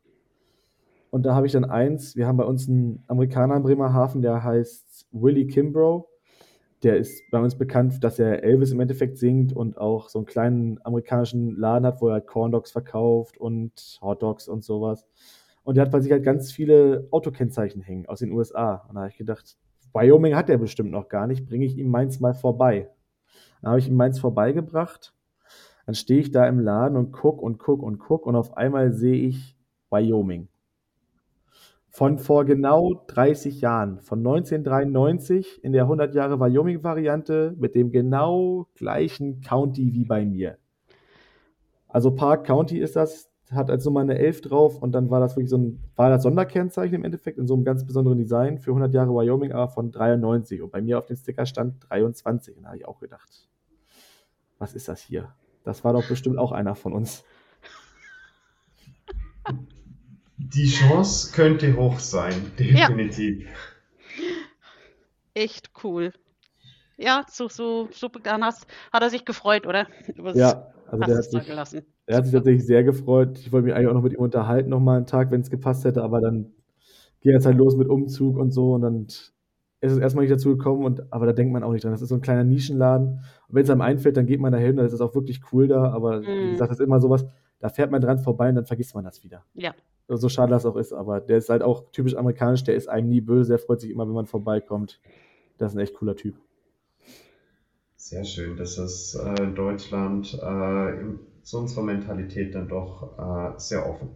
Und 1.09 1.25
da 1.25 1.35
habe 1.35 1.45
ich 1.45 1.53
dann 1.53 1.65
eins, 1.65 2.15
wir 2.15 2.27
haben 2.27 2.37
bei 2.37 2.45
uns 2.45 2.69
einen 2.69 3.03
Amerikaner 3.07 3.57
in 3.57 3.63
Bremerhaven, 3.63 4.21
der 4.21 4.43
heißt 4.43 5.07
Willie 5.11 5.47
Kimbrough. 5.47 6.05
Der 6.85 6.97
ist 6.97 7.23
bei 7.31 7.39
uns 7.39 7.57
bekannt, 7.57 8.03
dass 8.03 8.19
er 8.19 8.43
Elvis 8.43 8.71
im 8.71 8.79
Endeffekt 8.79 9.17
singt 9.17 9.53
und 9.53 9.79
auch 9.79 10.07
so 10.07 10.19
einen 10.19 10.27
kleinen 10.27 10.79
amerikanischen 10.83 11.55
Laden 11.57 11.83
hat, 11.83 11.99
wo 11.99 12.09
er 12.09 12.21
Corn 12.21 12.51
Dogs 12.51 12.71
verkauft 12.71 13.39
und 13.39 13.97
Hot 14.03 14.21
Dogs 14.21 14.47
und 14.47 14.63
sowas. 14.63 15.07
Und 15.63 15.77
der 15.77 15.85
hat 15.85 15.91
bei 15.91 15.99
sich 15.99 16.11
halt 16.11 16.23
ganz 16.23 16.51
viele 16.51 17.07
Autokennzeichen 17.09 17.81
hängen 17.81 18.05
aus 18.05 18.19
den 18.19 18.31
USA. 18.31 18.85
Und 18.87 18.93
da 18.93 19.01
habe 19.01 19.09
ich 19.09 19.17
gedacht, 19.17 19.57
Wyoming 19.93 20.35
hat 20.35 20.47
er 20.47 20.59
bestimmt 20.59 20.91
noch 20.91 21.09
gar 21.09 21.25
nicht, 21.25 21.47
bringe 21.47 21.65
ich 21.65 21.75
ihm 21.75 21.89
meins 21.89 22.19
mal 22.19 22.35
vorbei. 22.35 22.91
Dann 23.63 23.71
habe 23.71 23.79
ich 23.79 23.87
ihm 23.87 23.95
meins 23.95 24.19
vorbeigebracht. 24.19 25.11
Dann 25.87 25.95
stehe 25.95 26.19
ich 26.19 26.29
da 26.29 26.47
im 26.47 26.59
Laden 26.59 26.97
und 26.97 27.11
guck 27.11 27.41
und 27.41 27.57
guck 27.57 27.81
und 27.81 27.97
guck 27.97 28.27
und 28.27 28.35
auf 28.35 28.57
einmal 28.57 28.91
sehe 28.93 29.15
ich 29.15 29.57
Wyoming. 29.89 30.49
Von 31.95 32.19
vor 32.19 32.43
genau 32.43 33.05
30 33.07 33.61
Jahren, 33.61 34.01
von 34.01 34.19
1993 34.19 35.63
in 35.63 35.71
der 35.71 35.83
100 35.83 36.13
Jahre 36.13 36.41
Wyoming-Variante 36.41 37.55
mit 37.57 37.73
dem 37.73 37.89
genau 37.89 38.67
gleichen 38.75 39.39
County 39.39 39.93
wie 39.93 40.03
bei 40.03 40.25
mir. 40.25 40.57
Also 41.87 42.11
Park 42.11 42.47
County 42.47 42.79
ist 42.79 42.97
das, 42.97 43.31
hat 43.49 43.69
als 43.69 43.85
Nummer 43.85 44.01
eine 44.01 44.17
11 44.17 44.41
drauf 44.41 44.81
und 44.81 44.91
dann 44.91 45.09
war 45.09 45.21
das 45.21 45.37
wirklich 45.37 45.49
so 45.49 45.57
ein, 45.57 45.85
war 45.95 46.09
das 46.09 46.23
Sonderkennzeichen 46.23 46.95
im 46.95 47.05
Endeffekt 47.05 47.37
in 47.37 47.47
so 47.47 47.53
einem 47.53 47.63
ganz 47.63 47.85
besonderen 47.85 48.17
Design 48.17 48.57
für 48.57 48.71
100 48.71 48.93
Jahre 48.93 49.15
Wyoming, 49.15 49.53
aber 49.53 49.69
von 49.69 49.89
93 49.89 50.61
und 50.61 50.73
bei 50.73 50.81
mir 50.81 50.99
auf 50.99 51.05
dem 51.05 51.15
Sticker 51.15 51.45
stand 51.45 51.89
23 51.89 52.57
und 52.57 52.63
da 52.63 52.71
habe 52.71 52.77
ich 52.77 52.85
auch 52.85 52.99
gedacht, 52.99 53.47
was 54.59 54.75
ist 54.75 54.89
das 54.89 54.99
hier? 54.99 55.29
Das 55.63 55.85
war 55.85 55.93
doch 55.93 56.05
bestimmt 56.09 56.39
auch 56.39 56.51
einer 56.51 56.75
von 56.75 56.91
uns. 56.91 57.23
Die 60.53 60.67
Chance 60.67 61.31
könnte 61.33 61.75
hoch 61.75 61.99
sein, 61.99 62.51
definitiv. 62.59 63.47
echt 65.33 65.71
cool. 65.83 66.13
Ja, 66.97 67.25
so, 67.29 67.49
so, 67.49 67.89
so 67.91 68.07
dann 68.07 68.43
hast, 68.43 68.67
hat 68.93 69.01
er 69.01 69.09
sich 69.09 69.25
gefreut, 69.25 69.65
oder? 69.65 69.87
Übers- 70.07 70.37
Ja, 70.37 70.67
also 70.87 71.03
der 71.03 71.17
hat 71.17 71.25
da 71.33 71.39
sich, 71.39 71.45
gelassen. 71.47 71.81
er 72.05 72.17
hat 72.17 72.25
sich 72.25 72.33
tatsächlich 72.33 72.65
sehr 72.65 72.83
gefreut. 72.83 73.39
Ich 73.39 73.51
wollte 73.51 73.65
mich 73.65 73.73
eigentlich 73.75 73.89
auch 73.89 73.93
noch 73.93 74.03
mit 74.03 74.13
ihm 74.13 74.19
unterhalten, 74.19 74.69
noch 74.69 74.79
mal 74.79 74.97
einen 74.97 75.07
Tag, 75.07 75.31
wenn 75.31 75.41
es 75.41 75.49
gepasst 75.49 75.83
hätte, 75.83 76.03
aber 76.03 76.21
dann 76.21 76.51
ging 77.21 77.33
es 77.35 77.45
halt 77.45 77.57
los 77.57 77.75
mit 77.75 77.89
Umzug 77.89 78.37
und 78.37 78.51
so 78.51 78.73
und 78.75 78.81
dann 78.81 79.07
ist 79.81 79.91
es 79.91 79.97
erstmal 79.97 80.23
nicht 80.25 80.31
dazu 80.33 80.55
gekommen 80.55 80.85
und 80.85 81.11
aber 81.11 81.25
da 81.25 81.33
denkt 81.33 81.51
man 81.51 81.63
auch 81.63 81.73
nicht 81.73 81.83
dran. 81.83 81.91
Das 81.91 82.01
ist 82.01 82.09
so 82.09 82.15
ein 82.15 82.21
kleiner 82.21 82.43
Nischenladen 82.43 83.07
und 83.47 83.55
wenn 83.55 83.63
es 83.63 83.69
einem 83.69 83.81
einfällt, 83.81 84.15
dann 84.15 84.25
geht 84.27 84.39
man 84.39 84.51
da 84.51 84.57
hin, 84.59 84.77
dann 84.77 84.85
ist 84.85 84.93
es 84.93 85.01
auch 85.01 85.15
wirklich 85.15 85.41
cool 85.51 85.67
da, 85.67 85.91
aber 85.91 86.21
wie 86.21 86.27
Mm. 86.47 86.51
gesagt, 86.51 86.71
das 86.71 86.79
ist 86.79 86.85
immer 86.85 87.01
sowas, 87.01 87.25
da 87.59 87.69
fährt 87.69 87.91
man 87.91 87.99
dran 88.01 88.19
vorbei 88.19 88.49
und 88.49 88.55
dann 88.55 88.65
vergisst 88.67 88.93
man 88.95 89.03
das 89.03 89.23
wieder. 89.23 89.43
Ja, 89.53 89.73
So 90.07 90.29
schade 90.29 90.51
das 90.51 90.65
auch 90.65 90.75
ist, 90.75 90.93
aber 90.93 91.19
der 91.19 91.37
ist 91.37 91.49
halt 91.49 91.63
auch 91.63 91.91
typisch 91.91 92.15
amerikanisch, 92.15 92.63
der 92.63 92.75
ist 92.75 92.87
einem 92.87 93.09
nie 93.09 93.21
böse, 93.21 93.53
der 93.53 93.59
freut 93.59 93.81
sich 93.81 93.89
immer, 93.89 94.07
wenn 94.07 94.13
man 94.13 94.27
vorbeikommt. 94.27 94.99
Das 95.57 95.71
ist 95.71 95.77
ein 95.77 95.81
echt 95.81 95.95
cooler 95.95 96.15
Typ. 96.15 96.35
Sehr 97.95 98.23
schön, 98.23 98.55
dass 98.55 98.77
es 98.77 99.15
äh, 99.15 99.41
in 99.41 99.55
Deutschland 99.55 100.39
äh, 100.39 100.99
in, 101.01 101.19
zu 101.41 101.57
unserer 101.57 101.83
Mentalität 101.83 102.53
dann 102.53 102.67
doch 102.67 103.17
äh, 103.17 103.59
sehr 103.59 103.89
offen. 103.89 104.09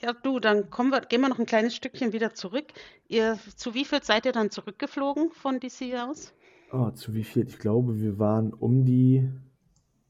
ja, 0.00 0.12
du, 0.12 0.38
dann 0.38 0.70
kommen 0.70 0.90
wir, 0.90 1.00
gehen 1.00 1.20
wir 1.20 1.28
noch 1.28 1.40
ein 1.40 1.46
kleines 1.46 1.74
Stückchen 1.74 2.12
wieder 2.12 2.34
zurück. 2.34 2.66
Ihr, 3.08 3.38
zu 3.56 3.74
wie 3.74 3.84
viel 3.84 4.02
seid 4.04 4.26
ihr 4.26 4.32
dann 4.32 4.50
zurückgeflogen 4.50 5.30
von 5.32 5.58
DC 5.58 5.94
aus? 6.06 6.32
Oh, 6.72 6.90
zu 6.90 7.14
wie 7.14 7.24
viel? 7.24 7.48
Ich 7.48 7.58
glaube, 7.58 8.00
wir 8.00 8.18
waren 8.20 8.52
um 8.52 8.84
die 8.84 9.28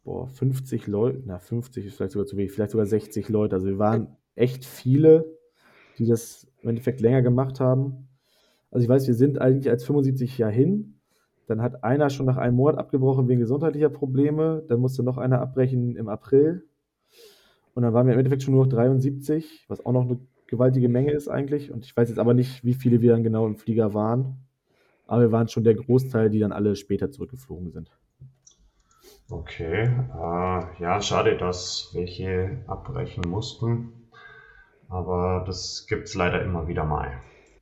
boah, 0.04 0.28
50 0.28 0.86
Leute, 0.86 1.22
na 1.24 1.38
50 1.38 1.86
ist 1.86 1.96
vielleicht 1.96 2.12
sogar 2.12 2.26
zu 2.26 2.36
wenig, 2.36 2.52
vielleicht 2.52 2.72
sogar 2.72 2.86
60 2.86 3.28
Leute. 3.28 3.56
Also 3.56 3.66
wir 3.66 3.78
waren 3.78 4.16
echt 4.36 4.64
viele. 4.64 5.24
die 5.98 6.06
das 6.06 6.46
im 6.62 6.70
Endeffekt 6.70 7.00
länger 7.00 7.22
gemacht 7.22 7.60
haben. 7.60 8.08
Also 8.72 8.82
ich 8.82 8.88
weiß, 8.88 9.06
wir 9.06 9.14
sind 9.14 9.40
eigentlich 9.40 9.70
als 9.70 9.84
75 9.84 10.38
Jahr 10.38 10.50
hin. 10.50 10.98
Dann 11.46 11.62
hat 11.62 11.84
einer 11.84 12.10
schon 12.10 12.26
nach 12.26 12.36
einem 12.36 12.56
Monat 12.56 12.78
abgebrochen 12.78 13.28
wegen 13.28 13.38
gesundheitlicher 13.38 13.90
Probleme. 13.90 14.64
Dann 14.66 14.80
musste 14.80 15.04
noch 15.04 15.18
einer 15.18 15.40
abbrechen 15.40 15.94
im 15.94 16.08
April. 16.08 16.64
Und 17.74 17.82
dann 17.84 17.92
waren 17.92 18.06
wir 18.06 18.14
im 18.14 18.18
Endeffekt 18.18 18.42
schon 18.42 18.54
nur 18.54 18.64
noch 18.64 18.72
73, 18.72 19.66
was 19.68 19.84
auch 19.84 19.92
noch 19.92 20.02
eine 20.02 20.18
gewaltige 20.46 20.88
Menge 20.88 21.12
ist 21.12 21.28
eigentlich. 21.28 21.70
Und 21.70 21.84
ich 21.84 21.96
weiß 21.96 22.08
jetzt 22.08 22.18
aber 22.18 22.34
nicht, 22.34 22.64
wie 22.64 22.74
viele 22.74 23.00
wir 23.00 23.12
dann 23.12 23.22
genau 23.22 23.46
im 23.46 23.56
Flieger 23.56 23.94
waren. 23.94 24.38
Aber 25.06 25.22
wir 25.22 25.32
waren 25.32 25.48
schon 25.48 25.64
der 25.64 25.74
Großteil, 25.74 26.30
die 26.30 26.38
dann 26.38 26.52
alle 26.52 26.76
später 26.76 27.10
zurückgeflogen 27.10 27.70
sind. 27.70 27.90
Okay, 29.30 29.84
äh, 29.84 30.82
ja, 30.82 31.00
schade, 31.00 31.36
dass 31.36 31.90
welche 31.94 32.58
abbrechen 32.66 33.22
mussten. 33.28 33.92
Aber 34.88 35.44
das 35.46 35.86
gibt 35.88 36.08
es 36.08 36.14
leider 36.14 36.42
immer 36.42 36.68
wieder 36.68 36.84
mal. 36.84 37.12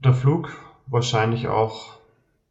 Der 0.04 0.12
Flug 0.12 0.50
wahrscheinlich 0.86 1.48
auch 1.48 1.98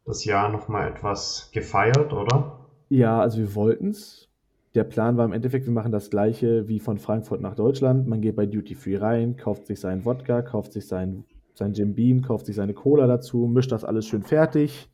das 0.04 0.24
Jahr 0.24 0.48
nochmal 0.48 0.88
etwas 0.88 1.50
gefeiert, 1.52 2.12
oder? 2.12 2.58
Ja, 2.88 3.20
also 3.20 3.38
wir 3.38 3.54
wollten 3.54 3.90
es. 3.90 4.28
Der 4.74 4.84
Plan 4.84 5.16
war 5.18 5.26
im 5.26 5.32
Endeffekt, 5.32 5.66
wir 5.66 5.72
machen 5.72 5.92
das 5.92 6.08
gleiche 6.08 6.66
wie 6.66 6.80
von 6.80 6.98
Frankfurt 6.98 7.42
nach 7.42 7.54
Deutschland. 7.54 8.08
Man 8.08 8.22
geht 8.22 8.36
bei 8.36 8.46
Duty 8.46 8.74
Free 8.74 8.96
rein, 8.96 9.36
kauft 9.36 9.66
sich 9.66 9.80
seinen 9.80 10.04
Wodka, 10.04 10.40
kauft 10.42 10.72
sich 10.72 10.86
sein, 10.86 11.24
sein 11.54 11.74
Jim 11.74 11.94
Beam, 11.94 12.22
kauft 12.22 12.46
sich 12.46 12.56
seine 12.56 12.72
Cola 12.72 13.06
dazu, 13.06 13.46
mischt 13.46 13.70
das 13.70 13.84
alles 13.84 14.06
schön 14.06 14.22
fertig. 14.22 14.88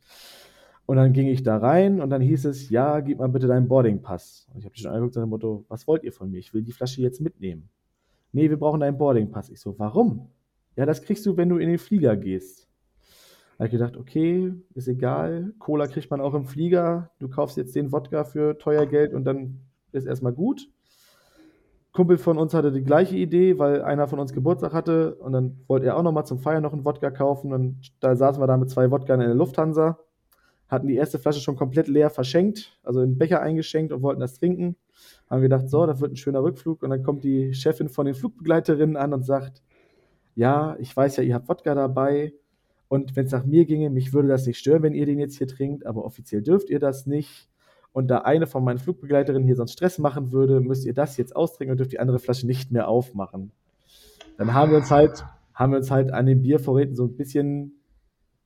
Und 0.85 0.97
dann 0.97 1.13
ging 1.13 1.27
ich 1.27 1.43
da 1.43 1.57
rein 1.57 2.01
und 2.01 2.09
dann 2.09 2.21
hieß 2.21 2.45
es, 2.45 2.69
ja, 2.69 2.99
gib 2.99 3.19
mal 3.19 3.29
bitte 3.29 3.47
deinen 3.47 3.67
Boardingpass. 3.67 4.47
Und 4.51 4.59
ich 4.59 4.65
habe 4.65 4.71
mich 4.71 4.81
schon 4.81 4.91
angeguckt 4.91 5.15
und 5.15 5.21
dem 5.23 5.29
Motto, 5.29 5.65
was 5.69 5.87
wollt 5.87 6.03
ihr 6.03 6.11
von 6.11 6.29
mir? 6.29 6.39
Ich 6.39 6.53
will 6.53 6.63
die 6.63 6.71
Flasche 6.71 7.01
jetzt 7.01 7.21
mitnehmen. 7.21 7.69
Nee, 8.31 8.49
wir 8.49 8.57
brauchen 8.57 8.79
deinen 8.79 8.97
Boardingpass. 8.97 9.49
Ich 9.49 9.59
so, 9.59 9.77
warum? 9.79 10.29
Ja, 10.75 10.85
das 10.85 11.01
kriegst 11.01 11.25
du, 11.25 11.35
wenn 11.37 11.49
du 11.49 11.57
in 11.57 11.69
den 11.69 11.79
Flieger 11.79 12.15
gehst. 12.15 12.69
Da 13.57 13.65
habe 13.65 13.67
ich 13.67 13.71
gedacht, 13.71 13.97
okay, 13.97 14.53
ist 14.75 14.87
egal. 14.87 15.53
Cola 15.59 15.87
kriegt 15.87 16.09
man 16.09 16.21
auch 16.21 16.33
im 16.33 16.45
Flieger. 16.45 17.11
Du 17.19 17.27
kaufst 17.27 17.57
jetzt 17.57 17.75
den 17.75 17.91
Wodka 17.91 18.23
für 18.23 18.57
teuer 18.57 18.85
Geld 18.85 19.13
und 19.13 19.25
dann 19.25 19.59
ist 19.91 20.05
erstmal 20.05 20.33
gut. 20.33 20.69
Kumpel 21.91 22.17
von 22.17 22.37
uns 22.37 22.53
hatte 22.53 22.71
die 22.71 22.83
gleiche 22.83 23.17
Idee, 23.17 23.57
weil 23.57 23.81
einer 23.81 24.07
von 24.07 24.19
uns 24.19 24.31
Geburtstag 24.31 24.73
hatte 24.73 25.15
und 25.15 25.33
dann 25.33 25.59
wollte 25.67 25.87
er 25.87 25.97
auch 25.97 26.03
nochmal 26.03 26.25
zum 26.25 26.39
Feiern 26.39 26.61
noch 26.61 26.71
einen 26.71 26.85
Wodka 26.85 27.09
kaufen 27.09 27.51
und 27.51 27.91
da 27.99 28.15
saßen 28.15 28.41
wir 28.41 28.47
da 28.47 28.57
mit 28.57 28.69
zwei 28.69 28.91
Wodka 28.91 29.15
in 29.15 29.19
der 29.21 29.33
Lufthansa, 29.33 29.99
hatten 30.67 30.87
die 30.87 30.95
erste 30.95 31.17
Flasche 31.17 31.41
schon 31.41 31.55
komplett 31.55 31.87
leer 31.87 32.11
verschenkt, 32.11 32.79
also 32.83 33.01
in 33.01 33.13
den 33.13 33.17
Becher 33.17 33.41
eingeschenkt 33.41 33.91
und 33.91 34.03
wollten 34.03 34.21
das 34.21 34.35
trinken. 34.35 34.75
Haben 35.29 35.41
gedacht, 35.41 35.69
so, 35.69 35.85
das 35.85 36.01
wird 36.01 36.13
ein 36.13 36.17
schöner 36.17 36.43
Rückflug. 36.43 36.83
Und 36.83 36.89
dann 36.89 37.03
kommt 37.03 37.23
die 37.23 37.53
Chefin 37.53 37.89
von 37.89 38.05
den 38.05 38.15
Flugbegleiterinnen 38.15 38.97
an 38.97 39.13
und 39.13 39.23
sagt, 39.23 39.61
ja, 40.35 40.75
ich 40.79 40.95
weiß 40.95 41.17
ja, 41.17 41.23
ihr 41.23 41.35
habt 41.35 41.49
Wodka 41.49 41.75
dabei. 41.75 42.33
Und 42.87 43.15
wenn 43.15 43.25
es 43.27 43.31
nach 43.31 43.45
mir 43.45 43.65
ginge, 43.65 43.89
mich 43.89 44.13
würde 44.13 44.27
das 44.27 44.47
nicht 44.47 44.57
stören, 44.57 44.81
wenn 44.81 44.93
ihr 44.93 45.05
den 45.05 45.19
jetzt 45.19 45.37
hier 45.37 45.47
trinkt, 45.47 45.85
aber 45.85 46.05
offiziell 46.05 46.41
dürft 46.41 46.69
ihr 46.69 46.79
das 46.79 47.05
nicht. 47.05 47.49
Und 47.91 48.07
da 48.07 48.19
eine 48.19 48.47
von 48.47 48.63
meinen 48.63 48.79
Flugbegleiterinnen 48.79 49.45
hier 49.45 49.55
sonst 49.55 49.73
Stress 49.73 49.99
machen 49.99 50.31
würde, 50.31 50.61
müsst 50.61 50.85
ihr 50.85 50.93
das 50.93 51.17
jetzt 51.17 51.35
austrinken 51.35 51.71
und 51.71 51.77
dürft 51.77 51.91
die 51.91 51.99
andere 51.99 52.19
Flasche 52.19 52.47
nicht 52.47 52.71
mehr 52.71 52.87
aufmachen. 52.87 53.51
Dann 54.37 54.53
haben 54.53 54.71
wir 54.71 54.77
uns 54.77 54.89
halt, 54.89 55.25
haben 55.53 55.73
wir 55.73 55.77
uns 55.77 55.91
halt 55.91 56.11
an 56.11 56.25
den 56.25 56.41
Biervorräten 56.41 56.95
so 56.95 57.03
ein 57.05 57.15
bisschen 57.15 57.79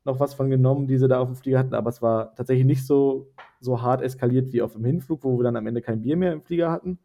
noch 0.06 0.20
was 0.20 0.34
von 0.34 0.50
genommen, 0.50 0.88
die 0.88 0.98
sie 0.98 1.08
da 1.08 1.20
auf 1.20 1.28
dem 1.28 1.36
Flieger 1.36 1.60
hatten, 1.60 1.76
aber 1.76 1.89
es 1.89 2.02
war 2.02 2.36
tatsächlich 2.36 2.66
nicht 2.66 2.86
so, 2.86 3.32
so 3.63 3.82
hart 3.82 4.02
eskaliert 4.02 4.52
wie 4.54 4.62
auf 4.62 4.73
dem 4.73 4.86
Hinflug, 4.86 5.23
wo 5.23 5.38
wir 5.38 5.43
dann 5.43 5.56
am 5.56 5.67
Ende 5.67 5.82
kein 5.82 6.02
Bier 6.02 6.17
mehr 6.17 6.34
im 6.34 6.41
Flieger 6.41 6.71
hatten. 6.71 6.99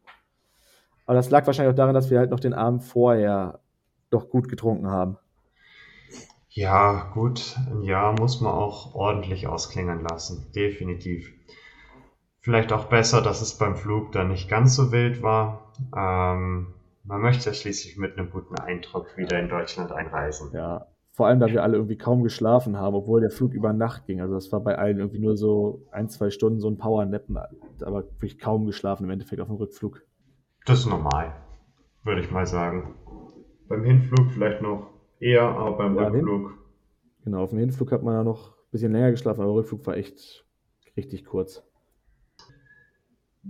Aber 1.06 1.14
das 1.14 1.30
lag 1.30 1.46
wahrscheinlich 1.46 1.72
auch 1.72 1.76
daran, 1.76 1.94
dass 1.94 2.10
wir 2.10 2.18
halt 2.18 2.30
noch 2.30 2.40
den 2.40 2.52
Abend 2.52 2.84
vorher 2.84 3.60
doch 4.10 4.28
gut 4.28 4.48
getrunken 4.48 4.88
haben. 4.88 5.16
Ja, 6.50 7.10
gut, 7.14 7.56
ein 7.70 7.82
Jahr 7.82 8.18
muss 8.18 8.40
man 8.40 8.52
auch 8.52 8.94
ordentlich 8.94 9.46
ausklingen 9.46 10.02
lassen, 10.02 10.50
definitiv. 10.54 11.32
Vielleicht 12.40 12.72
auch 12.72 12.86
besser, 12.86 13.22
dass 13.22 13.42
es 13.42 13.56
beim 13.56 13.76
Flug 13.76 14.12
dann 14.12 14.28
nicht 14.28 14.48
ganz 14.48 14.74
so 14.74 14.90
wild 14.90 15.22
war. 15.22 15.72
Ähm, 15.96 16.74
man 17.04 17.20
möchte 17.20 17.50
ja 17.50 17.54
schließlich 17.54 17.96
mit 17.96 18.18
einem 18.18 18.30
guten 18.30 18.56
Eindruck 18.56 19.16
wieder 19.16 19.38
in 19.38 19.48
Deutschland 19.48 19.92
einreisen. 19.92 20.50
Ja, 20.52 20.88
vor 21.18 21.26
allem, 21.26 21.40
da 21.40 21.48
wir 21.48 21.64
alle 21.64 21.74
irgendwie 21.74 21.98
kaum 21.98 22.22
geschlafen 22.22 22.76
haben, 22.76 22.94
obwohl 22.94 23.20
der 23.20 23.32
Flug 23.32 23.52
über 23.52 23.72
Nacht 23.72 24.06
ging. 24.06 24.20
Also 24.20 24.34
das 24.34 24.52
war 24.52 24.60
bei 24.60 24.78
allen 24.78 24.98
irgendwie 24.98 25.18
nur 25.18 25.36
so 25.36 25.84
ein, 25.90 26.08
zwei 26.08 26.30
Stunden 26.30 26.60
so 26.60 26.68
ein 26.70 26.78
Powernappen, 26.78 27.36
aber 27.84 28.04
wirklich 28.04 28.38
kaum 28.38 28.66
geschlafen 28.66 29.02
im 29.02 29.10
Endeffekt 29.10 29.42
auf 29.42 29.48
dem 29.48 29.56
Rückflug. 29.56 30.00
Das 30.64 30.78
ist 30.78 30.86
normal, 30.86 31.34
würde 32.04 32.20
ich 32.20 32.30
mal 32.30 32.46
sagen. 32.46 32.94
Beim 33.66 33.82
Hinflug 33.82 34.30
vielleicht 34.30 34.62
noch 34.62 34.90
eher, 35.18 35.42
aber 35.42 35.76
beim 35.76 35.96
ja, 35.96 36.06
Rückflug. 36.06 36.50
Hin, 36.50 36.58
genau, 37.24 37.42
auf 37.42 37.50
dem 37.50 37.58
Hinflug 37.58 37.90
hat 37.90 38.04
man 38.04 38.14
ja 38.14 38.22
noch 38.22 38.50
ein 38.50 38.70
bisschen 38.70 38.92
länger 38.92 39.10
geschlafen, 39.10 39.40
aber 39.40 39.50
der 39.50 39.58
Rückflug 39.58 39.84
war 39.88 39.96
echt 39.96 40.46
richtig 40.96 41.24
kurz. 41.24 41.67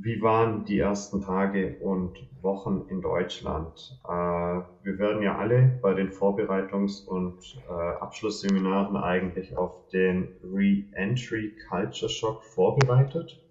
Wie 0.00 0.22
waren 0.22 0.64
die 0.64 0.78
ersten 0.78 1.22
Tage 1.22 1.76
und 1.80 2.12
Wochen 2.40 2.84
in 2.88 3.00
Deutschland? 3.00 4.00
Äh, 4.04 4.10
wir 4.12 4.98
werden 4.98 5.22
ja 5.22 5.36
alle 5.36 5.76
bei 5.82 5.92
den 5.92 6.10
Vorbereitungs- 6.10 7.04
und 7.04 7.60
äh, 7.68 7.72
Abschlussseminaren 7.72 8.96
eigentlich 8.96 9.56
auf 9.56 9.88
den 9.88 10.28
Re-Entry 10.44 11.52
Culture 11.68 12.08
Shock 12.08 12.44
vorbereitet. 12.44 13.42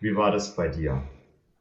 Wie 0.00 0.16
war 0.16 0.32
das 0.32 0.56
bei 0.56 0.66
dir? 0.66 1.00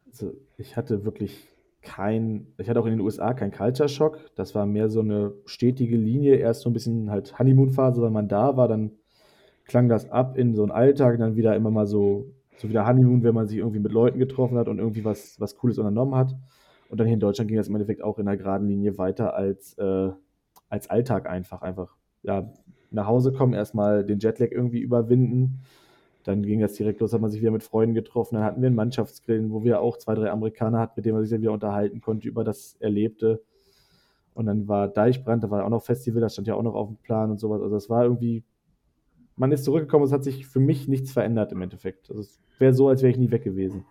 Also 0.08 0.34
ich 0.58 0.76
hatte 0.76 1.06
wirklich 1.06 1.48
kein, 1.84 2.48
ich 2.58 2.68
hatte 2.68 2.80
auch 2.80 2.88
in 2.88 2.94
den 2.94 3.02
USA 3.02 3.36
keinen 3.36 3.52
Culture 3.52 3.88
Shock. 3.88 4.18
Das 4.36 4.56
war 4.56 4.66
mehr 4.66 4.90
so 4.90 5.02
eine 5.02 5.34
stetige 5.46 5.96
Linie, 5.96 6.38
erst 6.38 6.62
so 6.62 6.72
ein 6.72 6.74
bisschen 6.74 7.12
halt 7.12 7.38
Honeymoon-Phase, 7.38 8.02
wenn 8.02 8.14
man 8.14 8.28
da 8.28 8.58
war, 8.58 8.68
dann 8.68 8.94
klang 9.66 9.90
das 9.90 10.10
ab 10.10 10.40
in 10.40 10.56
so 10.56 10.64
einen 10.64 10.72
Alltag, 10.72 11.20
dann 11.20 11.36
wieder 11.36 11.56
immer 11.56 11.70
mal 11.70 11.86
so 11.86 12.34
so 12.58 12.68
wie 12.68 12.74
der 12.74 12.88
Honeymoon, 12.88 13.24
wenn 13.24 13.36
man 13.36 13.48
sich 13.48 13.60
irgendwie 13.60 13.80
mit 13.80 13.92
Leuten 13.92 14.20
getroffen 14.20 14.58
hat 14.58 14.68
und 14.68 14.80
irgendwie 14.80 15.06
was, 15.06 15.40
was 15.40 15.56
Cooles 15.56 15.78
unternommen 15.78 16.16
hat. 16.16 16.36
Und 16.90 17.00
dann 17.00 17.08
hier 17.08 17.14
in 17.14 17.20
Deutschland 17.20 17.48
ging 17.48 17.58
das 17.58 17.68
im 17.68 17.76
Endeffekt 17.76 18.02
auch 18.02 18.18
in 18.18 18.26
der 18.26 18.38
geraden 18.38 18.68
Linie 18.68 18.98
weiter 18.98 19.36
als, 19.36 19.78
äh, 19.78 20.10
als 20.70 20.90
Alltag 20.90 21.30
einfach. 21.30 21.62
Einfach, 21.62 21.96
ja, 22.24 22.52
nach 22.92 23.08
Hause 23.08 23.32
kommen, 23.32 23.54
erstmal 23.54 24.04
den 24.06 24.20
Jetlag 24.20 24.52
irgendwie 24.52 24.80
überwinden. 24.80 25.60
Dann 26.24 26.44
ging 26.44 26.60
das 26.60 26.74
direkt 26.74 27.00
los, 27.00 27.14
hat 27.14 27.22
man 27.22 27.30
sich 27.30 27.42
wieder 27.42 27.52
mit 27.52 27.64
Freunden 27.64 27.94
getroffen. 27.94 28.36
Dann 28.36 28.44
hatten 28.44 28.62
wir 28.62 28.68
einen 28.68 28.76
Mannschaftsgrillen, 28.76 29.52
wo 29.52 29.64
wir 29.64 29.82
auch 29.82 29.98
zwei, 29.98 30.16
drei 30.16 30.32
Amerikaner 30.32 30.80
hatten, 30.80 30.94
mit 30.98 31.06
denen 31.06 31.16
man 31.16 31.24
sich 31.24 31.32
dann 31.32 31.42
wieder 31.42 31.54
unterhalten 31.54 32.02
konnte 32.02 32.28
über 32.28 32.44
das 32.44 32.76
Erlebte. 32.80 33.42
Und 34.34 34.46
dann 34.46 34.68
war 34.68 34.88
Deichbrand, 34.88 35.44
da 35.44 35.50
war 35.50 35.66
auch 35.66 35.70
noch 35.70 35.84
Festival, 35.84 36.22
das 36.22 36.34
stand 36.34 36.48
ja 36.48 36.56
auch 36.56 36.64
noch 36.64 36.76
auf 36.76 36.90
dem 36.90 36.98
Plan 36.98 37.32
und 37.32 37.40
sowas. 37.40 37.62
Also 37.62 37.76
das 37.76 37.90
war 37.90 38.04
irgendwie 38.04 38.44
man 39.38 39.52
ist 39.52 39.64
zurückgekommen, 39.64 40.06
es 40.06 40.12
hat 40.12 40.24
sich 40.24 40.48
für 40.48 40.60
mich 40.60 40.88
nichts 40.88 41.14
verändert 41.14 41.52
im 41.52 41.62
Endeffekt. 41.62 42.10
Also 42.10 42.22
es 42.22 42.40
wäre 42.60 42.74
so, 42.74 42.90
als 42.90 43.02
wäre 43.02 43.12
ich 43.12 43.18
nie 43.18 43.32
weg 43.32 43.44
gewesen. 43.44 43.86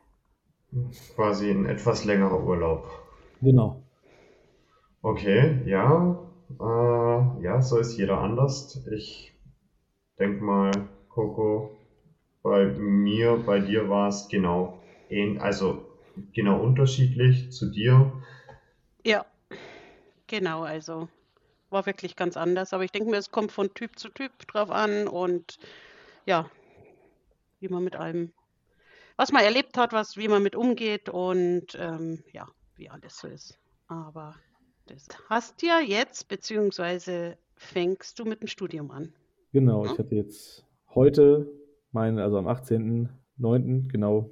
Quasi 1.14 1.50
ein 1.50 1.66
etwas 1.66 2.04
längerer 2.04 2.44
Urlaub. 2.44 2.88
Genau. 3.40 3.82
Okay, 5.02 5.62
ja. 5.66 6.18
Äh, 6.60 7.42
ja, 7.42 7.62
so 7.62 7.78
ist 7.78 7.96
jeder 7.96 8.18
anders. 8.18 8.84
Ich 8.92 9.32
denke 10.18 10.42
mal, 10.42 10.72
Coco, 11.08 11.70
bei 12.42 12.66
mir, 12.66 13.42
bei 13.46 13.60
dir 13.60 13.88
war 13.88 14.08
es 14.08 14.28
genau, 14.28 14.80
also 15.38 15.84
genau 16.32 16.60
unterschiedlich 16.60 17.52
zu 17.52 17.70
dir. 17.70 18.12
Ja, 19.04 19.24
genau, 20.26 20.62
also 20.62 21.08
war 21.70 21.86
wirklich 21.86 22.16
ganz 22.16 22.36
anders. 22.36 22.72
Aber 22.72 22.84
ich 22.84 22.92
denke 22.92 23.10
mir, 23.10 23.16
es 23.16 23.30
kommt 23.30 23.52
von 23.52 23.72
Typ 23.74 23.98
zu 23.98 24.08
Typ 24.08 24.46
drauf 24.46 24.70
an 24.70 25.08
und 25.08 25.58
ja, 26.24 26.50
wie 27.60 27.68
man 27.68 27.84
mit 27.84 27.96
allem, 27.96 28.32
was 29.16 29.32
man 29.32 29.42
erlebt 29.42 29.76
hat, 29.78 29.92
was, 29.92 30.16
wie 30.16 30.28
man 30.28 30.42
mit 30.42 30.56
umgeht 30.56 31.08
und 31.08 31.76
ähm, 31.78 32.22
ja, 32.32 32.48
wie 32.76 32.90
alles 32.90 33.18
so 33.18 33.28
ist. 33.28 33.58
Aber 33.88 34.34
das 34.86 35.08
hast 35.28 35.62
ja 35.62 35.80
jetzt, 35.80 36.28
beziehungsweise 36.28 37.36
fängst 37.56 38.18
du 38.18 38.24
mit 38.24 38.40
dem 38.40 38.48
Studium 38.48 38.90
an. 38.90 39.12
Genau, 39.52 39.84
ja? 39.84 39.92
ich 39.92 39.98
hatte 39.98 40.14
jetzt 40.14 40.64
heute, 40.94 41.50
mein, 41.92 42.18
also 42.18 42.38
am 42.38 42.46
18.09., 42.46 43.90
genau, 43.90 44.30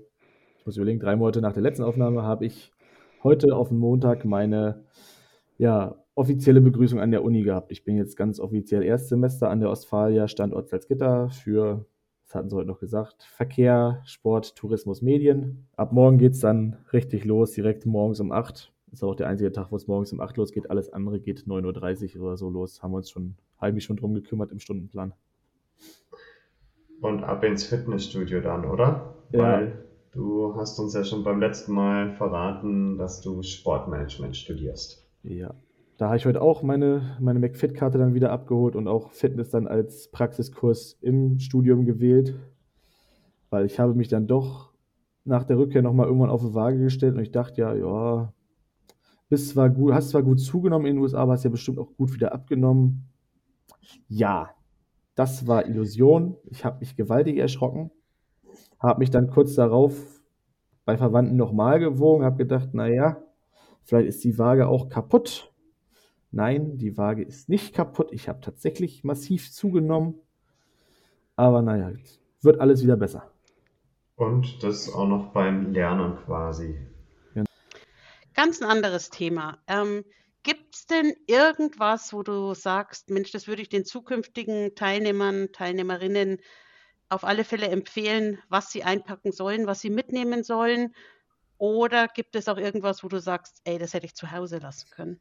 ich 0.58 0.66
muss 0.66 0.76
überlegen, 0.76 1.00
drei 1.00 1.16
Monate 1.16 1.40
nach 1.40 1.52
der 1.52 1.62
letzten 1.62 1.84
Aufnahme, 1.84 2.22
habe 2.22 2.46
ich 2.46 2.72
heute 3.22 3.56
auf 3.56 3.68
den 3.68 3.78
Montag 3.78 4.24
meine 4.24 4.84
ja, 5.58 5.96
offizielle 6.14 6.60
Begrüßung 6.60 7.00
an 7.00 7.10
der 7.10 7.24
Uni 7.24 7.42
gehabt. 7.42 7.70
Ich 7.72 7.84
bin 7.84 7.96
jetzt 7.96 8.16
ganz 8.16 8.40
offiziell 8.40 8.82
Erstsemester 8.82 9.50
an 9.50 9.60
der 9.60 9.70
Ostfalia, 9.70 10.28
Standort 10.28 10.68
Salzgitter 10.68 11.28
für, 11.30 11.86
was 12.24 12.34
hatten 12.34 12.50
sie 12.50 12.56
heute 12.56 12.68
noch 12.68 12.80
gesagt, 12.80 13.24
Verkehr, 13.24 14.02
Sport, 14.04 14.56
Tourismus, 14.56 15.02
Medien. 15.02 15.66
Ab 15.76 15.92
morgen 15.92 16.18
geht 16.18 16.32
es 16.32 16.40
dann 16.40 16.76
richtig 16.92 17.24
los, 17.24 17.52
direkt 17.52 17.86
morgens 17.86 18.20
um 18.20 18.32
8. 18.32 18.72
Ist 18.92 19.02
auch 19.02 19.16
der 19.16 19.26
einzige 19.26 19.50
Tag, 19.50 19.72
wo 19.72 19.76
es 19.76 19.88
morgens 19.88 20.12
um 20.12 20.20
8 20.20 20.36
losgeht. 20.36 20.70
Alles 20.70 20.92
andere 20.92 21.18
geht 21.18 21.40
9.30 21.40 22.16
Uhr 22.16 22.26
oder 22.26 22.36
so 22.36 22.48
los. 22.48 22.82
Haben 22.82 22.92
wir 22.92 22.98
uns 22.98 23.10
schon, 23.10 23.34
ich 23.74 23.84
schon 23.84 23.96
drum 23.96 24.14
gekümmert 24.14 24.52
im 24.52 24.60
Stundenplan. 24.60 25.14
Und 27.00 27.24
ab 27.24 27.42
ins 27.42 27.64
Fitnessstudio 27.64 28.40
dann, 28.40 28.64
oder? 28.64 29.14
Ja. 29.32 29.42
Weil 29.42 29.84
du 30.12 30.54
hast 30.54 30.78
uns 30.78 30.94
ja 30.94 31.02
schon 31.02 31.24
beim 31.24 31.40
letzten 31.40 31.72
Mal 31.72 32.12
verraten, 32.12 32.96
dass 32.98 33.20
du 33.20 33.42
Sportmanagement 33.42 34.36
studierst. 34.36 35.03
Ja, 35.24 35.54
da 35.96 36.06
habe 36.08 36.18
ich 36.18 36.26
heute 36.26 36.42
auch 36.42 36.62
meine, 36.62 37.16
meine 37.18 37.38
McFit-Karte 37.38 37.96
dann 37.96 38.12
wieder 38.12 38.30
abgeholt 38.30 38.76
und 38.76 38.88
auch 38.88 39.10
Fitness 39.10 39.48
dann 39.48 39.66
als 39.66 40.08
Praxiskurs 40.08 40.98
im 41.00 41.38
Studium 41.38 41.86
gewählt, 41.86 42.34
weil 43.48 43.64
ich 43.64 43.80
habe 43.80 43.94
mich 43.94 44.08
dann 44.08 44.26
doch 44.26 44.74
nach 45.24 45.44
der 45.44 45.56
Rückkehr 45.56 45.80
nochmal 45.80 46.08
irgendwann 46.08 46.28
auf 46.28 46.42
die 46.42 46.54
Waage 46.54 46.78
gestellt 46.78 47.14
und 47.14 47.22
ich 47.22 47.30
dachte 47.30 47.62
ja, 47.62 47.74
ja, 47.74 48.34
bist 49.30 49.48
zwar 49.48 49.70
gut, 49.70 49.94
hast 49.94 50.10
zwar 50.10 50.22
gut 50.22 50.40
zugenommen 50.40 50.84
in 50.84 50.96
den 50.96 51.02
USA, 51.02 51.20
aber 51.20 51.32
hast 51.32 51.44
ja 51.44 51.50
bestimmt 51.50 51.78
auch 51.78 51.96
gut 51.96 52.12
wieder 52.12 52.34
abgenommen. 52.34 53.08
Ja, 54.08 54.50
das 55.14 55.46
war 55.46 55.66
Illusion. 55.66 56.36
Ich 56.50 56.66
habe 56.66 56.80
mich 56.80 56.96
gewaltig 56.96 57.38
erschrocken, 57.38 57.90
habe 58.78 58.98
mich 58.98 59.10
dann 59.10 59.30
kurz 59.30 59.54
darauf 59.54 59.94
bei 60.84 60.98
Verwandten 60.98 61.36
nochmal 61.36 61.80
gewogen, 61.80 62.26
habe 62.26 62.36
gedacht, 62.36 62.74
naja, 62.74 63.22
vielleicht 63.84 64.08
ist 64.08 64.24
die 64.24 64.38
Waage 64.38 64.68
auch 64.68 64.88
kaputt. 64.88 65.52
Nein, 66.30 66.78
die 66.78 66.96
Waage 66.96 67.22
ist 67.22 67.48
nicht 67.48 67.74
kaputt. 67.74 68.08
Ich 68.12 68.28
habe 68.28 68.40
tatsächlich 68.40 69.04
massiv 69.04 69.52
zugenommen. 69.52 70.14
Aber 71.36 71.62
naja, 71.62 71.92
wird 72.40 72.60
alles 72.60 72.82
wieder 72.82 72.96
besser. 72.96 73.30
Und 74.16 74.62
das 74.62 74.92
auch 74.92 75.08
noch 75.08 75.32
beim 75.32 75.72
Lernen 75.72 76.16
quasi. 76.16 76.78
Ja. 77.34 77.44
Ganz 78.34 78.60
ein 78.60 78.68
anderes 78.68 79.10
Thema. 79.10 79.58
Ähm, 79.66 80.04
Gibt 80.44 80.74
es 80.74 80.86
denn 80.86 81.14
irgendwas, 81.26 82.12
wo 82.12 82.22
du 82.22 82.52
sagst, 82.52 83.08
Mensch, 83.10 83.32
das 83.32 83.48
würde 83.48 83.62
ich 83.62 83.70
den 83.70 83.84
zukünftigen 83.84 84.74
Teilnehmern, 84.74 85.52
Teilnehmerinnen 85.52 86.38
auf 87.08 87.24
alle 87.24 87.44
Fälle 87.44 87.68
empfehlen, 87.68 88.38
was 88.48 88.70
sie 88.70 88.84
einpacken 88.84 89.32
sollen, 89.32 89.66
was 89.66 89.80
sie 89.80 89.90
mitnehmen 89.90 90.44
sollen? 90.44 90.94
Oder 91.58 92.08
gibt 92.08 92.36
es 92.36 92.48
auch 92.48 92.58
irgendwas, 92.58 93.04
wo 93.04 93.08
du 93.08 93.20
sagst, 93.20 93.60
ey, 93.64 93.78
das 93.78 93.94
hätte 93.94 94.06
ich 94.06 94.14
zu 94.14 94.30
Hause 94.32 94.58
lassen 94.58 94.88
können? 94.90 95.20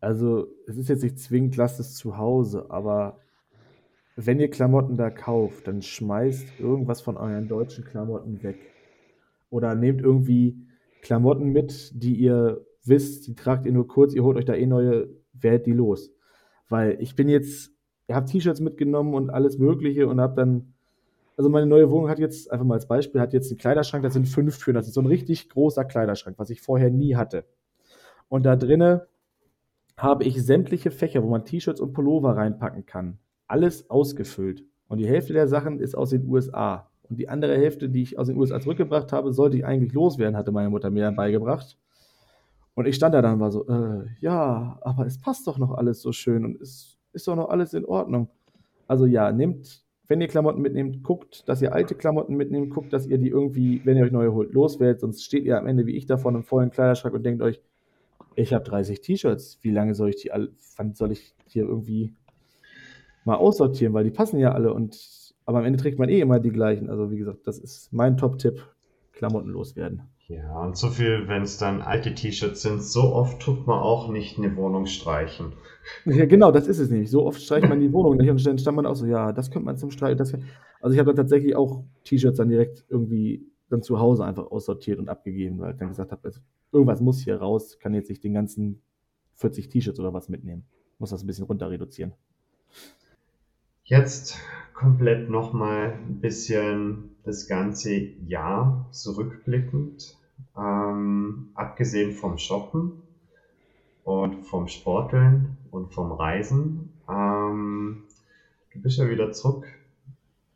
Also, 0.00 0.46
es 0.66 0.76
ist 0.76 0.88
jetzt 0.88 1.02
nicht 1.02 1.18
zwingend, 1.18 1.56
lasst 1.56 1.80
es 1.80 1.96
zu 1.96 2.16
Hause, 2.16 2.66
aber 2.70 3.20
wenn 4.16 4.40
ihr 4.40 4.50
Klamotten 4.50 4.96
da 4.96 5.10
kauft, 5.10 5.66
dann 5.66 5.82
schmeißt 5.82 6.60
irgendwas 6.60 7.00
von 7.00 7.16
euren 7.16 7.48
deutschen 7.48 7.84
Klamotten 7.84 8.42
weg. 8.42 8.58
Oder 9.50 9.74
nehmt 9.74 10.00
irgendwie 10.00 10.66
Klamotten 11.02 11.50
mit, 11.50 11.92
die 11.94 12.16
ihr 12.16 12.66
wisst, 12.84 13.26
die 13.26 13.34
tragt 13.34 13.66
ihr 13.66 13.72
nur 13.72 13.86
kurz, 13.86 14.14
ihr 14.14 14.24
holt 14.24 14.36
euch 14.36 14.44
da 14.44 14.54
eh 14.54 14.66
neue, 14.66 15.08
werdet 15.32 15.66
die 15.66 15.72
los. 15.72 16.10
Weil 16.68 17.00
ich 17.00 17.14
bin 17.14 17.28
jetzt, 17.28 17.72
ihr 18.08 18.16
habt 18.16 18.28
T-Shirts 18.28 18.60
mitgenommen 18.60 19.14
und 19.14 19.30
alles 19.30 19.58
Mögliche 19.58 20.06
und 20.08 20.20
hab 20.20 20.36
dann, 20.36 20.74
also 21.38 21.48
meine 21.50 21.66
neue 21.66 21.88
Wohnung 21.88 22.10
hat 22.10 22.18
jetzt, 22.18 22.50
einfach 22.50 22.66
mal 22.66 22.74
als 22.74 22.88
Beispiel, 22.88 23.20
hat 23.20 23.32
jetzt 23.32 23.50
einen 23.52 23.58
Kleiderschrank, 23.58 24.02
da 24.02 24.10
sind 24.10 24.26
fünf 24.26 24.58
Türen, 24.58 24.74
das 24.74 24.88
ist 24.88 24.94
so 24.94 25.00
ein 25.00 25.06
richtig 25.06 25.48
großer 25.48 25.84
Kleiderschrank, 25.84 26.36
was 26.36 26.50
ich 26.50 26.60
vorher 26.60 26.90
nie 26.90 27.14
hatte. 27.14 27.44
Und 28.28 28.44
da 28.44 28.56
drinnen 28.56 29.00
habe 29.96 30.24
ich 30.24 30.44
sämtliche 30.44 30.90
Fächer, 30.90 31.22
wo 31.22 31.28
man 31.28 31.44
T-Shirts 31.44 31.80
und 31.80 31.92
Pullover 31.92 32.36
reinpacken 32.36 32.86
kann. 32.86 33.18
Alles 33.46 33.88
ausgefüllt. 33.88 34.64
Und 34.88 34.98
die 34.98 35.06
Hälfte 35.06 35.32
der 35.32 35.46
Sachen 35.46 35.78
ist 35.78 35.96
aus 35.96 36.10
den 36.10 36.26
USA. 36.26 36.90
Und 37.08 37.20
die 37.20 37.28
andere 37.28 37.56
Hälfte, 37.56 37.88
die 37.88 38.02
ich 38.02 38.18
aus 38.18 38.26
den 38.26 38.36
USA 38.36 38.60
zurückgebracht 38.60 39.12
habe, 39.12 39.32
sollte 39.32 39.58
ich 39.58 39.64
eigentlich 39.64 39.92
loswerden, 39.92 40.36
hatte 40.36 40.50
meine 40.50 40.70
Mutter 40.70 40.90
mir 40.90 41.04
dann 41.04 41.16
beigebracht. 41.16 41.78
Und 42.74 42.86
ich 42.86 42.96
stand 42.96 43.14
da 43.14 43.22
dann 43.22 43.34
und 43.34 43.40
war 43.40 43.52
so, 43.52 43.64
äh, 43.68 44.06
ja, 44.20 44.76
aber 44.80 45.06
es 45.06 45.20
passt 45.20 45.46
doch 45.46 45.58
noch 45.58 45.70
alles 45.70 46.02
so 46.02 46.10
schön 46.10 46.44
und 46.44 46.60
es 46.60 46.98
ist 47.12 47.28
doch 47.28 47.36
noch 47.36 47.48
alles 47.48 47.74
in 47.74 47.84
Ordnung. 47.84 48.28
Also 48.88 49.06
ja, 49.06 49.30
nehmt, 49.30 49.84
wenn 50.08 50.20
ihr 50.20 50.28
Klamotten 50.28 50.62
mitnehmt, 50.62 51.02
guckt, 51.04 51.48
dass 51.48 51.62
ihr 51.62 51.74
alte 51.74 51.94
Klamotten 51.94 52.34
mitnehmt, 52.34 52.70
guckt, 52.70 52.92
dass 52.92 53.06
ihr 53.06 53.18
die 53.18 53.28
irgendwie, 53.28 53.82
wenn 53.84 53.96
ihr 53.96 54.04
euch 54.04 54.12
neue 54.12 54.32
holt, 54.32 54.52
loswerdet, 54.52 55.00
sonst 55.00 55.22
steht 55.22 55.44
ihr 55.44 55.58
am 55.58 55.66
Ende 55.66 55.86
wie 55.86 55.96
ich 55.96 56.06
da 56.06 56.16
vor 56.16 56.30
einem 56.30 56.42
vollen 56.42 56.70
Kleiderschrank 56.70 57.14
und 57.14 57.24
denkt 57.24 57.42
euch, 57.42 57.60
ich 58.34 58.54
habe 58.54 58.64
30 58.64 59.00
T-Shirts, 59.00 59.58
wie 59.62 59.70
lange 59.70 59.94
soll 59.94 60.10
ich 60.10 60.16
die 60.16 60.32
alle, 60.32 60.50
wann 60.76 60.94
soll 60.94 61.12
ich 61.12 61.34
hier 61.46 61.64
irgendwie 61.64 62.14
mal 63.24 63.36
aussortieren, 63.36 63.92
weil 63.92 64.04
die 64.04 64.10
passen 64.10 64.38
ja 64.38 64.52
alle 64.52 64.72
und 64.72 65.18
aber 65.44 65.60
am 65.60 65.64
Ende 65.64 65.78
trägt 65.78 65.98
man 65.98 66.10
eh 66.10 66.20
immer 66.20 66.40
die 66.40 66.50
gleichen. 66.50 66.90
Also 66.90 67.10
wie 67.10 67.16
gesagt, 67.16 67.46
das 67.46 67.58
ist 67.58 67.90
mein 67.90 68.18
Top-Tipp, 68.18 68.66
Klamotten 69.12 69.48
loswerden. 69.48 70.02
Ja, 70.28 70.60
und 70.60 70.76
so 70.76 70.90
viel, 70.90 71.26
wenn 71.26 71.42
es 71.42 71.56
dann 71.56 71.80
alte 71.80 72.14
T-Shirts 72.14 72.60
sind, 72.60 72.82
so 72.82 73.14
oft 73.14 73.40
tut 73.40 73.66
man 73.66 73.78
auch 73.78 74.10
nicht 74.10 74.36
eine 74.36 74.54
Wohnung 74.56 74.84
streichen. 74.84 75.54
Ja, 76.04 76.26
genau, 76.26 76.52
das 76.52 76.66
ist 76.66 76.78
es 76.78 76.90
nämlich. 76.90 77.10
So 77.10 77.24
oft 77.24 77.40
streicht 77.40 77.66
man 77.66 77.80
die 77.80 77.90
Wohnung 77.94 78.18
nicht 78.18 78.28
und 78.28 78.46
dann 78.46 78.58
stand 78.58 78.76
man 78.76 78.84
auch 78.84 78.94
so, 78.94 79.06
ja, 79.06 79.32
das 79.32 79.50
könnte 79.50 79.64
man 79.64 79.78
zum 79.78 79.90
Streichen. 79.90 80.20
Also 80.20 80.92
ich 80.92 80.98
habe 80.98 81.06
dann 81.06 81.16
tatsächlich 81.16 81.56
auch 81.56 81.82
T-Shirts 82.04 82.36
dann 82.36 82.50
direkt 82.50 82.84
irgendwie 82.90 83.46
dann 83.70 83.82
zu 83.82 83.98
Hause 84.00 84.24
einfach 84.26 84.50
aussortiert 84.50 84.98
und 84.98 85.08
abgegeben, 85.08 85.60
weil 85.60 85.72
ich 85.72 85.78
dann 85.78 85.88
gesagt 85.88 86.12
habe, 86.12 86.22
also 86.24 86.40
irgendwas 86.72 87.00
muss 87.00 87.20
hier 87.20 87.38
raus, 87.38 87.78
kann 87.80 87.94
jetzt 87.94 88.10
nicht 88.10 88.22
den 88.22 88.34
ganzen 88.34 88.82
40 89.36 89.70
T-Shirts 89.70 89.98
oder 89.98 90.12
was 90.12 90.28
mitnehmen. 90.28 90.64
Muss 90.98 91.08
das 91.08 91.22
ein 91.22 91.26
bisschen 91.26 91.46
runter 91.46 91.70
reduzieren. 91.70 92.12
Jetzt 93.84 94.38
komplett 94.74 95.30
nochmal 95.30 95.94
ein 96.06 96.20
bisschen 96.20 97.16
das 97.24 97.46
ganze 97.46 97.94
Jahr 97.94 98.88
zurückblickend. 98.90 100.17
Ähm, 100.56 101.50
abgesehen 101.54 102.12
vom 102.12 102.38
Shoppen 102.38 103.02
und 104.04 104.46
vom 104.46 104.68
Sporteln 104.68 105.56
und 105.70 105.92
vom 105.92 106.12
Reisen. 106.12 106.92
Ähm, 107.08 108.04
du 108.72 108.80
bist 108.80 108.98
ja 108.98 109.08
wieder 109.08 109.32
zurück 109.32 109.66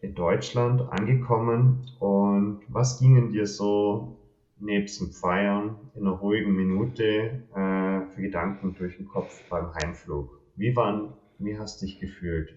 in 0.01 0.15
Deutschland 0.15 0.81
angekommen 0.91 1.87
und 2.01 2.61
was 2.69 2.99
gingen 2.99 3.31
dir 3.31 3.47
so 3.47 4.17
nebst 4.59 5.01
dem 5.01 5.13
Feiern 5.13 5.77
in 5.95 6.03
einer 6.03 6.17
ruhigen 6.17 6.55
Minute 6.55 7.43
äh, 7.55 8.07
für 8.15 8.23
Gedanken 8.23 8.75
durch 8.75 8.97
den 8.97 9.07
Kopf 9.07 9.43
beim 9.49 9.75
Heimflug? 9.75 10.41
Wie, 10.57 10.75
waren, 10.77 11.13
wie 11.39 11.59
hast 11.59 11.81
du 11.81 11.87
dich 11.87 12.01
gefühlt? 12.01 12.55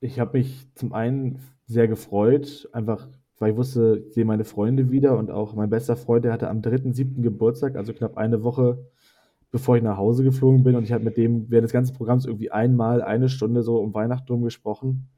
Ich 0.00 0.20
habe 0.20 0.38
mich 0.38 0.68
zum 0.74 0.92
einen 0.92 1.40
sehr 1.64 1.88
gefreut, 1.88 2.68
einfach 2.72 3.08
weil 3.38 3.52
ich 3.52 3.56
wusste, 3.56 4.02
ich 4.06 4.14
sehe 4.14 4.24
meine 4.24 4.44
Freunde 4.44 4.90
wieder 4.90 5.18
und 5.18 5.30
auch 5.30 5.54
mein 5.54 5.70
bester 5.70 5.96
Freund, 5.96 6.24
der 6.24 6.32
hatte 6.32 6.48
am 6.48 6.60
3.7. 6.60 7.22
Geburtstag, 7.22 7.76
also 7.76 7.92
knapp 7.92 8.16
eine 8.16 8.42
Woche 8.42 8.78
bevor 9.50 9.76
ich 9.76 9.82
nach 9.82 9.96
Hause 9.96 10.24
geflogen 10.24 10.64
bin 10.64 10.76
und 10.76 10.84
ich 10.84 10.92
habe 10.92 11.04
mit 11.04 11.16
dem 11.16 11.50
während 11.50 11.64
des 11.64 11.72
ganzen 11.72 11.94
Programms 11.96 12.26
irgendwie 12.26 12.50
einmal 12.50 13.02
eine 13.02 13.28
Stunde 13.28 13.62
so 13.62 13.78
um 13.78 13.94
Weihnachten 13.94 14.30
rum 14.30 14.42
gesprochen. 14.42 15.08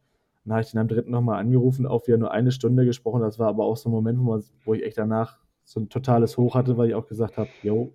Dann 0.45 0.53
habe 0.53 0.63
ich 0.63 0.71
den 0.71 0.79
am 0.79 0.89
3. 0.89 1.11
nochmal 1.11 1.41
angerufen, 1.41 1.87
auch 1.87 2.07
wieder 2.07 2.19
nur 2.19 2.31
eine 2.31 2.53
Stunde 2.53 2.85
gesprochen. 2.85 3.21
Das 3.21 3.39
war 3.39 3.49
aber 3.49 3.65
auch 3.65 3.77
so 3.77 3.89
ein 3.89 3.93
Moment, 3.93 4.19
wo, 4.21 4.23
man, 4.23 4.45
wo 4.65 4.75
ich 4.75 4.85
echt 4.85 4.97
danach 4.97 5.39
so 5.65 5.81
ein 5.81 5.89
totales 5.89 6.39
Hoch 6.39 6.55
hatte, 6.55 6.77
weil 6.77 6.89
ich 6.89 6.95
auch 6.95 7.07
gesagt 7.07 7.37
habe, 7.37 7.49
jo, 7.63 7.93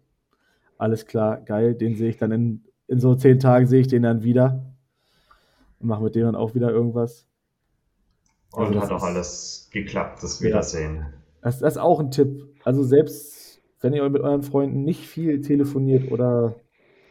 alles 0.77 1.05
klar, 1.05 1.39
geil, 1.39 1.75
den 1.75 1.95
sehe 1.95 2.09
ich 2.09 2.17
dann 2.17 2.31
in, 2.31 2.63
in 2.87 2.99
so 2.99 3.15
zehn 3.15 3.39
Tagen 3.39 3.65
sehe 3.65 3.79
ich 3.79 3.87
den 3.87 4.03
dann 4.03 4.23
wieder 4.23 4.65
und 5.79 5.87
mache 5.87 6.03
mit 6.03 6.15
dem 6.15 6.25
dann 6.25 6.35
auch 6.35 6.55
wieder 6.55 6.71
irgendwas. 6.71 7.25
Und 8.53 8.67
also 8.67 8.81
hat 8.81 8.91
auch 8.91 9.03
alles 9.03 9.69
geklappt, 9.71 10.21
das 10.21 10.41
Wiedersehen. 10.41 10.95
Ja. 10.97 11.13
Das, 11.41 11.59
das, 11.59 11.73
ist 11.73 11.79
auch 11.79 11.99
ein 11.99 12.11
Tipp. 12.11 12.47
Also 12.63 12.83
selbst 12.83 13.61
wenn 13.81 13.93
ihr 13.93 14.07
mit 14.09 14.21
euren 14.21 14.43
Freunden 14.43 14.83
nicht 14.83 15.07
viel 15.07 15.41
telefoniert 15.41 16.11
oder 16.11 16.55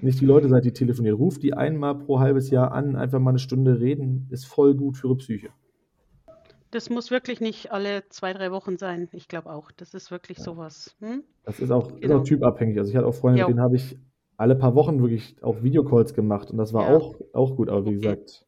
nicht 0.00 0.20
die 0.20 0.24
Leute 0.24 0.48
seid, 0.48 0.64
die 0.64 0.72
telefoniert, 0.72 1.18
ruft 1.18 1.42
die 1.42 1.54
einmal 1.54 1.96
pro 1.98 2.20
halbes 2.20 2.50
Jahr 2.50 2.72
an, 2.72 2.96
einfach 2.96 3.18
mal 3.18 3.30
eine 3.30 3.38
Stunde 3.38 3.80
reden, 3.80 4.26
ist 4.30 4.46
voll 4.46 4.74
gut 4.74 4.96
für 4.96 5.08
ihre 5.08 5.16
Psyche. 5.16 5.48
Das 6.70 6.88
muss 6.88 7.10
wirklich 7.10 7.40
nicht 7.40 7.70
alle 7.70 8.04
zwei, 8.08 8.32
drei 8.32 8.50
Wochen 8.50 8.78
sein. 8.78 9.08
Ich 9.12 9.28
glaube 9.28 9.52
auch. 9.52 9.70
Das 9.72 9.92
ist 9.92 10.10
wirklich 10.10 10.38
ja. 10.38 10.44
sowas. 10.44 10.96
Hm? 11.00 11.22
Das 11.44 11.60
ist 11.60 11.70
auch, 11.70 11.88
genau. 11.88 12.00
ist 12.00 12.10
auch 12.12 12.24
typabhängig. 12.24 12.78
Also 12.78 12.90
ich 12.90 12.96
hatte 12.96 13.06
auch 13.06 13.14
Freunde, 13.14 13.40
jo. 13.40 13.46
mit 13.46 13.56
denen 13.56 13.62
habe 13.62 13.76
ich 13.76 13.98
alle 14.38 14.56
paar 14.56 14.74
Wochen 14.74 15.02
wirklich 15.02 15.36
auch 15.42 15.62
Videocalls 15.62 16.14
gemacht 16.14 16.50
und 16.50 16.56
das 16.56 16.72
war 16.72 16.88
ja. 16.88 16.96
auch, 16.96 17.14
auch 17.34 17.56
gut. 17.56 17.68
Aber 17.68 17.84
wie 17.84 17.90
okay. 17.90 17.96
gesagt, 17.96 18.46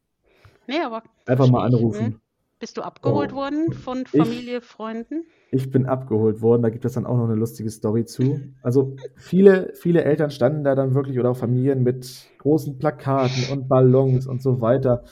nee, 0.67 0.79
aber 0.79 1.03
einfach 1.27 1.49
mal 1.49 1.63
anrufen. 1.63 2.19
Bist 2.59 2.77
du 2.77 2.81
abgeholt 2.81 3.33
oh. 3.33 3.37
worden 3.37 3.73
von 3.73 4.05
Familie, 4.05 4.59
ich, 4.59 4.63
Freunden? 4.63 5.25
Ich 5.51 5.71
bin 5.71 5.85
abgeholt 5.85 6.41
worden, 6.41 6.61
da 6.61 6.69
gibt 6.69 6.85
es 6.85 6.93
dann 6.93 7.05
auch 7.05 7.17
noch 7.17 7.25
eine 7.25 7.35
lustige 7.35 7.69
Story 7.69 8.05
zu. 8.05 8.39
Also 8.63 8.95
viele, 9.15 9.73
viele 9.73 10.05
Eltern 10.05 10.31
standen 10.31 10.63
da 10.63 10.73
dann 10.73 10.95
wirklich 10.95 11.19
oder 11.19 11.31
auch 11.31 11.37
Familien 11.37 11.83
mit 11.83 12.27
großen 12.37 12.77
Plakaten 12.77 13.51
und 13.51 13.67
Ballons 13.67 14.25
und 14.25 14.41
so 14.41 14.61
weiter. 14.61 15.03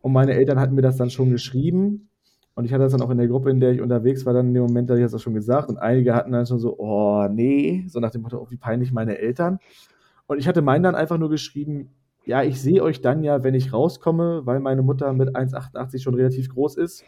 Und 0.00 0.12
meine 0.12 0.34
Eltern 0.34 0.60
hatten 0.60 0.74
mir 0.74 0.82
das 0.82 0.96
dann 0.96 1.10
schon 1.10 1.30
geschrieben. 1.30 2.08
Und 2.54 2.66
ich 2.66 2.72
hatte 2.72 2.84
das 2.84 2.92
dann 2.92 3.02
auch 3.02 3.10
in 3.10 3.18
der 3.18 3.28
Gruppe, 3.28 3.50
in 3.50 3.60
der 3.60 3.72
ich 3.72 3.80
unterwegs 3.80 4.26
war, 4.26 4.34
dann 4.34 4.48
in 4.48 4.54
dem 4.54 4.64
Moment, 4.64 4.90
da 4.90 4.94
ich 4.94 5.02
das 5.02 5.14
auch 5.14 5.20
schon 5.20 5.34
gesagt. 5.34 5.70
Und 5.70 5.78
einige 5.78 6.14
hatten 6.14 6.32
dann 6.32 6.46
schon 6.46 6.58
so, 6.58 6.78
oh 6.78 7.26
nee, 7.28 7.84
so 7.88 7.98
nach 7.98 8.10
dem 8.10 8.22
Motto, 8.22 8.38
oh, 8.38 8.50
wie 8.50 8.58
peinlich 8.58 8.92
meine 8.92 9.18
Eltern. 9.18 9.58
Und 10.26 10.38
ich 10.38 10.46
hatte 10.46 10.62
meinen 10.62 10.82
dann 10.82 10.94
einfach 10.94 11.18
nur 11.18 11.30
geschrieben, 11.30 11.90
ja, 12.24 12.42
ich 12.42 12.60
sehe 12.60 12.82
euch 12.82 13.00
dann 13.00 13.24
ja, 13.24 13.42
wenn 13.42 13.54
ich 13.54 13.72
rauskomme, 13.72 14.46
weil 14.46 14.60
meine 14.60 14.82
Mutter 14.82 15.12
mit 15.12 15.34
1,88 15.34 16.02
schon 16.02 16.14
relativ 16.14 16.48
groß 16.50 16.76
ist. 16.76 17.04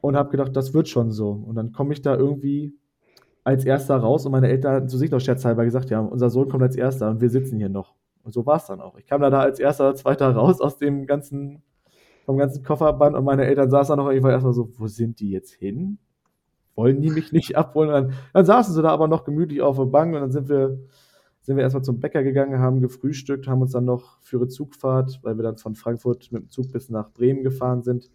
Und 0.00 0.16
habe 0.16 0.30
gedacht, 0.30 0.54
das 0.54 0.74
wird 0.74 0.88
schon 0.88 1.10
so. 1.10 1.30
Und 1.30 1.56
dann 1.56 1.72
komme 1.72 1.92
ich 1.92 2.02
da 2.02 2.14
irgendwie 2.16 2.74
als 3.46 3.64
Erster 3.64 3.96
raus 3.96 4.26
und 4.26 4.32
meine 4.32 4.48
Eltern 4.48 4.74
hatten 4.74 4.88
zu 4.88 4.98
sich 4.98 5.10
noch 5.10 5.20
scherzhalber 5.20 5.64
gesagt, 5.64 5.88
ja, 5.90 6.00
unser 6.00 6.30
Sohn 6.30 6.48
kommt 6.48 6.64
als 6.64 6.74
Erster 6.74 7.08
und 7.10 7.20
wir 7.20 7.30
sitzen 7.30 7.58
hier 7.58 7.68
noch. 7.68 7.94
Und 8.24 8.32
so 8.32 8.44
war 8.44 8.56
es 8.56 8.66
dann 8.66 8.80
auch. 8.80 8.98
Ich 8.98 9.06
kam 9.06 9.20
da, 9.20 9.28
als 9.38 9.60
Erster 9.60 9.94
Zweiter 9.94 10.30
raus 10.30 10.60
aus 10.60 10.78
dem 10.78 11.06
ganzen, 11.06 11.62
vom 12.24 12.38
ganzen 12.38 12.64
Kofferband 12.64 13.14
und 13.14 13.24
meine 13.24 13.46
Eltern 13.46 13.70
saßen 13.70 13.96
da 13.96 14.02
noch 14.02 14.10
irgendwann 14.10 14.32
erstmal 14.32 14.52
so, 14.52 14.68
wo 14.76 14.88
sind 14.88 15.20
die 15.20 15.30
jetzt 15.30 15.52
hin? 15.52 15.98
Wollen 16.74 17.00
die 17.00 17.10
mich 17.10 17.30
nicht 17.30 17.56
abholen? 17.56 17.90
Dann, 17.90 18.12
dann 18.32 18.44
saßen 18.44 18.74
sie 18.74 18.82
da 18.82 18.90
aber 18.90 19.06
noch 19.06 19.22
gemütlich 19.22 19.62
auf 19.62 19.76
der 19.76 19.84
Bank 19.84 20.12
und 20.12 20.20
dann 20.20 20.32
sind 20.32 20.48
wir 20.48 20.80
sind 21.46 21.56
wir 21.56 21.62
erstmal 21.62 21.84
zum 21.84 22.00
Bäcker 22.00 22.24
gegangen, 22.24 22.58
haben 22.58 22.80
gefrühstückt, 22.80 23.46
haben 23.46 23.62
uns 23.62 23.70
dann 23.70 23.84
noch 23.84 24.18
für 24.20 24.38
eine 24.38 24.48
Zugfahrt, 24.48 25.20
weil 25.22 25.38
wir 25.38 25.44
dann 25.44 25.58
von 25.58 25.76
Frankfurt 25.76 26.32
mit 26.32 26.42
dem 26.42 26.50
Zug 26.50 26.72
bis 26.72 26.90
nach 26.90 27.12
Bremen 27.12 27.44
gefahren 27.44 27.84
sind, 27.84 28.10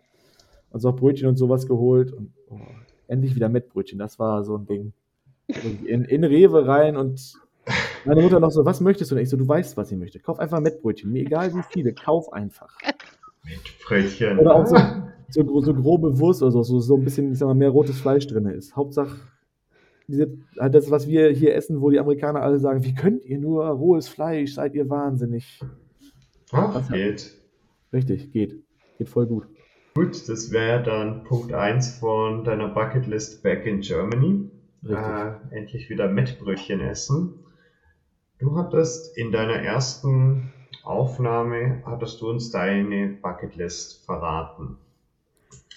uns 0.70 0.84
auch 0.84 0.98
Brötchen 0.98 1.30
und 1.30 1.38
sowas 1.38 1.65
geholt 1.65 2.12
und 2.12 2.34
oh, 2.50 2.60
endlich 3.08 3.34
wieder 3.34 3.48
Mettbrötchen, 3.48 3.98
das 3.98 4.20
war 4.20 4.44
so 4.44 4.58
ein 4.58 4.65
Ding. 4.65 4.91
In, 5.86 6.04
in 6.04 6.26
Rewe 6.26 6.67
rein 6.67 6.98
und 6.98 7.36
meine 8.04 8.22
Mutter 8.22 8.41
noch 8.41 8.52
so, 8.52 8.65
was 8.65 8.82
möchtest 8.82 9.12
du? 9.12 9.15
Und 9.15 9.22
ich 9.22 9.30
so, 9.30 9.38
du 9.38 9.48
weißt, 9.48 9.78
was 9.78 9.91
ich 9.91 9.98
möchte. 9.98 10.20
Kauf 10.20 10.39
einfach 10.39 10.60
Mettbrötchen. 10.60 11.10
Mir 11.10 11.22
egal 11.22 11.54
wie 11.54 11.63
viele, 11.70 11.94
kauf 11.94 12.34
einfach. 12.34 12.78
Mettbrötchen. 13.46 14.39
Oder 14.39 14.56
auch 14.56 14.65
so, 14.65 14.76
so, 15.30 15.62
so 15.62 15.74
grobe 15.74 16.20
Wurst 16.20 16.41
oder 16.41 16.52
so, 16.52 16.63
so, 16.63 16.80
so 16.80 16.98
ein 16.98 17.06
bisschen, 17.06 17.32
ich 17.32 17.39
sag 17.39 17.48
mal, 17.48 17.54
mehr 17.54 17.70
rotes 17.70 17.98
Fleisch 17.98 18.28
drin 18.28 18.48
ist. 18.48 18.76
Hauptsache, 18.76 19.20
diese, 20.12 20.38
halt 20.60 20.76
das, 20.76 20.91
was 20.91 21.08
wir 21.08 21.30
hier 21.30 21.56
essen, 21.56 21.82
wo 21.82 21.89
die 21.89 22.00
Amerikaner 22.00 22.41
alle 22.41 22.60
sagen, 22.60 22.84
wie 22.84 22.93
könnt 22.93 23.26
ihr 23.26 23.39
nur 23.39 23.65
rohes 23.65 24.08
Fleisch, 24.08 24.54
seid 24.54 24.76
ihr 24.76 24.89
wahnsinnig. 24.89 25.60
Ach, 26.52 26.91
geht. 26.91 27.32
Richtig, 27.93 28.32
geht. 28.32 28.63
Geht 28.97 29.10
voll 29.10 29.26
gut. 29.26 29.47
Gut, 29.93 30.30
das 30.30 30.52
wäre 30.52 30.84
dann 30.84 31.24
Punkt 31.24 31.54
1 31.54 32.00
von 32.00 32.43
deiner 32.43 32.69
Bucketlist 32.69 33.43
Back 33.43 33.65
in 33.65 33.82
Germany. 33.82 34.50
Äh, 34.88 35.32
endlich 35.52 35.89
wieder 35.89 36.08
Mettbrötchen 36.08 36.80
essen. 36.80 37.34
Du 38.39 38.58
hattest 38.58 39.17
in 39.17 39.32
deiner 39.32 39.58
ersten 39.58 40.52
Aufnahme, 40.84 41.84
hattest 41.86 42.21
du 42.21 42.30
uns 42.30 42.52
deine 42.52 43.17
Bucketlist 43.21 44.06
verraten. 44.06 44.78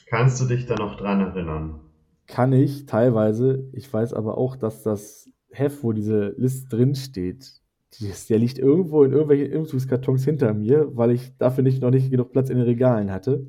Kannst 0.07 0.41
du 0.41 0.47
dich 0.47 0.67
da 0.67 0.77
noch 0.77 0.97
dran 0.97 1.21
erinnern? 1.21 1.81
Kann 2.27 2.53
ich, 2.53 2.87
teilweise. 2.87 3.69
Ich 3.73 3.93
weiß 3.93 4.15
aber 4.15 4.39
auch, 4.39 4.57
dass 4.57 4.83
das 4.83 5.29
Heft, 5.51 5.83
wo 5.83 5.93
diese 5.93 6.35
List 6.37 6.73
drin 6.73 6.95
steht, 6.95 7.61
der 8.29 8.39
liegt 8.39 8.59
irgendwo 8.59 9.05
in 9.05 9.13
irgendwelchen 9.13 9.57
Umzugskartons 9.57 10.25
hinter 10.25 10.53
mir, 10.53 10.97
weil 10.97 11.13
ich 11.13 11.37
dafür 11.39 11.63
nicht, 11.63 11.81
noch 11.81 11.91
nicht 11.91 12.11
genug 12.11 12.33
Platz 12.33 12.51
in 12.51 12.57
den 12.57 12.67
Regalen 12.67 13.11
hatte. 13.11 13.47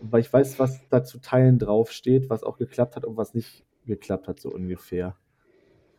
Weil 0.00 0.20
ich 0.20 0.32
weiß, 0.32 0.58
was 0.58 0.80
da 0.88 1.04
zu 1.04 1.20
Teilen 1.20 1.58
draufsteht, 1.58 2.28
was 2.28 2.42
auch 2.42 2.58
geklappt 2.58 2.96
hat 2.96 3.04
und 3.04 3.16
was 3.16 3.34
nicht 3.34 3.64
geklappt 3.86 4.26
hat, 4.26 4.40
so 4.40 4.50
ungefähr. 4.50 5.16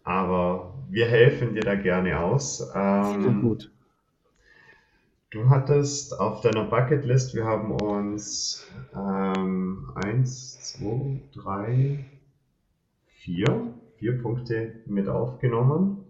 Aber 0.03 0.73
wir 0.89 1.05
helfen 1.05 1.53
dir 1.53 1.61
da 1.61 1.75
gerne 1.75 2.19
aus. 2.19 2.69
Ähm, 2.75 3.41
gut. 3.41 3.72
Du 5.33 5.49
hattest 5.49 6.19
auf 6.19 6.41
deiner 6.41 6.65
Bucketlist, 6.65 7.33
wir 7.33 7.43
haben 7.45 7.71
uns 7.71 8.67
ähm, 8.95 9.89
eins, 9.95 10.59
zwei, 10.61 11.21
drei, 11.33 12.05
vier, 13.07 13.73
vier 13.95 14.21
Punkte 14.21 14.75
mit 14.85 15.09
aufgenommen. 15.09 16.05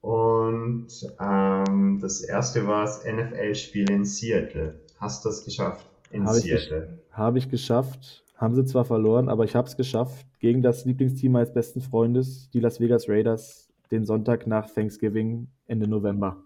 Und 0.00 0.86
ähm, 1.18 1.98
das 2.00 2.20
erste 2.20 2.68
war 2.68 2.84
das 2.84 3.04
NFL-Spiel 3.04 3.90
in 3.90 4.04
Seattle. 4.04 4.78
Hast 5.00 5.24
du 5.24 5.30
das 5.30 5.44
geschafft 5.44 5.84
in 6.12 6.24
Habe 6.24 6.38
ich, 6.38 6.44
Seattle? 6.44 7.00
habe 7.10 7.38
ich 7.38 7.50
geschafft. 7.50 8.24
Haben 8.36 8.54
sie 8.54 8.64
zwar 8.64 8.84
verloren, 8.84 9.28
aber 9.28 9.42
ich 9.42 9.56
habe 9.56 9.66
es 9.66 9.76
geschafft, 9.76 10.24
gegen 10.38 10.62
das 10.62 10.84
Lieblingsteam 10.84 11.32
meines 11.32 11.52
besten 11.52 11.80
Freundes, 11.80 12.48
die 12.50 12.60
Las 12.60 12.78
Vegas 12.78 13.08
Raiders, 13.08 13.72
den 13.90 14.04
Sonntag 14.04 14.46
nach 14.46 14.70
Thanksgiving 14.70 15.48
Ende 15.66 15.88
November. 15.88 16.44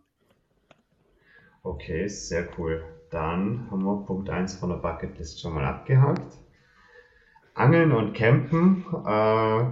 Okay, 1.62 2.08
sehr 2.08 2.48
cool. 2.58 2.82
Dann 3.10 3.70
haben 3.70 3.84
wir 3.84 4.04
Punkt 4.06 4.30
1 4.30 4.54
von 4.54 4.70
der 4.70 4.76
Bucketlist 4.76 5.40
schon 5.40 5.54
mal 5.54 5.64
abgehakt. 5.64 6.38
Angeln 7.54 7.92
und 7.92 8.14
Campen 8.14 8.84
äh, 9.04 9.64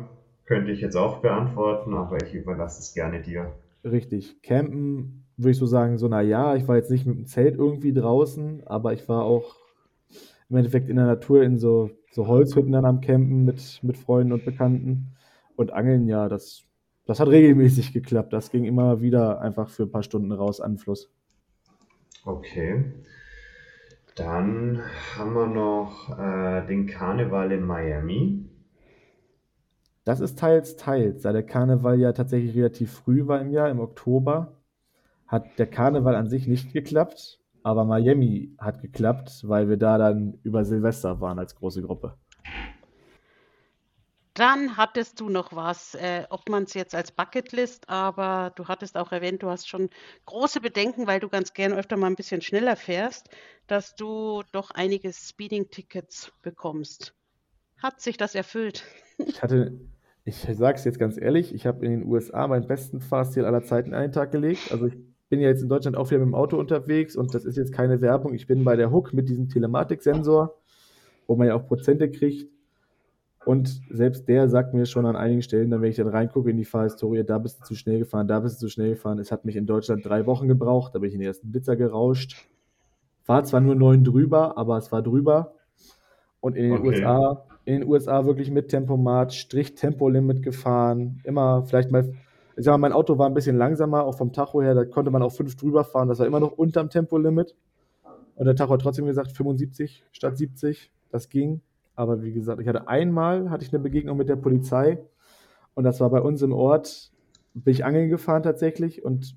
könnte 0.44 0.72
ich 0.72 0.80
jetzt 0.80 0.96
auch 0.96 1.18
beantworten, 1.18 1.94
aber 1.94 2.22
ich 2.22 2.34
überlasse 2.34 2.80
es 2.80 2.92
gerne 2.92 3.22
dir. 3.22 3.54
Richtig. 3.84 4.42
Campen 4.42 5.24
würde 5.36 5.52
ich 5.52 5.56
so 5.58 5.66
sagen, 5.66 5.98
so 5.98 6.08
na 6.08 6.20
ja, 6.20 6.56
ich 6.56 6.66
war 6.68 6.76
jetzt 6.76 6.90
nicht 6.90 7.06
mit 7.06 7.16
dem 7.16 7.26
Zelt 7.26 7.56
irgendwie 7.56 7.92
draußen, 7.92 8.66
aber 8.66 8.92
ich 8.92 9.08
war 9.08 9.22
auch 9.22 9.56
im 10.50 10.56
Endeffekt 10.56 10.88
in 10.88 10.96
der 10.96 11.06
Natur 11.06 11.42
in 11.42 11.58
so, 11.58 11.90
so 12.10 12.26
Holzhütten 12.26 12.72
dann 12.72 12.84
am 12.84 13.00
Campen 13.00 13.44
mit, 13.44 13.80
mit 13.82 13.96
Freunden 13.96 14.32
und 14.32 14.44
Bekannten. 14.44 15.14
Und 15.56 15.72
Angeln, 15.72 16.08
ja, 16.08 16.28
das, 16.28 16.64
das 17.06 17.20
hat 17.20 17.28
regelmäßig 17.28 17.92
geklappt. 17.92 18.32
Das 18.32 18.50
ging 18.50 18.64
immer 18.64 19.00
wieder 19.00 19.40
einfach 19.40 19.68
für 19.68 19.84
ein 19.84 19.90
paar 19.90 20.02
Stunden 20.02 20.32
raus 20.32 20.60
an 20.60 20.72
den 20.72 20.78
Fluss. 20.78 21.10
Okay. 22.28 22.84
Dann 24.14 24.82
haben 25.16 25.32
wir 25.32 25.46
noch 25.46 26.18
äh, 26.18 26.66
den 26.66 26.86
Karneval 26.86 27.52
in 27.52 27.62
Miami. 27.62 28.44
Das 30.04 30.20
ist 30.20 30.38
teils, 30.38 30.76
teils. 30.76 31.22
Da 31.22 31.32
der 31.32 31.42
Karneval 31.42 31.98
ja 31.98 32.12
tatsächlich 32.12 32.54
relativ 32.54 32.92
früh 32.92 33.26
war 33.26 33.40
im 33.40 33.50
Jahr, 33.50 33.70
im 33.70 33.80
Oktober, 33.80 34.60
hat 35.26 35.58
der 35.58 35.68
Karneval 35.68 36.16
an 36.16 36.28
sich 36.28 36.46
nicht 36.46 36.74
geklappt, 36.74 37.40
aber 37.62 37.86
Miami 37.86 38.54
hat 38.58 38.82
geklappt, 38.82 39.44
weil 39.44 39.70
wir 39.70 39.78
da 39.78 39.96
dann 39.96 40.38
über 40.42 40.66
Silvester 40.66 41.22
waren 41.22 41.38
als 41.38 41.56
große 41.56 41.80
Gruppe. 41.80 42.18
Dann 44.38 44.76
hattest 44.76 45.18
du 45.18 45.28
noch 45.28 45.52
was, 45.56 45.96
äh, 45.96 46.22
ob 46.30 46.48
man 46.48 46.62
es 46.62 46.74
jetzt 46.74 46.94
als 46.94 47.10
Bucketlist, 47.10 47.88
aber 47.88 48.52
du 48.54 48.68
hattest 48.68 48.96
auch 48.96 49.10
erwähnt, 49.10 49.42
du 49.42 49.48
hast 49.48 49.68
schon 49.68 49.90
große 50.26 50.60
Bedenken, 50.60 51.08
weil 51.08 51.18
du 51.18 51.28
ganz 51.28 51.54
gern 51.54 51.72
öfter 51.72 51.96
mal 51.96 52.06
ein 52.06 52.14
bisschen 52.14 52.40
schneller 52.40 52.76
fährst, 52.76 53.28
dass 53.66 53.96
du 53.96 54.44
doch 54.52 54.70
einige 54.70 55.12
Speeding-Tickets 55.12 56.30
bekommst. 56.40 57.14
Hat 57.78 58.00
sich 58.00 58.16
das 58.16 58.36
erfüllt? 58.36 58.84
Ich 59.26 59.42
hatte, 59.42 59.76
ich 60.22 60.36
sage 60.36 60.78
es 60.78 60.84
jetzt 60.84 61.00
ganz 61.00 61.20
ehrlich, 61.20 61.52
ich 61.52 61.66
habe 61.66 61.84
in 61.84 61.90
den 61.90 62.06
USA 62.08 62.46
meinen 62.46 62.68
besten 62.68 63.00
Fahrstil 63.00 63.44
aller 63.44 63.64
Zeiten 63.64 63.92
einen 63.92 64.12
Tag 64.12 64.30
gelegt. 64.30 64.70
Also 64.70 64.86
ich 64.86 64.94
bin 65.28 65.40
ja 65.40 65.48
jetzt 65.48 65.62
in 65.62 65.68
Deutschland 65.68 65.96
auch 65.96 66.10
wieder 66.10 66.20
mit 66.20 66.28
dem 66.28 66.36
Auto 66.36 66.58
unterwegs 66.58 67.16
und 67.16 67.34
das 67.34 67.44
ist 67.44 67.56
jetzt 67.56 67.72
keine 67.72 68.00
Werbung. 68.00 68.34
Ich 68.34 68.46
bin 68.46 68.62
bei 68.62 68.76
der 68.76 68.92
Hook 68.92 69.12
mit 69.12 69.28
diesem 69.28 69.48
Telematiksensor, 69.48 70.56
wo 71.26 71.34
man 71.34 71.48
ja 71.48 71.56
auch 71.56 71.66
Prozente 71.66 72.08
kriegt. 72.08 72.48
Und 73.48 73.80
selbst 73.88 74.28
der 74.28 74.50
sagt 74.50 74.74
mir 74.74 74.84
schon 74.84 75.06
an 75.06 75.16
einigen 75.16 75.40
Stellen, 75.40 75.70
dann 75.70 75.80
wenn 75.80 75.88
ich 75.88 75.96
dann 75.96 76.08
reingucke 76.08 76.50
in 76.50 76.58
die 76.58 76.66
Fahrhistorie, 76.66 77.24
da 77.24 77.38
bist 77.38 77.60
du 77.60 77.64
zu 77.64 77.76
schnell 77.76 78.00
gefahren, 78.00 78.28
da 78.28 78.40
bist 78.40 78.56
du 78.56 78.66
zu 78.66 78.68
schnell 78.68 78.90
gefahren. 78.90 79.18
Es 79.18 79.32
hat 79.32 79.46
mich 79.46 79.56
in 79.56 79.64
Deutschland 79.64 80.04
drei 80.04 80.26
Wochen 80.26 80.48
gebraucht, 80.48 80.94
da 80.94 80.98
bin 80.98 81.08
ich 81.08 81.14
in 81.14 81.20
den 81.20 81.28
ersten 81.28 81.50
Blitzer 81.50 81.74
gerauscht. 81.74 82.46
War 83.24 83.44
zwar 83.44 83.62
nur 83.62 83.74
neun 83.74 84.04
drüber, 84.04 84.58
aber 84.58 84.76
es 84.76 84.92
war 84.92 85.00
drüber. 85.00 85.54
Und 86.40 86.56
in 86.56 86.64
den 86.64 86.74
Okay. 86.74 86.88
USA, 86.88 87.46
in 87.64 87.80
den 87.80 87.88
USA 87.88 88.26
wirklich 88.26 88.50
mit 88.50 88.68
Tempomat, 88.68 89.32
Strich 89.32 89.74
Tempolimit 89.74 90.42
gefahren. 90.42 91.22
Immer 91.24 91.64
vielleicht 91.64 91.90
mal, 91.90 92.04
ich 92.54 92.64
sag 92.66 92.72
mal, 92.72 92.76
mein 92.76 92.92
Auto 92.92 93.16
war 93.16 93.28
ein 93.28 93.34
bisschen 93.34 93.56
langsamer, 93.56 94.04
auch 94.04 94.18
vom 94.18 94.34
Tacho 94.34 94.60
her, 94.60 94.74
da 94.74 94.84
konnte 94.84 95.10
man 95.10 95.22
auch 95.22 95.32
fünf 95.32 95.56
drüber 95.56 95.84
fahren, 95.84 96.08
das 96.08 96.18
war 96.18 96.26
immer 96.26 96.40
noch 96.40 96.52
unterm 96.52 96.90
Tempolimit. 96.90 97.56
Und 98.34 98.44
der 98.44 98.56
Tacho 98.56 98.74
hat 98.74 98.82
trotzdem 98.82 99.06
gesagt 99.06 99.32
75 99.32 100.04
statt 100.12 100.36
70, 100.36 100.92
das 101.08 101.30
ging. 101.30 101.62
Aber 101.98 102.22
wie 102.22 102.32
gesagt, 102.32 102.60
ich 102.60 102.68
hatte 102.68 102.86
einmal 102.86 103.50
hatte 103.50 103.64
ich 103.64 103.72
eine 103.72 103.82
Begegnung 103.82 104.16
mit 104.16 104.28
der 104.28 104.36
Polizei 104.36 104.98
und 105.74 105.82
das 105.82 105.98
war 105.98 106.08
bei 106.10 106.20
uns 106.20 106.42
im 106.42 106.52
Ort, 106.52 107.10
bin 107.54 107.72
ich 107.72 107.84
angeln 107.84 108.08
gefahren 108.08 108.44
tatsächlich 108.44 109.04
und 109.04 109.36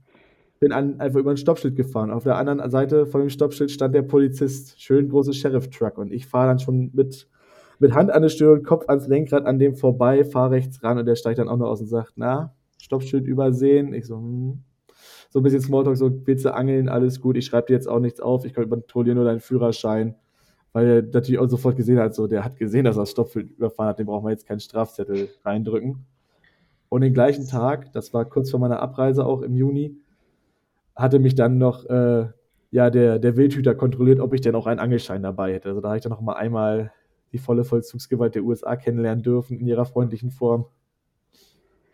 bin 0.59 0.71
an, 0.71 0.99
einfach 0.99 1.19
über 1.19 1.31
ein 1.31 1.37
Stoppschild 1.37 1.75
gefahren. 1.75 2.11
Auf 2.11 2.23
der 2.23 2.37
anderen 2.37 2.69
Seite 2.69 3.07
von 3.07 3.21
dem 3.21 3.31
Stoppschild 3.31 3.71
stand 3.71 3.95
der 3.95 4.03
Polizist, 4.03 4.79
schön 4.79 5.09
großes 5.09 5.37
Sheriff-Truck 5.37 5.97
und 5.97 6.13
ich 6.13 6.27
fahre 6.27 6.49
dann 6.49 6.59
schon 6.59 6.91
mit, 6.93 7.27
mit 7.79 7.95
Hand 7.95 8.11
an 8.11 8.21
der 8.21 8.29
Stirn, 8.29 8.61
Kopf 8.61 8.87
ans 8.87 9.07
Lenkrad 9.07 9.47
an 9.47 9.57
dem 9.57 9.73
vorbei, 9.73 10.23
fahre 10.23 10.51
rechts 10.51 10.83
ran 10.83 10.99
und 10.99 11.07
der 11.07 11.15
steigt 11.15 11.39
dann 11.39 11.49
auch 11.49 11.57
noch 11.57 11.67
aus 11.67 11.81
und 11.81 11.87
sagt, 11.87 12.13
na, 12.15 12.53
Stoppschild 12.77 13.25
übersehen. 13.25 13.95
Ich 13.95 14.05
so, 14.05 14.17
hm. 14.17 14.63
So 15.31 15.39
ein 15.39 15.43
bisschen 15.43 15.61
Smalltalk, 15.61 15.97
so, 15.97 16.11
willst 16.27 16.45
du 16.45 16.53
angeln, 16.53 16.89
alles 16.89 17.21
gut, 17.21 17.37
ich 17.37 17.45
schreibe 17.45 17.67
dir 17.67 17.73
jetzt 17.73 17.87
auch 17.87 17.99
nichts 17.99 18.19
auf, 18.19 18.45
ich 18.45 18.53
kontrolliere 18.53 19.15
nur 19.15 19.25
deinen 19.25 19.39
Führerschein. 19.39 20.13
Weil 20.73 20.87
er 20.87 21.01
natürlich 21.01 21.39
auch 21.39 21.49
sofort 21.49 21.75
gesehen 21.75 21.99
hat, 21.99 22.15
so, 22.15 22.27
der 22.27 22.45
hat 22.45 22.57
gesehen, 22.57 22.85
dass 22.85 22.95
er 22.95 23.01
das 23.01 23.11
Stoppschild 23.11 23.51
überfahren 23.51 23.89
hat, 23.89 23.99
dem 23.99 24.07
brauchen 24.07 24.25
wir 24.25 24.31
jetzt 24.31 24.47
keinen 24.47 24.61
Strafzettel 24.61 25.29
reindrücken. 25.43 26.05
Und 26.87 27.01
den 27.01 27.13
gleichen 27.13 27.47
Tag, 27.47 27.91
das 27.93 28.13
war 28.13 28.25
kurz 28.25 28.51
vor 28.51 28.59
meiner 28.59 28.79
Abreise 28.79 29.25
auch 29.25 29.41
im 29.41 29.55
Juni, 29.55 29.97
hatte 30.95 31.19
mich 31.19 31.35
dann 31.35 31.57
noch 31.57 31.85
äh, 31.85 32.27
ja, 32.71 32.89
der, 32.89 33.19
der 33.19 33.35
Wildhüter 33.35 33.75
kontrolliert, 33.75 34.19
ob 34.19 34.33
ich 34.33 34.41
denn 34.41 34.55
auch 34.55 34.65
einen 34.65 34.79
Angelschein 34.79 35.23
dabei 35.23 35.53
hätte. 35.53 35.69
Also 35.69 35.81
da 35.81 35.89
habe 35.89 35.97
ich 35.97 36.03
dann 36.03 36.11
noch 36.11 36.21
mal 36.21 36.33
einmal 36.33 36.91
die 37.33 37.37
volle 37.37 37.63
Vollzugsgewalt 37.63 38.35
der 38.35 38.43
USA 38.43 38.75
kennenlernen 38.75 39.23
dürfen 39.23 39.59
in 39.59 39.67
ihrer 39.67 39.85
freundlichen 39.85 40.31
Form. 40.31 40.65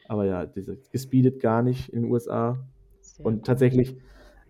Aber 0.08 0.26
ja, 0.26 0.46
diese 0.46 0.78
gespeedet 0.92 1.40
gar 1.42 1.64
nicht 1.64 1.90
in 1.90 2.04
den 2.04 2.12
USA. 2.12 2.58
Sehr 3.02 3.26
Und 3.26 3.46
tatsächlich, 3.46 3.98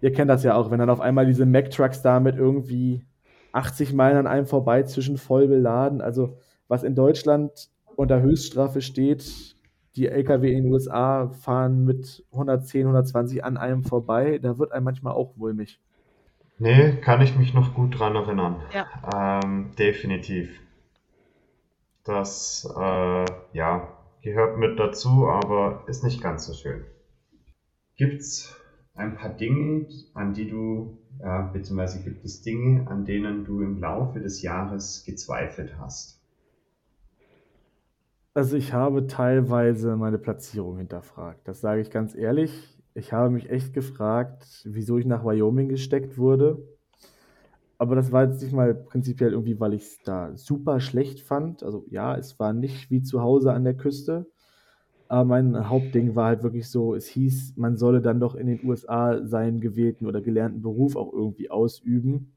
ihr 0.01 0.11
kennt 0.11 0.29
das 0.29 0.43
ja 0.43 0.55
auch, 0.55 0.69
wenn 0.69 0.79
dann 0.79 0.89
auf 0.89 1.01
einmal 1.01 1.25
diese 1.25 1.45
Mack-Trucks 1.45 2.01
da 2.01 2.19
mit 2.19 2.35
irgendwie 2.37 3.05
80 3.51 3.93
Meilen 3.93 4.17
an 4.17 4.27
einem 4.27 4.45
vorbei 4.45 4.83
zwischen 4.83 5.17
voll 5.17 5.47
beladen. 5.47 6.01
Also 6.01 6.37
was 6.67 6.83
in 6.83 6.95
Deutschland 6.95 7.69
unter 7.95 8.21
Höchststrafe 8.21 8.81
steht, 8.81 9.55
die 9.95 10.07
LKW 10.07 10.51
in 10.51 10.63
den 10.63 10.73
USA 10.73 11.29
fahren 11.29 11.83
mit 11.83 12.23
110, 12.31 12.81
120 12.81 13.43
an 13.43 13.57
einem 13.57 13.83
vorbei, 13.83 14.37
da 14.37 14.59
wird 14.59 14.71
einem 14.71 14.85
manchmal 14.85 15.13
auch 15.13 15.35
mulmig. 15.35 15.79
Nee, 16.59 16.93
kann 17.01 17.21
ich 17.21 17.35
mich 17.37 17.53
noch 17.53 17.73
gut 17.73 17.99
dran 17.99 18.15
erinnern. 18.15 18.61
Ja. 18.73 19.41
Ähm, 19.43 19.71
definitiv. 19.77 20.59
Das, 22.03 22.67
äh, 22.75 23.25
ja, 23.53 23.87
gehört 24.21 24.57
mit 24.57 24.79
dazu, 24.79 25.27
aber 25.27 25.83
ist 25.87 26.03
nicht 26.03 26.21
ganz 26.21 26.45
so 26.45 26.53
schön. 26.53 26.85
Gibt 27.95 28.21
es 28.21 28.55
ein 28.95 29.15
paar 29.15 29.29
Dinge, 29.29 29.87
an 30.13 30.33
die 30.33 30.49
du, 30.49 30.97
ja, 31.19 31.41
beziehungsweise 31.53 32.03
gibt 32.03 32.23
es 32.23 32.41
Dinge, 32.41 32.87
an 32.87 33.05
denen 33.05 33.45
du 33.45 33.61
im 33.61 33.79
Laufe 33.79 34.19
des 34.19 34.41
Jahres 34.41 35.03
gezweifelt 35.05 35.77
hast? 35.79 36.21
Also 38.33 38.55
ich 38.55 38.71
habe 38.71 39.07
teilweise 39.07 39.95
meine 39.95 40.19
Platzierung 40.19 40.77
hinterfragt. 40.77 41.47
Das 41.47 41.59
sage 41.59 41.81
ich 41.81 41.89
ganz 41.89 42.13
ehrlich. 42.13 42.77
Ich 42.93 43.11
habe 43.11 43.31
mich 43.31 43.49
echt 43.49 43.73
gefragt, 43.73 44.61
wieso 44.65 44.97
ich 44.99 45.05
nach 45.05 45.25
Wyoming 45.25 45.69
gesteckt 45.69 46.17
wurde. 46.17 46.59
Aber 47.79 47.95
das 47.95 48.11
war 48.11 48.25
jetzt 48.25 48.41
nicht 48.41 48.53
mal 48.53 48.73
prinzipiell 48.73 49.31
irgendwie, 49.31 49.59
weil 49.59 49.73
ich 49.73 49.83
es 49.83 50.01
da 50.03 50.35
super 50.35 50.79
schlecht 50.79 51.21
fand. 51.21 51.63
Also 51.63 51.85
ja, 51.89 52.15
es 52.15 52.39
war 52.39 52.53
nicht 52.53 52.89
wie 52.89 53.01
zu 53.01 53.21
Hause 53.21 53.53
an 53.53 53.63
der 53.63 53.75
Küste. 53.75 54.27
Aber 55.09 55.25
mein 55.25 55.69
Hauptding 55.69 56.15
war 56.15 56.27
halt 56.27 56.43
wirklich 56.43 56.69
so, 56.69 56.95
es 56.95 57.07
hieß, 57.07 57.53
man 57.55 57.77
solle 57.77 58.01
dann 58.01 58.19
doch 58.19 58.35
in 58.35 58.47
den 58.47 58.59
USA 58.63 59.25
seinen 59.25 59.61
gewählten 59.61 60.05
oder 60.05 60.21
gelernten 60.21 60.61
Beruf 60.61 60.95
auch 60.95 61.13
irgendwie 61.13 61.49
ausüben. 61.49 62.33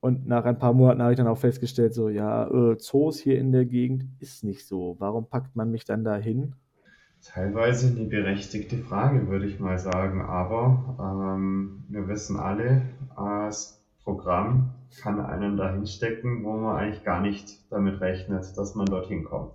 Und 0.00 0.26
nach 0.26 0.44
ein 0.44 0.58
paar 0.58 0.72
Monaten 0.72 1.02
habe 1.02 1.12
ich 1.12 1.16
dann 1.16 1.28
auch 1.28 1.38
festgestellt, 1.38 1.94
so, 1.94 2.08
ja, 2.08 2.48
äh, 2.48 2.76
Zoos 2.78 3.20
hier 3.20 3.38
in 3.38 3.52
der 3.52 3.64
Gegend 3.64 4.06
ist 4.18 4.42
nicht 4.42 4.66
so. 4.66 4.96
Warum 4.98 5.28
packt 5.28 5.54
man 5.54 5.70
mich 5.70 5.84
dann 5.84 6.02
da 6.02 6.16
hin? 6.16 6.54
Teilweise 7.22 7.96
eine 7.96 8.08
berechtigte 8.08 8.78
Frage, 8.78 9.28
würde 9.28 9.46
ich 9.46 9.60
mal 9.60 9.78
sagen. 9.78 10.22
Aber 10.22 11.36
ähm, 11.38 11.84
wir 11.88 12.08
wissen 12.08 12.36
alle, 12.36 12.82
das 13.14 13.80
Programm 14.02 14.70
kann 15.00 15.20
einen 15.20 15.56
dahin 15.56 15.86
stecken, 15.86 16.42
wo 16.42 16.56
man 16.56 16.76
eigentlich 16.76 17.04
gar 17.04 17.20
nicht 17.20 17.60
damit 17.70 18.00
rechnet, 18.00 18.56
dass 18.56 18.74
man 18.74 18.86
dorthin 18.86 19.22
kommt. 19.22 19.52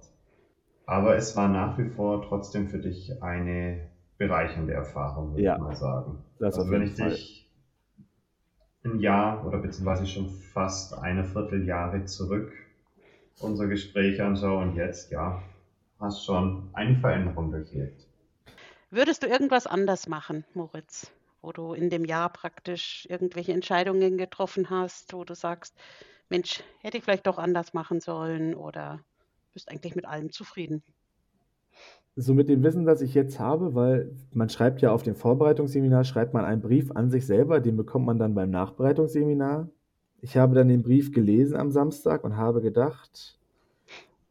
Aber 0.87 1.15
es 1.15 1.35
war 1.35 1.49
nach 1.49 1.77
wie 1.77 1.87
vor 1.87 2.23
trotzdem 2.23 2.67
für 2.67 2.79
dich 2.79 3.21
eine 3.21 3.91
bereichernde 4.17 4.73
Erfahrung, 4.73 5.33
würde 5.33 5.43
Ja, 5.43 5.53
ich 5.53 5.57
mal 5.59 5.75
sagen. 5.75 6.23
das 6.39 6.57
Also 6.57 6.71
wenn 6.71 6.81
ich 6.81 6.95
Fall. 6.97 7.05
dich 7.11 7.47
ein 8.83 8.99
Jahr 8.99 9.45
oder 9.45 9.59
beziehungsweise 9.59 10.07
schon 10.07 10.31
fast 10.31 10.97
eine 10.97 11.23
Vierteljahre 11.23 12.05
zurück 12.05 12.51
unser 13.39 13.67
Gespräch 13.67 14.21
anschaue 14.21 14.63
und 14.63 14.75
jetzt, 14.75 15.11
ja, 15.11 15.43
hast 15.99 16.25
schon 16.25 16.69
eine 16.73 16.95
Veränderung 16.97 17.51
durchlebt. 17.51 18.07
Würdest 18.89 19.23
du 19.23 19.27
irgendwas 19.27 19.65
anders 19.65 20.07
machen, 20.07 20.45
Moritz? 20.53 21.11
Wo 21.41 21.53
du 21.53 21.73
in 21.73 21.89
dem 21.89 22.03
Jahr 22.03 22.29
praktisch 22.29 23.05
irgendwelche 23.09 23.53
Entscheidungen 23.53 24.17
getroffen 24.17 24.69
hast, 24.69 25.13
wo 25.13 25.23
du 25.23 25.35
sagst, 25.35 25.77
Mensch, 26.29 26.63
hätte 26.81 26.97
ich 26.97 27.03
vielleicht 27.05 27.27
doch 27.27 27.37
anders 27.37 27.73
machen 27.73 28.01
sollen 28.01 28.55
oder 28.55 28.99
bist 29.57 29.71
eigentlich 29.71 29.95
mit 29.95 30.05
allem 30.05 30.31
zufrieden? 30.31 30.83
So 32.15 32.33
mit 32.33 32.47
dem 32.47 32.63
Wissen, 32.63 32.85
das 32.85 33.01
ich 33.01 33.13
jetzt 33.15 33.39
habe, 33.39 33.73
weil 33.75 34.15
man 34.33 34.49
schreibt 34.49 34.81
ja 34.81 34.91
auf 34.91 35.03
dem 35.03 35.15
Vorbereitungsseminar, 35.15 36.03
schreibt 36.03 36.33
man 36.33 36.45
einen 36.45 36.61
Brief 36.61 36.91
an 36.91 37.09
sich 37.09 37.25
selber, 37.25 37.59
den 37.59 37.75
bekommt 37.75 38.05
man 38.05 38.19
dann 38.19 38.35
beim 38.35 38.51
Nachbereitungsseminar. 38.51 39.69
Ich 40.21 40.37
habe 40.37 40.55
dann 40.55 40.67
den 40.67 40.83
Brief 40.83 41.11
gelesen 41.11 41.55
am 41.57 41.71
Samstag 41.71 42.23
und 42.23 42.37
habe 42.37 42.61
gedacht, 42.61 43.39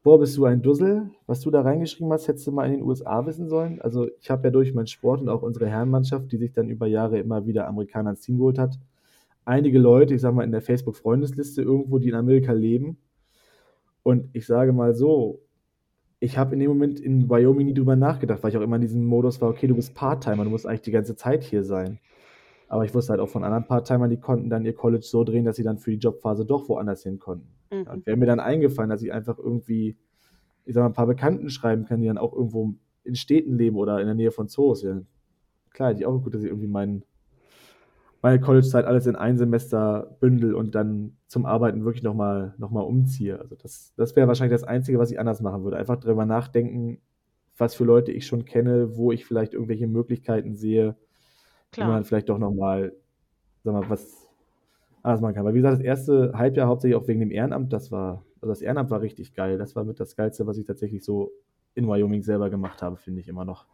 boah, 0.02 0.18
bist 0.20 0.36
du 0.36 0.44
ein 0.44 0.62
Dussel? 0.62 1.10
Was 1.26 1.40
du 1.40 1.50
da 1.50 1.62
reingeschrieben 1.62 2.12
hast, 2.12 2.28
hättest 2.28 2.46
du 2.46 2.52
mal 2.52 2.66
in 2.66 2.74
den 2.74 2.82
USA 2.82 3.26
wissen 3.26 3.48
sollen. 3.48 3.80
Also 3.80 4.08
ich 4.20 4.30
habe 4.30 4.44
ja 4.44 4.50
durch 4.50 4.74
meinen 4.74 4.86
Sport 4.86 5.20
und 5.20 5.28
auch 5.28 5.42
unsere 5.42 5.68
Herrenmannschaft, 5.68 6.30
die 6.30 6.38
sich 6.38 6.52
dann 6.52 6.68
über 6.68 6.86
Jahre 6.86 7.18
immer 7.18 7.46
wieder 7.46 7.66
Amerikaner 7.66 8.10
ins 8.10 8.20
Team 8.20 8.38
geholt 8.38 8.58
hat, 8.58 8.78
einige 9.44 9.78
Leute, 9.78 10.14
ich 10.14 10.20
sag 10.20 10.34
mal 10.34 10.44
in 10.44 10.52
der 10.52 10.60
Facebook-Freundesliste 10.60 11.62
irgendwo, 11.62 11.98
die 11.98 12.08
in 12.08 12.14
Amerika 12.14 12.52
leben. 12.52 12.98
Und 14.06 14.28
ich 14.34 14.46
sage 14.46 14.72
mal 14.72 14.94
so, 14.94 15.40
ich 16.20 16.38
habe 16.38 16.54
in 16.54 16.60
dem 16.60 16.68
Moment 16.68 17.00
in 17.00 17.28
Wyoming 17.28 17.66
nie 17.66 17.74
drüber 17.74 17.96
nachgedacht, 17.96 18.40
weil 18.40 18.50
ich 18.52 18.56
auch 18.56 18.62
immer 18.62 18.76
in 18.76 18.82
diesem 18.82 19.04
Modus 19.04 19.40
war, 19.40 19.48
okay, 19.48 19.66
du 19.66 19.74
bist 19.74 19.96
Part-Timer, 19.96 20.44
du 20.44 20.50
musst 20.50 20.64
eigentlich 20.64 20.82
die 20.82 20.92
ganze 20.92 21.16
Zeit 21.16 21.42
hier 21.42 21.64
sein. 21.64 21.98
Aber 22.68 22.84
ich 22.84 22.94
wusste 22.94 23.10
halt 23.10 23.20
auch 23.20 23.28
von 23.28 23.42
anderen 23.42 23.66
Part-Timern, 23.66 24.08
die 24.08 24.20
konnten 24.20 24.48
dann 24.48 24.64
ihr 24.64 24.76
College 24.76 25.04
so 25.04 25.24
drehen, 25.24 25.44
dass 25.44 25.56
sie 25.56 25.64
dann 25.64 25.78
für 25.78 25.90
die 25.90 25.96
Jobphase 25.96 26.46
doch 26.46 26.68
woanders 26.68 27.02
hin 27.02 27.18
konnten. 27.18 27.48
Ja, 27.72 27.78
Mhm. 27.78 27.86
und 27.88 28.06
wäre 28.06 28.16
mir 28.16 28.26
dann 28.26 28.38
eingefallen, 28.38 28.90
dass 28.90 29.02
ich 29.02 29.12
einfach 29.12 29.38
irgendwie, 29.40 29.96
ich 30.66 30.74
sag 30.74 30.82
mal, 30.82 30.90
ein 30.90 30.92
paar 30.92 31.08
Bekannten 31.08 31.50
schreiben 31.50 31.84
kann, 31.84 32.00
die 32.00 32.06
dann 32.06 32.16
auch 32.16 32.32
irgendwo 32.32 32.74
in 33.02 33.16
Städten 33.16 33.58
leben 33.58 33.74
oder 33.74 33.98
in 33.98 34.06
der 34.06 34.14
Nähe 34.14 34.30
von 34.30 34.46
Zoos. 34.46 34.84
Ja, 34.84 35.02
klar, 35.70 35.88
hätte 35.88 36.02
ich 36.02 36.06
auch 36.06 36.16
gut, 36.22 36.32
dass 36.32 36.42
ich 36.44 36.48
irgendwie 36.48 36.68
mein, 36.68 37.02
meine 38.26 38.40
College-Zeit 38.40 38.86
alles 38.86 39.06
in 39.06 39.14
ein 39.14 39.38
Semester 39.38 40.16
bündel 40.18 40.56
und 40.56 40.74
dann 40.74 41.16
zum 41.28 41.46
Arbeiten 41.46 41.84
wirklich 41.84 42.02
nochmal 42.02 42.54
noch 42.58 42.72
mal 42.72 42.80
umziehe. 42.80 43.38
Also 43.38 43.54
das, 43.54 43.94
das 43.96 44.16
wäre 44.16 44.26
wahrscheinlich 44.26 44.60
das 44.60 44.66
Einzige, 44.66 44.98
was 44.98 45.12
ich 45.12 45.20
anders 45.20 45.40
machen 45.40 45.62
würde. 45.62 45.76
Einfach 45.76 45.94
drüber 45.94 46.26
nachdenken, 46.26 46.98
was 47.56 47.76
für 47.76 47.84
Leute 47.84 48.10
ich 48.10 48.26
schon 48.26 48.44
kenne, 48.44 48.96
wo 48.96 49.12
ich 49.12 49.24
vielleicht 49.24 49.54
irgendwelche 49.54 49.86
Möglichkeiten 49.86 50.56
sehe, 50.56 50.96
wie 51.72 51.82
man 51.82 51.90
Klar. 51.90 52.04
vielleicht 52.04 52.28
doch 52.28 52.38
nochmal, 52.38 52.94
sag 53.62 53.74
mal, 53.74 53.88
was 53.88 54.26
anders 55.04 55.20
machen 55.20 55.34
kann. 55.36 55.44
Weil 55.44 55.54
wie 55.54 55.58
gesagt, 55.58 55.78
das 55.78 55.84
erste 55.84 56.32
Halbjahr 56.34 56.66
hauptsächlich 56.66 57.00
auch 57.00 57.06
wegen 57.06 57.20
dem 57.20 57.30
Ehrenamt, 57.30 57.72
das 57.72 57.92
war, 57.92 58.24
also 58.40 58.48
das 58.48 58.60
Ehrenamt 58.60 58.90
war 58.90 59.02
richtig 59.02 59.34
geil. 59.34 59.56
Das 59.56 59.76
war 59.76 59.84
mit 59.84 60.00
das 60.00 60.16
Geilste, 60.16 60.48
was 60.48 60.58
ich 60.58 60.66
tatsächlich 60.66 61.04
so 61.04 61.30
in 61.74 61.86
Wyoming 61.86 62.24
selber 62.24 62.50
gemacht 62.50 62.82
habe, 62.82 62.96
finde 62.96 63.20
ich 63.20 63.28
immer 63.28 63.44
noch. 63.44 63.66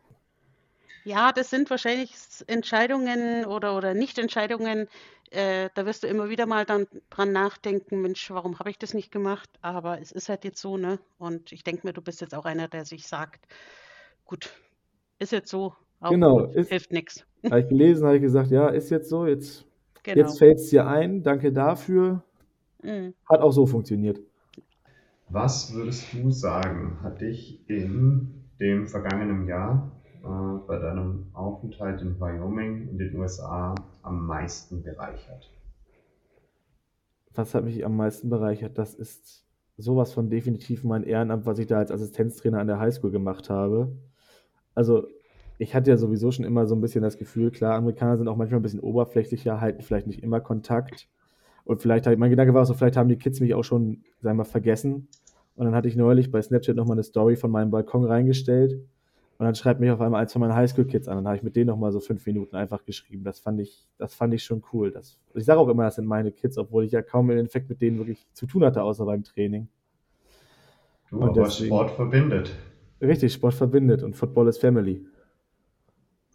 Ja, 1.04 1.32
das 1.32 1.50
sind 1.50 1.68
wahrscheinlich 1.70 2.12
Entscheidungen 2.46 3.44
oder, 3.44 3.76
oder 3.76 3.94
Nicht-Entscheidungen. 3.94 4.88
Äh, 5.30 5.70
da 5.74 5.86
wirst 5.86 6.02
du 6.02 6.06
immer 6.06 6.28
wieder 6.28 6.46
mal 6.46 6.64
dann 6.64 6.86
dran 7.10 7.32
nachdenken, 7.32 8.02
Mensch, 8.02 8.30
warum 8.30 8.58
habe 8.58 8.70
ich 8.70 8.78
das 8.78 8.94
nicht 8.94 9.10
gemacht? 9.10 9.48
Aber 9.62 10.00
es 10.00 10.12
ist 10.12 10.28
halt 10.28 10.44
jetzt 10.44 10.60
so, 10.60 10.76
ne? 10.76 10.98
Und 11.18 11.52
ich 11.52 11.64
denke 11.64 11.86
mir, 11.86 11.92
du 11.92 12.02
bist 12.02 12.20
jetzt 12.20 12.34
auch 12.34 12.44
einer, 12.44 12.68
der 12.68 12.84
sich 12.84 13.06
sagt, 13.08 13.46
gut, 14.26 14.50
ist 15.18 15.32
jetzt 15.32 15.50
so, 15.50 15.74
auch 16.00 16.10
Genau, 16.10 16.40
gut, 16.40 16.54
ist, 16.54 16.70
hilft 16.70 16.92
nichts. 16.92 17.24
habe 17.50 17.60
ich 17.60 17.68
gelesen, 17.68 18.06
habe 18.06 18.16
ich 18.16 18.22
gesagt, 18.22 18.50
ja, 18.50 18.68
ist 18.68 18.90
jetzt 18.90 19.08
so, 19.08 19.26
jetzt, 19.26 19.64
jetzt 20.04 20.04
Genau. 20.04 20.38
fällt 20.38 20.58
es 20.58 20.70
dir 20.70 20.86
ein, 20.86 21.22
danke 21.22 21.52
dafür. 21.52 22.22
Mhm. 22.82 23.14
Hat 23.28 23.40
auch 23.40 23.52
so 23.52 23.66
funktioniert. 23.66 24.20
Was 25.30 25.72
würdest 25.72 26.12
du 26.12 26.30
sagen, 26.30 26.98
hat 27.02 27.20
dich 27.20 27.58
in 27.68 28.44
dem 28.60 28.86
vergangenen 28.86 29.46
Jahr 29.48 29.90
äh, 30.22 30.58
bei 30.66 30.78
deinem 30.78 31.26
Aufenthalt 31.32 32.00
in 32.02 32.18
Wyoming 32.20 32.88
in 32.88 32.98
den 32.98 33.16
USA 33.16 33.74
am 34.02 34.26
meisten 34.26 34.82
bereichert? 34.82 35.50
Was 37.34 37.54
hat 37.54 37.64
mich 37.64 37.84
am 37.84 37.96
meisten 37.96 38.28
bereichert? 38.28 38.78
Das 38.78 38.94
ist 38.94 39.44
sowas 39.78 40.12
von 40.12 40.28
definitiv 40.28 40.84
mein 40.84 41.02
Ehrenamt, 41.02 41.46
was 41.46 41.58
ich 41.58 41.66
da 41.66 41.78
als 41.78 41.90
Assistenztrainer 41.90 42.60
an 42.60 42.66
der 42.66 42.78
Highschool 42.78 43.10
gemacht 43.10 43.50
habe. 43.50 43.92
Also, 44.74 45.06
ich 45.58 45.74
hatte 45.74 45.90
ja 45.90 45.96
sowieso 45.96 46.30
schon 46.30 46.44
immer 46.44 46.66
so 46.66 46.74
ein 46.74 46.80
bisschen 46.80 47.02
das 47.02 47.18
Gefühl, 47.18 47.50
klar, 47.50 47.74
Amerikaner 47.74 48.16
sind 48.16 48.28
auch 48.28 48.36
manchmal 48.36 48.60
ein 48.60 48.62
bisschen 48.62 48.80
oberflächlicher, 48.80 49.60
halten 49.60 49.82
vielleicht 49.82 50.06
nicht 50.06 50.22
immer 50.22 50.40
Kontakt. 50.40 51.08
Und 51.64 51.80
vielleicht, 51.80 52.06
mein 52.18 52.30
Gedanke 52.30 52.54
war 52.54 52.66
so, 52.66 52.74
vielleicht 52.74 52.96
haben 52.96 53.08
die 53.08 53.16
Kids 53.16 53.40
mich 53.40 53.54
auch 53.54 53.62
schon, 53.62 54.02
sagen 54.20 54.36
wir 54.36 54.42
mal, 54.42 54.44
vergessen. 54.44 55.08
Und 55.54 55.66
dann 55.66 55.74
hatte 55.74 55.88
ich 55.88 55.96
neulich 55.96 56.30
bei 56.30 56.42
Snapchat 56.42 56.76
nochmal 56.76 56.96
eine 56.96 57.04
Story 57.04 57.36
von 57.36 57.50
meinem 57.50 57.70
Balkon 57.70 58.04
reingestellt. 58.04 58.80
Und 59.42 59.46
dann 59.46 59.56
schreibt 59.56 59.80
mich 59.80 59.90
auf 59.90 60.00
einmal 60.00 60.20
eins 60.22 60.32
von 60.32 60.38
meinen 60.38 60.54
Highschool-Kids 60.54 61.08
an. 61.08 61.16
Dann 61.16 61.26
habe 61.26 61.36
ich 61.36 61.42
mit 61.42 61.56
denen 61.56 61.66
nochmal 61.66 61.90
so 61.90 61.98
fünf 61.98 62.24
Minuten 62.26 62.54
einfach 62.54 62.84
geschrieben. 62.84 63.24
Das 63.24 63.40
fand 63.40 63.58
ich, 63.58 63.88
das 63.98 64.14
fand 64.14 64.32
ich 64.34 64.44
schon 64.44 64.62
cool. 64.72 64.92
Das, 64.92 65.18
ich 65.34 65.44
sage 65.44 65.58
auch 65.58 65.66
immer, 65.66 65.82
das 65.82 65.96
sind 65.96 66.06
meine 66.06 66.30
Kids, 66.30 66.56
obwohl 66.58 66.84
ich 66.84 66.92
ja 66.92 67.02
kaum 67.02 67.28
im 67.28 67.36
Endeffekt 67.38 67.68
mit 67.68 67.82
denen 67.82 67.98
wirklich 67.98 68.24
zu 68.34 68.46
tun 68.46 68.64
hatte, 68.64 68.84
außer 68.84 69.04
beim 69.04 69.24
Training. 69.24 69.66
Du, 71.10 71.16
Und 71.16 71.30
aber 71.30 71.42
deswegen- 71.42 71.70
Sport 71.74 71.90
verbindet. 71.90 72.52
Richtig, 73.00 73.32
Sport 73.32 73.54
verbindet 73.54 74.04
und 74.04 74.14
Football 74.14 74.46
ist 74.46 74.58
Family. 74.58 75.04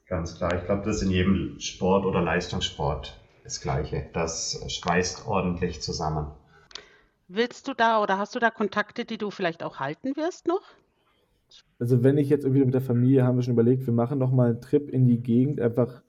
Ganz 0.07 0.35
klar. 0.35 0.53
Ich 0.57 0.65
glaube, 0.65 0.83
das 0.83 0.97
ist 0.97 1.03
in 1.03 1.11
jedem 1.11 1.61
Sport 1.61 2.05
oder 2.05 2.21
Leistungssport 2.21 3.17
das 3.45 3.61
Gleiche. 3.61 4.09
Das 4.11 4.65
schweißt 4.67 5.29
ordentlich 5.29 5.81
zusammen. 5.81 6.27
Willst 7.29 7.69
du 7.69 7.73
da 7.73 8.03
oder 8.03 8.17
hast 8.17 8.35
du 8.35 8.39
da 8.39 8.51
Kontakte, 8.51 9.05
die 9.05 9.17
du 9.17 9.31
vielleicht 9.31 9.63
auch 9.63 9.79
halten 9.79 10.17
wirst 10.17 10.45
noch? 10.45 10.63
Also 11.79 12.03
wenn 12.03 12.17
ich 12.17 12.29
jetzt 12.29 12.43
irgendwie 12.43 12.65
mit 12.65 12.73
der 12.73 12.81
Familie, 12.81 13.23
haben 13.23 13.37
wir 13.37 13.43
schon 13.43 13.53
überlegt, 13.53 13.85
wir 13.85 13.93
machen 13.93 14.19
noch 14.19 14.31
mal 14.31 14.49
einen 14.49 14.61
Trip 14.61 14.89
in 14.89 15.05
die 15.07 15.21
Gegend, 15.21 15.61
einfach 15.61 16.01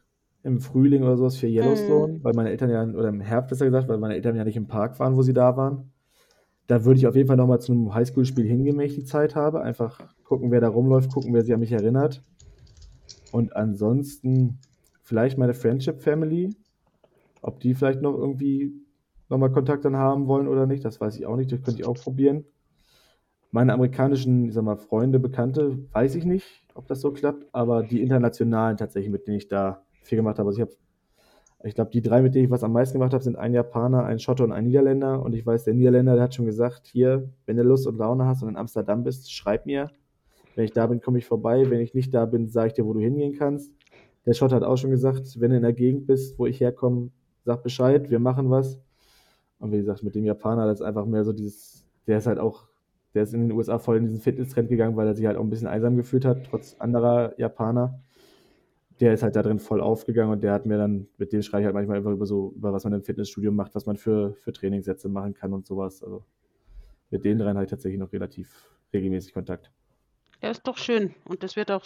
im 0.43 0.61
Frühling 0.61 1.03
oder 1.03 1.17
sowas 1.17 1.37
für 1.37 1.47
Yellowstone, 1.47 2.21
weil 2.23 2.33
meine 2.33 2.51
Eltern 2.51 2.71
ja, 2.71 2.83
oder 2.85 3.09
im 3.09 3.21
Herbst 3.21 3.51
besser 3.51 3.67
gesagt, 3.67 3.89
weil 3.89 3.99
meine 3.99 4.15
Eltern 4.15 4.37
ja 4.37 4.45
nicht 4.45 4.57
im 4.57 4.67
Park 4.67 4.99
waren, 4.99 5.17
wo 5.17 5.23
sie 5.23 5.35
da 5.35 5.57
waren. 5.57 5.93
Da 6.67 6.85
würde 6.85 6.99
ich 6.99 7.07
auf 7.07 7.17
jeden 7.17 7.29
Fall 7.29 7.37
noch 7.37 7.47
mal 7.47 7.61
zu 7.61 7.73
einem 7.73 7.95
Highschool-Spiel 7.95 8.47
hingehen, 8.47 8.79
wenn 8.79 8.87
ich 8.87 8.95
die 8.95 9.05
Zeit 9.05 9.35
habe. 9.35 9.63
Einfach 9.63 10.15
gucken, 10.23 10.51
wer 10.51 10.61
da 10.61 10.69
rumläuft, 10.69 11.13
gucken, 11.13 11.33
wer 11.35 11.43
sich 11.43 11.53
an 11.55 11.61
mich 11.61 11.73
erinnert. 11.73 12.23
Und 13.33 13.57
ansonsten 13.57 14.59
vielleicht 15.03 15.39
meine 15.39 15.55
Friendship 15.55 16.01
Family, 16.01 16.51
ob 17.43 17.61
die 17.61 17.75
vielleicht 17.75 18.03
noch 18.03 18.15
irgendwie 18.15 18.75
noch 19.29 19.39
mal 19.39 19.51
Kontakt 19.51 19.85
dann 19.85 19.97
haben 19.97 20.27
wollen 20.27 20.49
oder 20.49 20.67
nicht, 20.67 20.85
das 20.85 21.01
weiß 21.01 21.17
ich 21.19 21.27
auch 21.27 21.37
nicht, 21.37 21.53
das 21.53 21.63
könnte 21.63 21.81
ich 21.81 21.87
auch 21.87 21.95
probieren. 21.95 22.45
Meine 23.51 23.73
amerikanischen, 23.73 24.49
ich 24.49 24.55
sag 24.55 24.65
mal, 24.65 24.77
Freunde, 24.77 25.19
Bekannte, 25.19 25.79
weiß 25.93 26.15
ich 26.17 26.25
nicht, 26.25 26.47
ob 26.75 26.87
das 26.87 27.01
so 27.01 27.13
klappt, 27.13 27.47
aber 27.53 27.83
die 27.83 28.03
internationalen 28.03 28.77
tatsächlich, 28.77 29.11
mit 29.11 29.27
denen 29.27 29.39
ich 29.39 29.49
da 29.49 29.83
viel 30.03 30.17
gemacht 30.17 30.39
habe. 30.39 30.49
Also 30.49 30.59
ich 30.59 30.63
habe, 30.63 30.77
ich 31.65 31.75
glaube, 31.75 31.91
die 31.91 32.03
drei, 32.03 32.21
mit 32.21 32.35
denen 32.35 32.45
ich 32.45 32.51
was 32.51 32.63
am 32.63 32.73
meisten 32.73 32.99
gemacht 32.99 33.15
habe, 33.15 33.25
sind 33.25 33.37
ein 33.37 33.55
Japaner, 33.55 34.05
ein 34.05 34.19
Schotte 34.19 34.45
und 34.45 34.53
ein 34.53 34.65
Niederländer. 34.65 35.23
Und 35.23 35.35
ich 35.35 35.47
weiß, 35.47 35.65
der 35.65 35.75
Niederländer, 35.75 36.15
der 36.15 36.25
hat 36.25 36.35
schon 36.35 36.45
gesagt, 36.45 36.87
hier, 36.87 37.31
wenn 37.47 37.57
du 37.57 37.63
Lust 37.63 37.87
und 37.87 37.97
Laune 37.97 38.27
hast 38.27 38.43
und 38.43 38.51
in 38.51 38.57
Amsterdam 38.57 39.03
bist, 39.03 39.33
schreib 39.33 39.65
mir. 39.67 39.91
Wenn 40.55 40.65
ich 40.65 40.73
da 40.73 40.87
bin, 40.87 41.01
komme 41.01 41.19
ich 41.19 41.27
vorbei. 41.27 41.71
Wenn 41.71 41.81
ich 41.81 41.95
nicht 41.95 42.13
da 42.13 42.27
bin, 42.27 42.49
sage 42.49 42.69
ich 42.69 42.73
dir, 42.75 42.85
wo 42.85 42.93
du 42.93 43.01
hingehen 43.01 43.35
kannst. 43.39 43.73
Der 44.27 44.35
Schott 44.35 44.53
hat 44.53 44.63
auch 44.63 44.77
schon 44.77 44.91
gesagt, 44.91 45.41
wenn 45.41 45.51
du 45.51 45.57
in 45.57 45.63
der 45.63 45.73
Gegend 45.73 46.07
bist, 46.07 46.39
wo 46.39 46.47
ich 46.47 46.61
herkomme, 46.61 47.11
sag 47.45 47.63
Bescheid, 47.63 48.11
wir 48.11 48.19
machen 48.19 48.51
was. 48.51 48.79
Und 49.59 49.73
wie 49.73 49.79
gesagt, 49.79 50.03
mit 50.03 50.15
dem 50.15 50.25
Japaner, 50.25 50.67
das 50.67 50.81
ist 50.81 50.87
einfach 50.87 51.07
mehr 51.07 51.25
so 51.25 51.33
dieses, 51.33 51.85
der 52.07 52.19
ist 52.19 52.27
halt 52.27 52.39
auch, 52.39 52.68
der 53.19 53.25
ist 53.25 53.35
in 53.35 53.49
den 53.49 53.51
USA 53.51 53.81
voll 53.81 53.97
in 53.97 54.05
diesen 54.05 54.21
Fitness-Trend 54.21 54.69
gegangen, 54.69 54.95
weil 54.95 55.09
er 55.09 55.15
sich 55.17 55.27
halt 55.27 55.37
auch 55.37 55.43
ein 55.43 55.51
bisschen 55.51 55.67
einsam 55.67 55.97
gefühlt 55.97 56.25
hat, 56.25 56.45
trotz 56.49 56.77
anderer 56.79 57.35
Japaner. 57.37 58.01
Der 59.01 59.13
ist 59.13 59.25
halt 59.25 59.35
da 59.35 59.43
drin 59.43 59.59
voll 59.59 59.81
aufgegangen 59.81 60.31
und 60.31 60.41
der 60.45 60.53
hat 60.53 60.67
mir 60.67 60.79
dann, 60.79 61.09
mit 61.17 61.33
dem 61.33 61.43
schreibe 61.43 61.63
ich 61.63 61.67
halt 61.67 61.75
manchmal 61.75 61.97
einfach 61.97 62.13
über 62.13 62.27
so, 62.27 62.53
über 62.55 62.73
was 62.73 62.85
man 62.85 62.93
im 62.93 63.03
Fitnessstudio 63.03 63.51
macht, 63.51 63.75
was 63.75 63.87
man 63.87 63.97
für, 63.97 64.35
für 64.35 64.53
Trainingssätze 64.53 65.09
machen 65.09 65.35
kann 65.35 65.53
und 65.53 65.67
sowas. 65.67 66.01
Also 66.05 66.25
mit 67.11 67.25
den 67.25 67.39
dreien 67.39 67.57
habe 67.57 67.65
ich 67.65 67.71
tatsächlich 67.71 67.99
noch 67.99 68.13
relativ 68.13 68.71
regelmäßig 68.93 69.35
Kontakt. 69.35 69.73
Ja, 70.41 70.51
ist 70.51 70.63
doch 70.69 70.79
schön. 70.79 71.13
Und 71.25 71.43
das 71.43 71.57
wird 71.57 71.73
auch, 71.73 71.83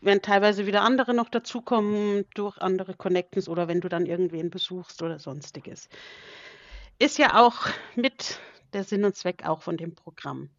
werden 0.00 0.22
teilweise 0.22 0.66
wieder 0.66 0.80
andere 0.80 1.12
noch 1.12 1.28
dazukommen 1.28 2.24
durch 2.34 2.56
andere 2.56 2.94
Connections 2.94 3.50
oder 3.50 3.68
wenn 3.68 3.82
du 3.82 3.90
dann 3.90 4.06
irgendwen 4.06 4.48
besuchst 4.48 5.02
oder 5.02 5.18
sonstiges. 5.18 5.90
Ist 6.98 7.18
ja 7.18 7.38
auch 7.38 7.66
mit 7.96 8.40
der 8.74 8.84
Sinn 8.84 9.04
und 9.04 9.16
Zweck 9.16 9.46
auch 9.46 9.62
von 9.62 9.76
dem 9.76 9.94
Programm. 9.94 10.50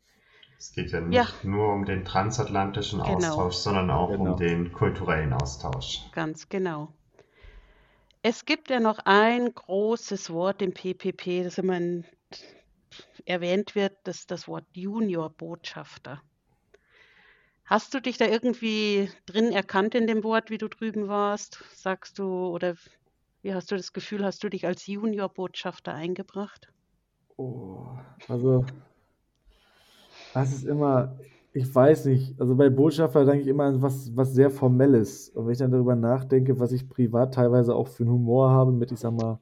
Es 0.57 0.71
geht 0.71 0.91
ja 0.91 1.01
nicht 1.01 1.15
ja. 1.15 1.27
nur 1.43 1.73
um 1.73 1.85
den 1.85 2.05
transatlantischen 2.05 2.99
genau. 2.99 3.15
Austausch, 3.15 3.55
sondern 3.55 3.91
auch 3.91 4.09
genau. 4.09 4.31
um 4.31 4.37
den 4.37 4.71
kulturellen 4.71 5.33
Austausch. 5.33 6.01
Ganz 6.13 6.49
genau. 6.49 6.93
Es 8.21 8.45
gibt 8.45 8.69
ja 8.69 8.79
noch 8.79 8.99
ein 9.05 9.53
großes 9.53 10.31
Wort 10.31 10.61
im 10.61 10.73
PPP, 10.73 11.43
das 11.43 11.59
immer 11.59 11.79
erwähnt 13.25 13.75
wird, 13.75 13.97
das 14.03 14.19
ist 14.19 14.31
das 14.31 14.47
Wort 14.47 14.65
Junior-Botschafter. 14.73 16.21
Hast 17.65 17.93
du 17.93 17.99
dich 17.99 18.17
da 18.17 18.25
irgendwie 18.25 19.09
drin 19.25 19.51
erkannt 19.51 19.95
in 19.95 20.07
dem 20.07 20.23
Wort, 20.23 20.49
wie 20.49 20.57
du 20.57 20.67
drüben 20.67 21.07
warst? 21.07 21.63
Sagst 21.73 22.19
du, 22.19 22.47
oder 22.47 22.75
wie 23.41 23.53
hast 23.53 23.71
du 23.71 23.75
das 23.75 23.93
Gefühl, 23.93 24.23
hast 24.23 24.43
du 24.43 24.49
dich 24.49 24.65
als 24.65 24.87
Junior-Botschafter 24.87 25.93
eingebracht? 25.93 26.71
Oh, 27.37 27.87
also, 28.27 28.65
das 30.33 30.53
ist 30.53 30.65
immer, 30.65 31.17
ich 31.53 31.73
weiß 31.73 32.05
nicht, 32.05 32.39
also 32.39 32.55
bei 32.55 32.69
Botschafter 32.69 33.25
denke 33.25 33.41
ich 33.41 33.47
immer 33.47 33.65
an 33.65 33.81
was, 33.81 34.15
was 34.15 34.33
sehr 34.33 34.49
Formelles. 34.49 35.29
Und 35.29 35.45
wenn 35.45 35.53
ich 35.53 35.59
dann 35.59 35.71
darüber 35.71 35.95
nachdenke, 35.95 36.59
was 36.59 36.71
ich 36.71 36.89
privat 36.89 37.33
teilweise 37.33 37.75
auch 37.75 37.87
für 37.87 38.03
einen 38.03 38.13
Humor 38.13 38.51
habe, 38.51 38.71
mit, 38.71 38.91
ich 38.91 38.99
sag 38.99 39.13
mal, 39.13 39.39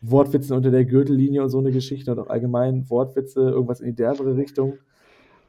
Wortwitzen 0.00 0.56
unter 0.56 0.70
der 0.70 0.84
Gürtellinie 0.84 1.42
und 1.42 1.48
so 1.48 1.58
eine 1.58 1.72
Geschichte 1.72 2.12
und 2.12 2.18
auch 2.18 2.28
allgemein 2.28 2.88
Wortwitze, 2.90 3.40
irgendwas 3.40 3.80
in 3.80 3.86
die 3.88 3.94
derbere 3.96 4.36
Richtung 4.36 4.78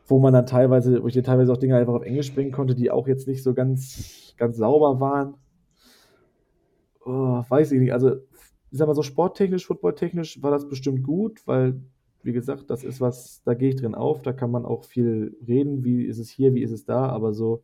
wo 0.07 0.19
man 0.19 0.33
dann 0.33 0.45
teilweise, 0.45 1.03
wo 1.03 1.07
ich 1.07 1.13
dir 1.13 1.23
teilweise 1.23 1.51
auch 1.51 1.57
Dinge 1.57 1.75
einfach 1.75 1.93
auf 1.93 2.03
Englisch 2.03 2.33
bringen 2.33 2.51
konnte, 2.51 2.75
die 2.75 2.89
auch 2.91 3.07
jetzt 3.07 3.27
nicht 3.27 3.43
so 3.43 3.53
ganz, 3.53 4.33
ganz 4.37 4.57
sauber 4.57 4.99
waren. 4.99 5.35
Oh, 7.05 7.43
weiß 7.47 7.71
ich 7.73 7.79
nicht. 7.79 7.93
Also, 7.93 8.15
ich 8.71 8.77
sag 8.77 8.87
mal 8.87 8.95
so 8.95 9.03
sporttechnisch, 9.03 9.65
footballtechnisch 9.65 10.41
war 10.41 10.51
das 10.51 10.67
bestimmt 10.67 11.03
gut, 11.03 11.45
weil, 11.47 11.81
wie 12.23 12.33
gesagt, 12.33 12.69
das 12.69 12.83
ist 12.83 12.99
was, 12.99 13.41
da 13.43 13.53
gehe 13.53 13.69
ich 13.69 13.75
drin 13.77 13.95
auf, 13.95 14.21
da 14.21 14.33
kann 14.33 14.51
man 14.51 14.65
auch 14.65 14.83
viel 14.83 15.37
reden, 15.47 15.83
wie 15.83 16.03
ist 16.03 16.19
es 16.19 16.29
hier, 16.29 16.53
wie 16.53 16.63
ist 16.63 16.71
es 16.71 16.85
da, 16.85 17.07
aber 17.07 17.33
so, 17.33 17.63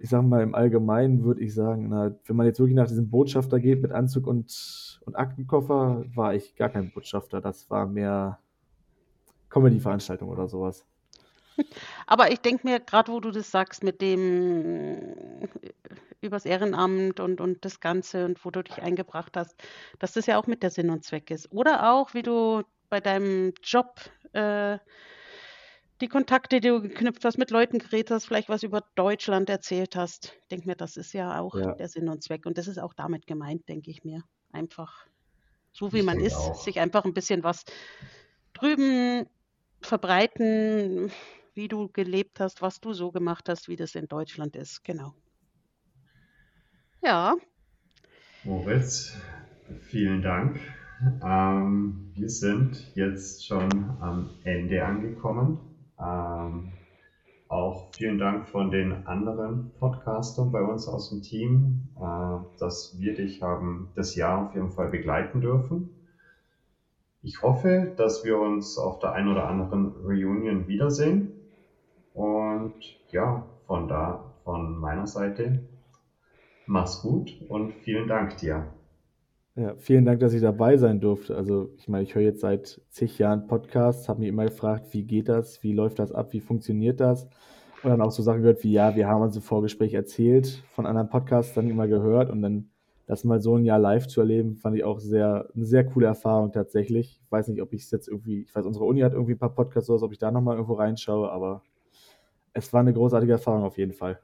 ich 0.00 0.08
sag 0.08 0.22
mal, 0.22 0.42
im 0.42 0.54
Allgemeinen 0.54 1.24
würde 1.24 1.42
ich 1.42 1.54
sagen, 1.54 1.88
na, 1.90 2.16
wenn 2.24 2.36
man 2.36 2.46
jetzt 2.46 2.58
wirklich 2.58 2.74
nach 2.74 2.86
diesem 2.86 3.10
Botschafter 3.10 3.60
geht 3.60 3.82
mit 3.82 3.92
Anzug 3.92 4.26
und, 4.26 5.00
und 5.04 5.14
Aktenkoffer, 5.14 6.04
war 6.14 6.34
ich 6.34 6.56
gar 6.56 6.70
kein 6.70 6.90
Botschafter. 6.90 7.42
Das 7.42 7.68
war 7.68 7.86
mehr 7.86 8.38
Comedy-Veranstaltung 9.50 10.30
oder 10.30 10.48
sowas. 10.48 10.86
Aber 12.06 12.30
ich 12.32 12.40
denke 12.40 12.66
mir, 12.66 12.80
gerade 12.80 13.12
wo 13.12 13.20
du 13.20 13.30
das 13.30 13.50
sagst 13.50 13.82
mit 13.82 14.00
dem 14.00 14.98
äh, 15.40 15.48
übers 16.20 16.44
Ehrenamt 16.44 17.20
und, 17.20 17.40
und 17.40 17.64
das 17.64 17.80
Ganze 17.80 18.24
und 18.24 18.44
wo 18.44 18.50
du 18.50 18.62
dich 18.62 18.82
eingebracht 18.82 19.36
hast, 19.36 19.56
dass 19.98 20.12
das 20.12 20.26
ja 20.26 20.38
auch 20.38 20.46
mit 20.46 20.62
der 20.62 20.70
Sinn 20.70 20.90
und 20.90 21.04
Zweck 21.04 21.30
ist. 21.30 21.50
Oder 21.52 21.92
auch, 21.92 22.14
wie 22.14 22.22
du 22.22 22.62
bei 22.88 23.00
deinem 23.00 23.54
Job 23.62 24.00
äh, 24.32 24.78
die 26.00 26.08
Kontakte, 26.08 26.60
die 26.60 26.68
du 26.68 26.80
geknüpft 26.80 27.24
hast, 27.24 27.38
mit 27.38 27.50
Leuten 27.50 27.78
geredet 27.78 28.10
hast, 28.10 28.26
vielleicht 28.26 28.48
was 28.48 28.62
über 28.62 28.82
Deutschland 28.94 29.50
erzählt 29.50 29.96
hast. 29.96 30.36
Ich 30.42 30.48
denke 30.48 30.66
mir, 30.66 30.76
das 30.76 30.96
ist 30.96 31.12
ja 31.12 31.38
auch 31.38 31.54
ja. 31.54 31.74
der 31.74 31.88
Sinn 31.88 32.08
und 32.08 32.22
Zweck. 32.22 32.46
Und 32.46 32.58
das 32.58 32.68
ist 32.68 32.78
auch 32.78 32.94
damit 32.94 33.26
gemeint, 33.26 33.68
denke 33.68 33.90
ich 33.90 34.02
mir. 34.02 34.22
Einfach 34.52 35.06
so 35.72 35.92
wie 35.92 35.98
ich 35.98 36.04
man 36.04 36.20
ist, 36.20 36.36
auch. 36.36 36.54
sich 36.60 36.80
einfach 36.80 37.04
ein 37.04 37.14
bisschen 37.14 37.44
was 37.44 37.64
drüben 38.54 39.26
verbreiten, 39.80 41.10
wie 41.54 41.68
du 41.68 41.88
gelebt 41.88 42.40
hast, 42.40 42.62
was 42.62 42.80
du 42.80 42.92
so 42.92 43.10
gemacht 43.10 43.48
hast, 43.48 43.68
wie 43.68 43.76
das 43.76 43.94
in 43.94 44.06
Deutschland 44.06 44.56
ist. 44.56 44.84
Genau. 44.84 45.14
Ja. 47.02 47.36
Moritz, 48.44 49.16
vielen 49.80 50.22
Dank. 50.22 50.60
Ähm, 51.24 52.10
wir 52.14 52.28
sind 52.28 52.94
jetzt 52.94 53.46
schon 53.46 53.70
am 54.00 54.30
Ende 54.44 54.84
angekommen. 54.84 55.58
Ähm, 55.98 56.72
auch 57.48 57.92
vielen 57.94 58.18
Dank 58.18 58.46
von 58.46 58.70
den 58.70 59.06
anderen 59.06 59.72
Podcastern 59.78 60.52
bei 60.52 60.62
uns 60.62 60.86
aus 60.86 61.10
dem 61.10 61.22
Team, 61.22 61.88
äh, 61.96 62.58
dass 62.58 62.96
wir 62.98 63.14
dich 63.14 63.42
haben 63.42 63.88
das 63.96 64.14
Jahr 64.14 64.46
auf 64.46 64.54
jeden 64.54 64.70
Fall 64.70 64.90
begleiten 64.90 65.40
dürfen. 65.40 65.90
Ich 67.22 67.42
hoffe, 67.42 67.92
dass 67.96 68.24
wir 68.24 68.38
uns 68.38 68.78
auf 68.78 68.98
der 68.98 69.12
einen 69.12 69.28
oder 69.28 69.48
anderen 69.48 69.88
Reunion 69.88 70.68
wiedersehen. 70.68 71.32
Und 72.14 72.74
ja, 73.10 73.46
von 73.66 73.88
da, 73.88 74.32
von 74.44 74.78
meiner 74.78 75.06
Seite, 75.06 75.60
mach's 76.66 77.02
gut 77.02 77.40
und 77.48 77.72
vielen 77.72 78.08
Dank 78.08 78.36
dir. 78.38 78.66
Ja, 79.56 79.74
vielen 79.76 80.04
Dank, 80.04 80.20
dass 80.20 80.32
ich 80.32 80.40
dabei 80.40 80.76
sein 80.76 81.00
durfte. 81.00 81.36
Also, 81.36 81.70
ich 81.76 81.88
meine, 81.88 82.04
ich 82.04 82.14
höre 82.14 82.22
jetzt 82.22 82.40
seit 82.40 82.80
zig 82.88 83.18
Jahren 83.18 83.46
Podcasts, 83.46 84.08
habe 84.08 84.20
mich 84.20 84.28
immer 84.28 84.44
gefragt, 84.44 84.86
wie 84.92 85.02
geht 85.02 85.28
das, 85.28 85.62
wie 85.62 85.72
läuft 85.72 85.98
das 85.98 86.12
ab, 86.12 86.32
wie 86.32 86.40
funktioniert 86.40 87.00
das? 87.00 87.24
Und 87.82 87.90
dann 87.90 88.00
auch 88.00 88.10
so 88.10 88.22
Sachen 88.22 88.42
gehört 88.42 88.62
wie, 88.62 88.72
ja, 88.72 88.94
wir 88.94 89.08
haben 89.08 89.22
uns 89.22 89.36
im 89.36 89.42
Vorgespräch 89.42 89.94
erzählt, 89.94 90.62
von 90.72 90.86
anderen 90.86 91.08
Podcasts 91.08 91.54
dann 91.54 91.68
immer 91.68 91.88
gehört 91.88 92.30
und 92.30 92.42
dann 92.42 92.70
das 93.06 93.24
mal 93.24 93.40
so 93.40 93.56
ein 93.56 93.64
Jahr 93.64 93.78
live 93.78 94.06
zu 94.06 94.20
erleben, 94.20 94.56
fand 94.56 94.76
ich 94.76 94.84
auch 94.84 95.00
sehr, 95.00 95.48
eine 95.54 95.64
sehr 95.64 95.84
coole 95.84 96.06
Erfahrung 96.06 96.52
tatsächlich. 96.52 97.20
Ich 97.24 97.32
weiß 97.32 97.48
nicht, 97.48 97.60
ob 97.60 97.72
ich 97.72 97.82
es 97.82 97.90
jetzt 97.90 98.06
irgendwie, 98.06 98.42
ich 98.42 98.54
weiß, 98.54 98.64
unsere 98.66 98.84
Uni 98.84 99.00
hat 99.00 99.14
irgendwie 99.14 99.32
ein 99.32 99.38
paar 99.38 99.54
Podcasts, 99.54 99.90
oder 99.90 100.02
ob 100.04 100.12
ich 100.12 100.18
da 100.18 100.30
nochmal 100.30 100.54
irgendwo 100.54 100.74
reinschaue, 100.74 101.30
aber 101.30 101.62
es 102.52 102.72
war 102.72 102.80
eine 102.80 102.92
großartige 102.92 103.32
Erfahrung 103.32 103.64
auf 103.64 103.78
jeden 103.78 103.92
Fall. 103.92 104.20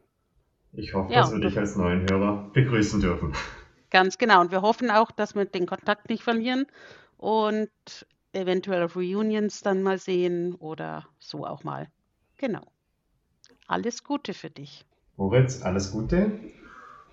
Ich 0.72 0.95
hoffe, 0.95 1.12
ja, 1.12 1.22
dass 1.22 1.33
wir 1.33 1.41
dich 1.41 1.59
als 1.59 1.77
neuen 1.77 2.09
Hörer 2.09 2.51
begrüßen 2.53 3.01
dürfen. 3.01 3.33
Ganz 3.91 4.18
genau. 4.18 4.41
Und 4.41 4.51
wir 4.51 4.62
hoffen 4.62 4.91
auch, 4.91 5.11
dass 5.11 5.35
wir 5.35 5.45
den 5.45 5.66
Kontakt 5.66 6.11
nicht 6.11 6.22
verlieren 6.22 6.66
und 7.16 7.70
eventuell 8.33 8.83
auf 8.83 8.97
Reunions 8.97 9.62
dann 9.62 9.83
mal 9.83 9.99
sehen 9.99 10.55
oder 10.55 11.07
so 11.18 11.47
auch 11.47 11.64
mal. 11.64 11.89
Genau. 12.37 12.62
Alles 13.66 14.05
Gute 14.05 14.35
für 14.35 14.51
dich. 14.51 14.85
Moritz, 15.16 15.62
alles 15.62 15.93
Gute. 15.93 16.33